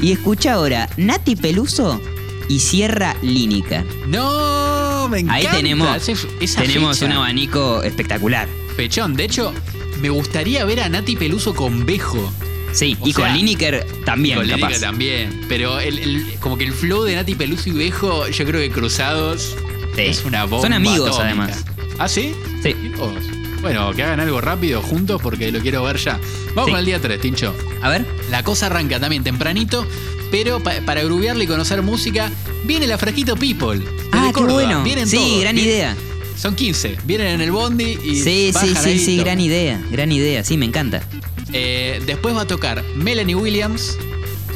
Y 0.00 0.12
escucha 0.12 0.52
ahora, 0.52 0.88
Nati 0.98 1.36
Peluso 1.36 2.00
y 2.48 2.60
Sierra 2.60 3.16
Línica. 3.22 3.84
No, 4.06 5.08
me 5.08 5.20
encanta. 5.20 5.50
Ahí 5.50 5.56
tenemos, 5.56 6.08
esa 6.40 6.60
tenemos 6.62 6.98
fecha. 6.98 7.10
un 7.10 7.16
abanico 7.16 7.82
espectacular. 7.82 8.48
Pechón. 8.76 9.14
De 9.14 9.24
hecho, 9.24 9.52
me 10.00 10.10
gustaría 10.10 10.64
ver 10.64 10.80
a 10.80 10.88
Nati 10.88 11.16
Peluso 11.16 11.54
con 11.54 11.86
Bejo. 11.86 12.32
Sí, 12.72 12.96
O 13.00 13.08
y 13.08 13.12
sea, 13.12 13.26
con 13.28 13.34
Lineker 13.36 13.86
también, 14.04 14.38
con 14.38 14.48
capaz. 14.48 14.80
También. 14.80 15.40
Pero 15.48 15.80
el, 15.80 15.98
el- 15.98 16.34
como 16.40 16.58
que 16.58 16.64
el 16.64 16.72
flow 16.72 17.04
de 17.04 17.14
Nati 17.16 17.34
Peluso 17.34 17.70
y 17.70 17.72
Bejo, 17.72 18.28
yo 18.28 18.44
creo 18.44 18.60
que 18.60 18.70
cruzados. 18.70 19.56
Sí. 19.94 20.02
Es 20.02 20.24
una 20.24 20.44
bomba. 20.44 20.62
Son 20.62 20.72
amigos, 20.74 21.08
atómica. 21.18 21.24
además. 21.24 21.64
¿Ah, 21.98 22.08
sí? 22.08 22.34
Sí. 22.62 22.74
Bueno, 23.62 23.92
que 23.94 24.02
hagan 24.02 24.20
algo 24.20 24.40
rápido 24.42 24.82
juntos 24.82 25.20
porque 25.22 25.50
lo 25.50 25.60
quiero 25.60 25.82
ver 25.84 25.96
ya. 25.96 26.20
Vamos 26.54 26.70
Sí. 26.72 26.76
el 26.78 26.84
día 26.84 27.00
3, 27.00 27.18
Tincho. 27.20 27.54
A 27.82 27.88
ver. 27.88 28.04
La 28.30 28.42
cosa 28.42 28.66
arranca 28.66 29.00
también 29.00 29.24
tempranito, 29.24 29.86
pero 30.30 30.60
pa- 30.60 30.80
para 30.84 31.02
grubearle 31.02 31.44
y 31.44 31.46
conocer 31.46 31.82
música, 31.82 32.30
viene 32.64 32.86
la 32.86 32.98
Frasquito 32.98 33.36
People. 33.36 33.82
Ah, 34.12 34.26
qué 34.28 34.32
Córdoba. 34.32 34.52
bueno. 34.64 34.82
Vienen 34.84 35.06
Sí, 35.08 35.16
todos. 35.16 35.40
gran 35.40 35.54
Vienen- 35.56 35.72
idea. 35.74 35.96
Son 36.36 36.54
15. 36.54 36.96
Vienen 37.04 37.28
en 37.28 37.40
el 37.40 37.50
bondi 37.50 37.98
y. 38.04 38.16
Sí, 38.22 38.22
sí, 38.24 38.50
bajan 38.52 38.82
sí, 38.82 38.88
ahí, 38.90 38.98
sí, 38.98 39.16
tocan. 39.16 39.24
gran 39.24 39.40
idea. 39.40 39.80
Gran 39.90 40.12
idea. 40.12 40.44
Sí, 40.44 40.56
me 40.58 40.66
encanta. 40.66 41.02
Eh, 41.52 42.02
después 42.06 42.34
va 42.36 42.42
a 42.42 42.46
tocar 42.46 42.82
Melanie 42.96 43.34
Williams, 43.34 43.96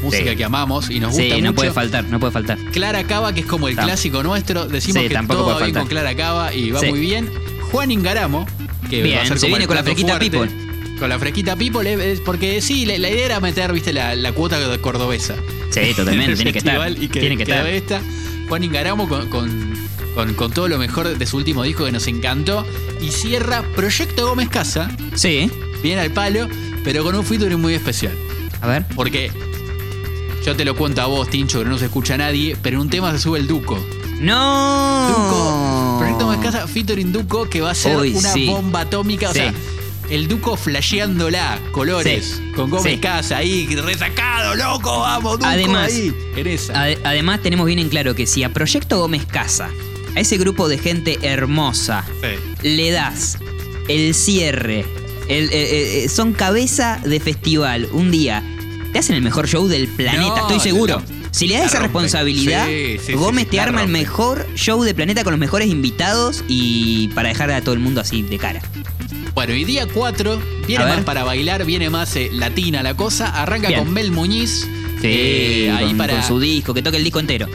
música 0.03 0.31
Sí. 0.31 0.35
que 0.37 0.43
amamos 0.43 0.89
y 0.89 0.99
nos 0.99 1.11
gusta 1.11 1.23
Sí, 1.23 1.29
mucho. 1.31 1.43
no 1.43 1.53
puede 1.55 1.71
faltar, 1.71 2.03
no 2.05 2.19
puede 2.19 2.31
faltar. 2.33 2.57
Clara 2.71 3.03
Cava, 3.05 3.33
que 3.33 3.39
es 3.41 3.45
como 3.47 3.67
el 3.67 3.75
clásico 3.75 4.21
nuestro. 4.23 4.67
Decimos 4.67 5.01
Sí, 5.03 5.07
que 5.07 5.13
tampoco 5.13 5.43
todo 5.45 5.59
bien 5.59 5.73
con 5.73 5.87
Clara 5.87 6.15
Cava 6.15 6.53
y 6.53 6.69
va 6.71 6.79
Sí. 6.81 6.87
muy 6.87 6.99
bien. 6.99 7.29
Juan 7.71 7.89
Ingaramo, 7.91 8.45
que 8.89 9.01
Bien, 9.01 9.17
va 9.17 9.21
a 9.23 9.25
ser 9.25 9.39
se 9.39 9.45
como 9.47 9.51
viene 9.57 9.63
el 9.63 9.67
con 9.67 9.77
la 9.77 9.83
fresquita 9.83 10.17
fuerte. 10.17 10.29
people. 10.29 10.51
Con 10.99 11.09
la 11.09 11.17
fresquita 11.17 11.55
people, 11.55 11.91
es- 11.93 11.99
es 11.99 12.19
porque 12.19 12.61
sí, 12.61 12.85
la, 12.85 12.95
la 12.99 13.09
idea 13.09 13.25
era 13.25 13.39
meter, 13.39 13.71
viste, 13.73 13.91
la, 13.93 14.13
la 14.15 14.33
cuota 14.33 14.59
cordobesa. 14.81 15.35
Sí, 15.71 15.93
totalmente, 15.95 16.35
tiene 16.35 16.51
que 16.51 16.59
estar. 16.59 16.91
Y 16.91 17.07
que, 17.07 17.19
tiene 17.19 17.37
que 17.37 17.45
quedó 17.45 17.65
estar. 17.65 17.99
esta. 17.99 18.01
Juan 18.49 18.63
Ingaramo 18.63 19.07
con, 19.07 19.27
con, 19.29 19.73
con- 20.15 20.33
con 20.33 20.51
todo 20.51 20.67
lo 20.67 20.77
mejor 20.77 21.17
de 21.17 21.25
su 21.25 21.37
último 21.37 21.63
disco 21.63 21.85
que 21.85 21.91
nos 21.91 22.05
encantó. 22.07 22.65
Y 23.01 23.09
cierra 23.11 23.63
Proyecto 23.75 24.27
Gómez 24.27 24.49
Casa, 24.49 24.91
Sí. 25.15 25.49
bien 25.81 25.97
al 25.99 26.11
palo, 26.11 26.47
pero 26.83 27.03
con 27.03 27.15
un 27.15 27.23
featuring 27.25 27.59
muy 27.59 27.73
especial. 27.73 28.13
A 28.61 28.67
ver. 28.67 28.85
Porque 28.95 29.31
yo 30.45 30.55
te 30.55 30.65
lo 30.65 30.75
cuento 30.75 31.01
a 31.01 31.05
vos, 31.05 31.29
Tincho, 31.29 31.59
que 31.59 31.65
no 31.69 31.77
se 31.77 31.85
escucha 31.85 32.15
a 32.15 32.17
nadie, 32.17 32.57
pero 32.61 32.75
en 32.77 32.81
un 32.81 32.89
tema 32.89 33.11
se 33.13 33.19
sube 33.19 33.39
el 33.39 33.47
Duco. 33.47 33.79
¡No! 34.19 35.07
Duco, 35.09 35.95
Proyecto 35.99 36.25
Gómez 36.25 36.41
Casa, 36.41 36.67
featuring 36.67 37.11
Duco, 37.11 37.49
que 37.49 37.61
va 37.61 37.71
a 37.71 37.75
ser 37.75 37.97
Uy, 37.97 38.13
una 38.13 38.31
sí. 38.33 38.45
bomba 38.47 38.81
atómica. 38.81 39.29
O 39.29 39.33
Sí. 39.33 39.39
sea, 39.39 39.53
el 40.11 40.27
Duco 40.27 40.55
flasheándola, 40.57 41.59
colores, 41.71 42.35
Sí. 42.37 42.51
con 42.55 42.69
Gómez 42.69 42.93
Sí. 42.95 42.99
Casa 42.99 43.37
ahí, 43.37 43.65
resacado, 43.75 44.55
loco, 44.55 44.99
vamos, 44.99 45.33
Duco 45.39 45.45
Además- 45.45 45.91
ahí. 45.93 46.13
En 46.35 46.47
esa. 46.47 46.73
Ade- 46.73 46.99
además 47.03 47.41
tenemos 47.41 47.65
bien 47.65 47.79
en 47.79 47.89
claro 47.89 48.13
que 48.13 48.27
si 48.27 48.43
a 48.43 48.51
Proyecto 48.53 48.99
Gómez 48.99 49.25
Casa, 49.25 49.69
a 50.15 50.19
ese 50.19 50.37
grupo 50.37 50.67
de 50.69 50.77
gente 50.77 51.17
hermosa, 51.21 52.03
Sí. 52.21 52.67
le 52.67 52.91
das 52.91 53.37
el 53.87 54.13
cierre, 54.13 54.85
el- 55.29 55.49
eh, 55.51 56.03
eh, 56.03 56.09
son 56.09 56.33
cabeza 56.33 56.99
de 57.05 57.19
festival 57.19 57.87
un 57.93 58.11
día, 58.11 58.43
te 58.91 58.99
hacen 58.99 59.15
el 59.15 59.21
mejor 59.21 59.47
show 59.47 59.67
del 59.67 59.87
planeta, 59.87 60.27
No, 60.27 60.37
estoy 60.41 60.59
seguro. 60.59 61.01
si 61.31 61.47
le 61.47 61.55
das 61.57 61.67
esa 61.67 61.79
responsabilidad, 61.79 62.67
Sí, 62.67 62.97
sí, 62.99 63.05
sí, 63.07 63.13
Gómez 63.13 63.45
sí, 63.45 63.51
te 63.51 63.59
arma 63.61 63.81
el 63.81 63.87
mejor 63.89 64.45
show 64.55 64.83
del 64.83 64.93
planeta 64.93 65.23
con 65.23 65.31
los 65.31 65.39
mejores 65.39 65.69
invitados 65.69 66.43
y 66.49 67.07
para 67.15 67.29
dejar 67.29 67.49
a 67.51 67.61
todo 67.61 67.73
el 67.73 67.79
mundo 67.79 68.01
así 68.01 68.21
de 68.23 68.37
cara. 68.37 68.61
Bueno, 69.33 69.53
y 69.53 69.63
día 69.63 69.87
4, 69.91 70.41
viene 70.67 70.83
A 70.83 70.87
más 70.87 70.95
ver. 70.97 71.05
para 71.05 71.23
bailar, 71.23 71.65
viene 71.65 71.89
más 71.89 72.15
eh, 72.15 72.29
latina 72.33 72.83
la 72.83 72.95
cosa. 72.95 73.27
Arranca 73.41 73.69
Bien. 73.69 73.79
con 73.85 73.93
Mel 73.93 74.11
Muñiz. 74.11 74.67
Sí, 75.01 75.07
eh, 75.07 75.71
ahí 75.75 75.87
con, 75.87 75.97
para. 75.97 76.13
con 76.15 76.23
su 76.23 76.39
disco, 76.39 76.73
que 76.73 76.81
toque 76.81 76.97
el 76.97 77.03
disco 77.03 77.19
entero. 77.19 77.47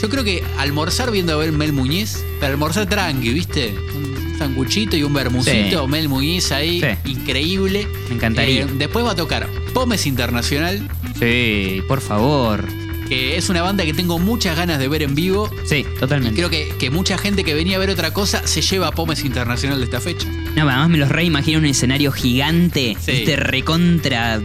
Yo 0.00 0.08
creo 0.08 0.24
que 0.24 0.42
almorzar 0.58 1.10
viendo 1.10 1.32
a 1.32 1.36
ver 1.36 1.52
Mel 1.52 1.72
Muñiz, 1.72 2.22
pero 2.40 2.52
almorzar 2.52 2.86
tranqui, 2.86 3.30
¿viste? 3.30 3.74
Un 3.94 4.34
sanguchito 4.38 4.96
y 4.96 5.02
un 5.04 5.12
bermucito, 5.14 5.84
Sí. 5.84 5.88
Mel 5.90 6.08
Muñiz 6.08 6.52
ahí, 6.52 6.80
Sí. 6.80 7.10
increíble. 7.10 7.86
Me 8.08 8.16
encantaría. 8.16 8.62
Eh, 8.62 8.66
después 8.76 9.04
va 9.04 9.12
a 9.12 9.16
tocar 9.16 9.48
Pomes 9.72 10.06
Internacional, 10.06 10.88
Sí, 11.18 11.82
por 11.88 12.00
favor. 12.00 12.66
Que 13.08 13.36
es 13.36 13.48
una 13.48 13.62
banda 13.62 13.84
que 13.84 13.92
tengo 13.94 14.18
muchas 14.18 14.56
ganas 14.56 14.78
de 14.78 14.88
ver 14.88 15.02
en 15.02 15.14
vivo. 15.14 15.50
Sí, 15.64 15.86
Y 15.88 15.98
totalmente. 16.00 16.36
creo 16.36 16.50
que, 16.50 16.74
que 16.78 16.90
mucha 16.90 17.18
gente 17.18 17.44
que 17.44 17.54
venía 17.54 17.76
a 17.76 17.80
ver 17.80 17.90
otra 17.90 18.12
cosa 18.12 18.46
se 18.46 18.62
lleva 18.62 18.88
a 18.88 18.92
Pomes 18.92 19.24
Internacional 19.24 19.78
de 19.78 19.84
esta 19.84 20.00
fecha. 20.00 20.28
No, 20.56 20.62
además 20.68 20.88
me 20.90 20.98
los 20.98 21.08
reimagino 21.08 21.58
un 21.58 21.66
escenario 21.66 22.12
gigante, 22.12 22.96
Sí. 23.00 23.10
este 23.12 23.36
recontra 23.36 24.40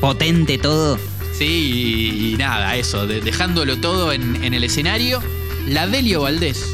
potente 0.00 0.58
todo. 0.58 0.98
Sí, 1.36 1.44
y, 1.44 2.34
y 2.34 2.36
nada, 2.36 2.76
eso, 2.76 3.06
de- 3.06 3.20
dejándolo 3.20 3.78
todo 3.78 4.12
en, 4.12 4.42
en 4.44 4.54
el 4.54 4.64
escenario. 4.64 5.22
La 5.68 5.86
Delio 5.86 6.22
Valdés. 6.22 6.64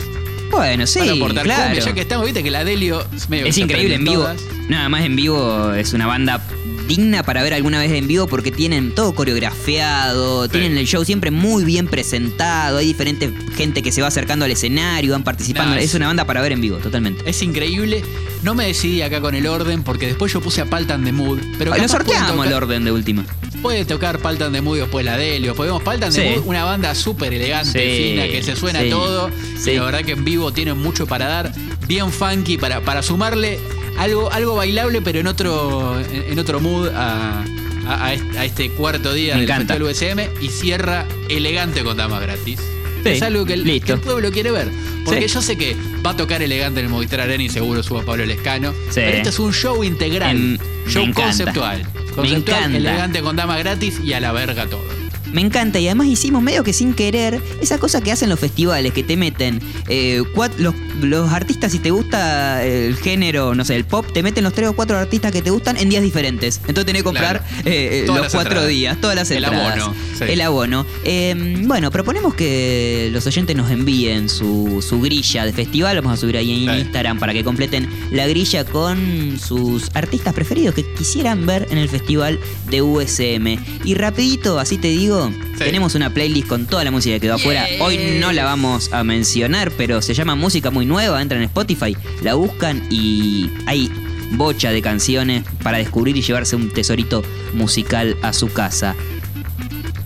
Bueno, 0.50 0.86
sí, 0.86 1.00
claro. 1.00 1.18
cumbia, 1.34 1.74
ya 1.74 1.92
que 1.92 2.00
estamos, 2.00 2.24
viste 2.24 2.42
que 2.42 2.50
la 2.50 2.64
Delio 2.64 3.04
es 3.14 3.28
medio 3.28 3.44
Es 3.46 3.58
increíble 3.58 3.96
en 3.96 4.04
vivo. 4.04 4.22
todas. 4.22 4.40
Nada 4.68 4.88
más 4.88 5.04
en 5.04 5.14
vivo 5.14 5.72
es 5.74 5.92
una 5.92 6.06
banda 6.06 6.42
digna 6.88 7.22
para 7.22 7.42
ver 7.44 7.54
alguna 7.54 7.78
vez 7.78 7.92
en 7.92 8.08
vivo 8.08 8.26
porque 8.26 8.50
tienen 8.50 8.94
todo 8.94 9.14
coreografiado, 9.14 10.44
Sí. 10.44 10.50
tienen 10.50 10.76
el 10.78 10.86
show 10.86 11.04
siempre 11.04 11.30
muy 11.30 11.64
bien 11.64 11.86
presentado, 11.86 12.78
hay 12.78 12.86
diferente 12.86 13.32
gente 13.56 13.82
que 13.82 13.92
se 13.92 14.00
va 14.02 14.08
acercando 14.08 14.44
al 14.44 14.50
escenario, 14.50 15.12
van 15.12 15.22
participando. 15.24 15.74
No, 15.74 15.78
es 15.78 15.86
es- 15.86 15.94
una 15.94 16.06
banda 16.06 16.24
para 16.24 16.40
ver 16.40 16.52
en 16.52 16.60
vivo, 16.60 16.78
totalmente. 16.78 17.28
Es 17.28 17.42
increíble. 17.42 18.02
No 18.42 18.54
me 18.54 18.66
decidí 18.66 19.02
acá 19.02 19.20
con 19.20 19.34
el 19.34 19.46
orden 19.46 19.82
porque 19.82 20.06
después 20.06 20.32
yo 20.32 20.40
puse 20.40 20.60
a 20.60 20.64
Paltan 20.66 21.04
de 21.04 21.12
Mood. 21.12 21.38
Pero 21.58 21.70
Lo 21.72 21.76
capaz 21.76 21.88
sorteamos 21.88 22.46
el 22.46 22.52
orden 22.52 22.84
de 22.84 22.92
última. 22.92 23.24
Puede 23.62 23.84
tocar 23.84 24.20
Paltan 24.20 24.52
de 24.52 24.60
Mood 24.60 24.76
y 24.76 24.80
después 24.80 25.04
la 25.04 25.16
Delio. 25.16 25.54
Podemos 25.56 25.82
Paltan 25.82 26.12
de 26.12 26.22
Sí. 26.22 26.36
Mood, 26.36 26.46
una 26.46 26.62
banda 26.64 26.94
súper 26.94 27.32
elegante, 27.34 27.80
Sí, 27.80 28.10
fina, 28.12 28.26
que 28.28 28.42
se 28.42 28.54
suena 28.54 28.80
todo. 28.88 29.30
sí. 29.60 29.72
Y 29.72 29.76
la 29.76 29.84
verdad 29.84 30.04
que 30.04 30.12
en 30.12 30.24
vivo 30.24 30.52
tienen 30.52 30.78
mucho 30.78 31.06
para 31.06 31.26
dar. 31.26 31.52
Bien 31.88 32.12
funky 32.12 32.56
para, 32.58 32.80
para 32.82 33.02
sumarle 33.02 33.58
algo, 33.98 34.32
algo 34.32 34.54
bailable, 34.54 35.02
pero 35.02 35.18
en 35.20 35.26
otro, 35.26 35.98
en, 36.00 36.38
otro 36.38 36.60
mood 36.60 36.88
a, 36.94 37.44
a- 37.86 38.06
a 38.06 38.44
este, 38.44 38.70
cuarto 38.70 39.12
día 39.12 39.34
Me 39.34 39.40
del 39.42 39.50
encanta. 39.50 39.74
Festival 39.74 40.22
USM. 40.30 40.42
Y 40.44 40.48
cierra 40.48 41.06
elegante 41.28 41.82
con 41.84 41.96
damas 41.96 42.20
gratis. 42.22 42.58
Sí, 43.04 43.10
Es 43.10 43.22
algo 43.22 43.44
que 43.44 43.54
el, 43.54 43.64
listo. 43.64 43.86
que 43.86 43.92
el 43.92 44.00
pueblo 44.00 44.30
quiere 44.32 44.50
ver. 44.50 44.68
Porque 45.04 45.28
Sí. 45.28 45.34
yo 45.34 45.42
sé 45.42 45.56
que 45.56 45.76
va 46.04 46.10
a 46.10 46.16
tocar 46.16 46.42
elegante 46.42 46.80
en 46.80 46.86
el 46.86 46.92
Movistar 46.92 47.20
Arena 47.20 47.42
y 47.42 47.48
seguro 47.48 47.82
suba 47.82 48.02
Pablo 48.02 48.26
Lescano. 48.26 48.72
Sí. 48.88 48.96
Pero 48.96 49.16
este 49.18 49.28
es 49.30 49.38
un 49.38 49.52
show 49.54 49.82
integral. 49.84 50.58
Show 50.88 51.06
conceptual. 51.14 51.86
Conceptual, 52.14 52.74
elegante 52.74 53.20
con 53.22 53.36
damas 53.36 53.58
gratis 53.60 54.00
y 54.04 54.12
a 54.12 54.20
la 54.20 54.32
verga 54.32 54.66
todo. 54.66 54.84
Me 55.32 55.40
encanta 55.42 55.78
y 55.78 55.86
además 55.86 56.06
hicimos 56.08 56.42
medio 56.42 56.64
que 56.64 56.72
sin 56.72 56.94
querer 56.94 57.40
esa 57.60 57.78
cosa 57.78 58.00
que 58.00 58.12
hacen 58.12 58.28
los 58.28 58.38
festivales, 58.40 58.92
que 58.92 59.02
te 59.02 59.16
meten 59.16 59.60
eh, 59.88 60.22
los, 60.58 60.74
los 61.02 61.30
artistas, 61.32 61.72
si 61.72 61.78
te 61.78 61.90
gusta 61.90 62.64
el 62.64 62.96
género, 62.96 63.54
no 63.54 63.64
sé, 63.64 63.76
el 63.76 63.84
pop, 63.84 64.06
te 64.12 64.22
meten 64.22 64.44
los 64.44 64.52
tres 64.54 64.68
o 64.68 64.72
cuatro 64.74 64.96
artistas 64.96 65.32
que 65.32 65.42
te 65.42 65.50
gustan 65.50 65.76
en 65.76 65.88
días 65.90 66.02
diferentes. 66.02 66.58
Entonces 66.66 66.86
tenés 66.86 67.00
que 67.00 67.04
comprar 67.04 67.42
Claro. 67.44 67.44
eh, 67.68 68.04
eh, 68.04 68.04
los 68.06 68.18
cuatro 68.32 68.40
entradas. 68.42 68.68
días, 68.68 69.00
todas 69.00 69.16
las 69.16 69.30
El 69.30 69.44
entradas. 69.44 69.78
abono, 69.82 69.94
sí. 70.18 70.24
El 70.28 70.40
abono. 70.40 70.86
Eh, 71.04 71.56
bueno, 71.66 71.90
proponemos 71.90 72.34
que 72.34 73.10
los 73.12 73.26
oyentes 73.26 73.56
nos 73.56 73.70
envíen 73.70 74.28
su, 74.28 74.84
su 74.86 75.00
grilla 75.00 75.44
de 75.44 75.52
festival. 75.52 75.96
Vamos 75.96 76.12
a 76.18 76.20
subir 76.20 76.36
ahí 76.36 76.64
en 76.66 76.74
Sí. 76.74 76.80
Instagram 76.80 77.18
para 77.18 77.32
que 77.32 77.44
completen 77.44 77.88
la 78.10 78.26
grilla 78.26 78.64
con 78.64 79.38
sus 79.38 79.90
artistas 79.94 80.34
preferidos 80.34 80.74
que 80.74 80.84
quisieran 80.94 81.46
ver 81.46 81.66
en 81.70 81.78
el 81.78 81.88
festival 81.88 82.38
de 82.70 82.82
USM. 82.82 83.58
Y 83.84 83.94
rapidito, 83.94 84.58
así 84.58 84.78
te 84.78 84.88
digo, 84.88 85.17
Sí. 85.26 85.58
tenemos 85.58 85.94
una 85.94 86.12
playlist 86.14 86.46
con 86.48 86.66
toda 86.66 86.84
la 86.84 86.90
música 86.90 87.14
que 87.16 87.20
quedó 87.20 87.34
afuera. 87.34 87.66
Hoy 87.80 88.18
no 88.20 88.32
la 88.32 88.44
vamos 88.44 88.92
a 88.92 89.02
mencionar, 89.04 89.70
pero 89.76 90.00
se 90.02 90.14
llama 90.14 90.34
Música 90.36 90.70
Muy 90.70 90.86
Nueva. 90.86 91.20
Entran 91.20 91.40
en 91.42 91.46
Spotify, 91.48 91.96
la 92.22 92.34
buscan 92.34 92.86
y 92.90 93.50
hay 93.66 93.90
bocha 94.32 94.70
de 94.70 94.82
canciones 94.82 95.44
para 95.62 95.78
descubrir 95.78 96.16
y 96.16 96.22
llevarse 96.22 96.54
un 96.56 96.70
tesorito 96.70 97.22
musical 97.54 98.16
a 98.22 98.32
su 98.32 98.52
casa. 98.52 98.94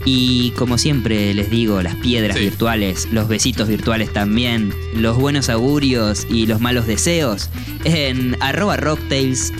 Y 0.04 0.50
como 0.52 0.78
siempre 0.78 1.32
les 1.32 1.48
digo, 1.50 1.80
las 1.80 1.94
piedras 1.96 2.36
Sí. 2.36 2.44
virtuales, 2.44 3.06
los 3.12 3.28
besitos 3.28 3.68
virtuales 3.68 4.12
también, 4.12 4.74
los 4.96 5.16
buenos 5.16 5.48
augurios 5.48 6.26
y 6.28 6.46
los 6.46 6.60
malos 6.60 6.86
deseos 6.88 7.50
en 7.84 8.36
arroba 8.40 8.76
rocktails 8.76 9.52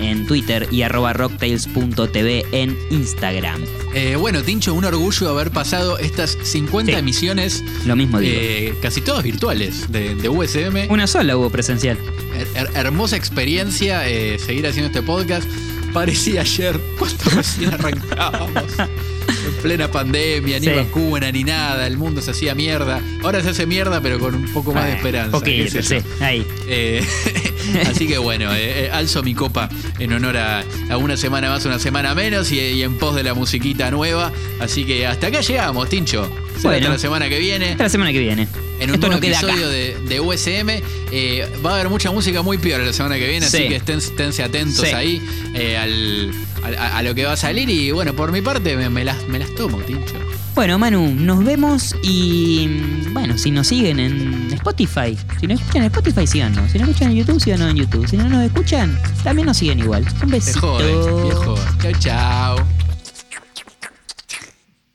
en 0.00 0.26
Twitter 0.26 0.68
y 0.70 0.82
arroba 0.82 1.12
rocktails.tv 1.12 2.46
en 2.52 2.78
Instagram. 2.90 3.62
Eh, 3.94 4.16
bueno, 4.16 4.42
Tincho, 4.42 4.74
un 4.74 4.84
orgullo 4.84 5.28
haber 5.30 5.50
pasado 5.50 5.98
estas 5.98 6.36
50 6.42 6.92
Sí. 6.92 6.98
emisiones, 6.98 7.64
Lo 7.86 7.96
mismo 7.96 8.18
digo. 8.20 8.34
eh, 8.38 8.74
casi 8.82 9.00
todas 9.00 9.22
virtuales, 9.24 9.90
de, 9.90 10.14
de 10.14 10.28
USM. 10.28 10.90
Una 10.90 11.06
sola 11.06 11.36
hubo 11.36 11.50
presencial. 11.50 11.98
Her- 12.36 12.46
her- 12.54 12.70
hermosa 12.76 13.16
experiencia 13.16 14.08
eh, 14.08 14.38
seguir 14.38 14.66
haciendo 14.66 14.86
este 14.88 15.02
podcast. 15.02 15.48
Parecía 15.92 16.42
ayer, 16.42 16.78
cuando 16.98 17.24
recién 17.34 17.72
arrancábamos. 17.72 18.64
En 18.78 19.54
plena 19.62 19.90
pandemia, 19.90 20.58
ni 20.60 20.66
Sí. 20.66 20.72
vacuna, 20.72 21.32
ni 21.32 21.44
nada, 21.44 21.86
el 21.86 21.96
mundo 21.96 22.20
se 22.20 22.30
hacía 22.32 22.54
mierda. 22.54 23.00
Ahora 23.22 23.42
se 23.42 23.48
hace 23.50 23.66
mierda, 23.66 24.00
pero 24.02 24.18
con 24.18 24.34
un 24.34 24.46
poco 24.52 24.72
más 24.72 24.84
de 24.86 24.92
esperanza. 24.92 25.38
Sé 25.40 25.82
sí, 25.82 25.96
ahí. 26.20 26.46
Eh, 26.66 27.04
así 27.90 28.06
que 28.06 28.18
bueno, 28.18 28.52
eh, 28.54 28.86
eh, 28.86 28.90
alzo 28.92 29.22
mi 29.22 29.34
copa 29.34 29.68
en 29.98 30.12
honor 30.12 30.36
a, 30.36 30.64
a 30.90 30.96
una 30.96 31.16
semana 31.16 31.48
más, 31.50 31.64
una 31.64 31.78
semana 31.78 32.14
menos 32.14 32.50
y, 32.52 32.58
y 32.60 32.82
en 32.82 32.98
pos 32.98 33.14
de 33.14 33.22
la 33.22 33.34
musiquita 33.34 33.90
nueva. 33.90 34.32
Así 34.60 34.84
que 34.84 35.06
hasta 35.06 35.28
acá 35.28 35.40
llegamos, 35.40 35.88
Tincho. 35.88 36.28
Bueno. 36.62 36.76
hasta 36.78 36.88
la 36.90 36.98
semana 36.98 37.28
que 37.28 37.38
viene. 37.38 37.70
Hasta 37.70 37.84
la 37.84 37.88
semana 37.90 38.12
que 38.12 38.18
viene. 38.18 38.48
En 38.80 38.90
un 38.90 38.94
Esto 38.96 39.08
nuevo 39.08 39.20
no 39.20 39.26
episodio 39.26 39.68
de, 39.68 39.96
de 40.08 40.20
USM. 40.20 40.70
Eh, 41.12 41.48
va 41.64 41.70
a 41.70 41.74
haber 41.74 41.88
mucha 41.88 42.10
música 42.10 42.42
muy 42.42 42.58
peor 42.58 42.80
la 42.80 42.92
semana 42.92 43.16
que 43.16 43.28
viene, 43.28 43.48
Sí. 43.48 43.56
así 43.58 43.68
que 43.68 43.76
estén, 43.76 43.98
esténse 43.98 44.42
atentos 44.42 44.86
Sí. 44.88 44.94
ahí 44.94 45.22
eh, 45.54 45.76
al- 45.76 46.32
a, 46.62 46.98
a 46.98 47.02
lo 47.02 47.14
que 47.14 47.24
va 47.24 47.32
a 47.32 47.36
salir. 47.36 47.68
Y 47.70 47.90
bueno, 47.90 48.14
por 48.14 48.32
mi 48.32 48.40
parte 48.40 48.76
me, 48.76 48.88
me 48.90 49.04
las, 49.04 49.26
me 49.28 49.38
las 49.38 49.54
tomo, 49.54 49.78
Tincho. 49.78 50.14
Bueno, 50.54 50.76
Manu, 50.78 51.14
nos 51.14 51.44
vemos 51.44 51.94
y 52.02 52.66
bueno, 53.12 53.38
si 53.38 53.52
nos 53.52 53.68
siguen 53.68 54.00
en 54.00 54.52
Spotify, 54.52 55.16
si 55.38 55.46
nos 55.46 55.60
escuchan 55.60 55.82
en 55.84 55.86
Spotify, 55.92 56.26
síganos. 56.26 56.72
Si 56.72 56.78
nos 56.78 56.88
escuchan 56.88 57.10
en 57.12 57.18
YouTube, 57.18 57.40
síganos 57.40 57.70
en 57.70 57.76
YouTube. 57.76 58.08
Si 58.08 58.16
no 58.16 58.28
nos 58.28 58.44
escuchan, 58.44 58.98
también 59.22 59.46
nos 59.46 59.56
siguen 59.56 59.78
igual. 59.78 60.02
Un 60.14 60.18
Te 60.18 60.26
besito. 60.26 60.60
jode, 60.60 61.22
viejo. 61.22 61.54
Chau, 61.80 61.92
chau. 62.00 62.66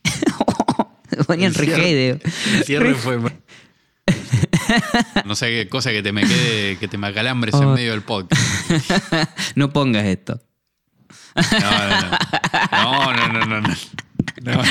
Ponían 1.27 1.51
El 1.51 1.55
cierre- 1.55 1.75
regede. 1.77 2.19
El 2.57 2.63
cierre 2.65 2.95
fue. 2.95 3.19
No 5.25 5.35
sé 5.35 5.47
qué 5.49 5.69
cosa 5.69 5.91
que 5.91 6.01
te 6.01 6.11
me 6.11 6.23
quede, 6.23 6.77
que 6.77 6.87
te 6.87 6.97
me 6.97 7.07
acalambres 7.07 7.53
en 7.53 7.63
Oh. 7.65 7.73
medio 7.75 7.91
del 7.91 8.01
podcast. 8.01 8.41
no 9.55 9.71
pongas 9.71 10.05
esto. 10.05 10.41
No, 11.35 11.71
no, 11.87 12.01
no. 12.01 12.09
No, 12.71 13.13
no, 13.13 13.27
no, 13.27 13.45
no. 13.45 13.59
no. 13.61 13.73
No. 14.43 14.63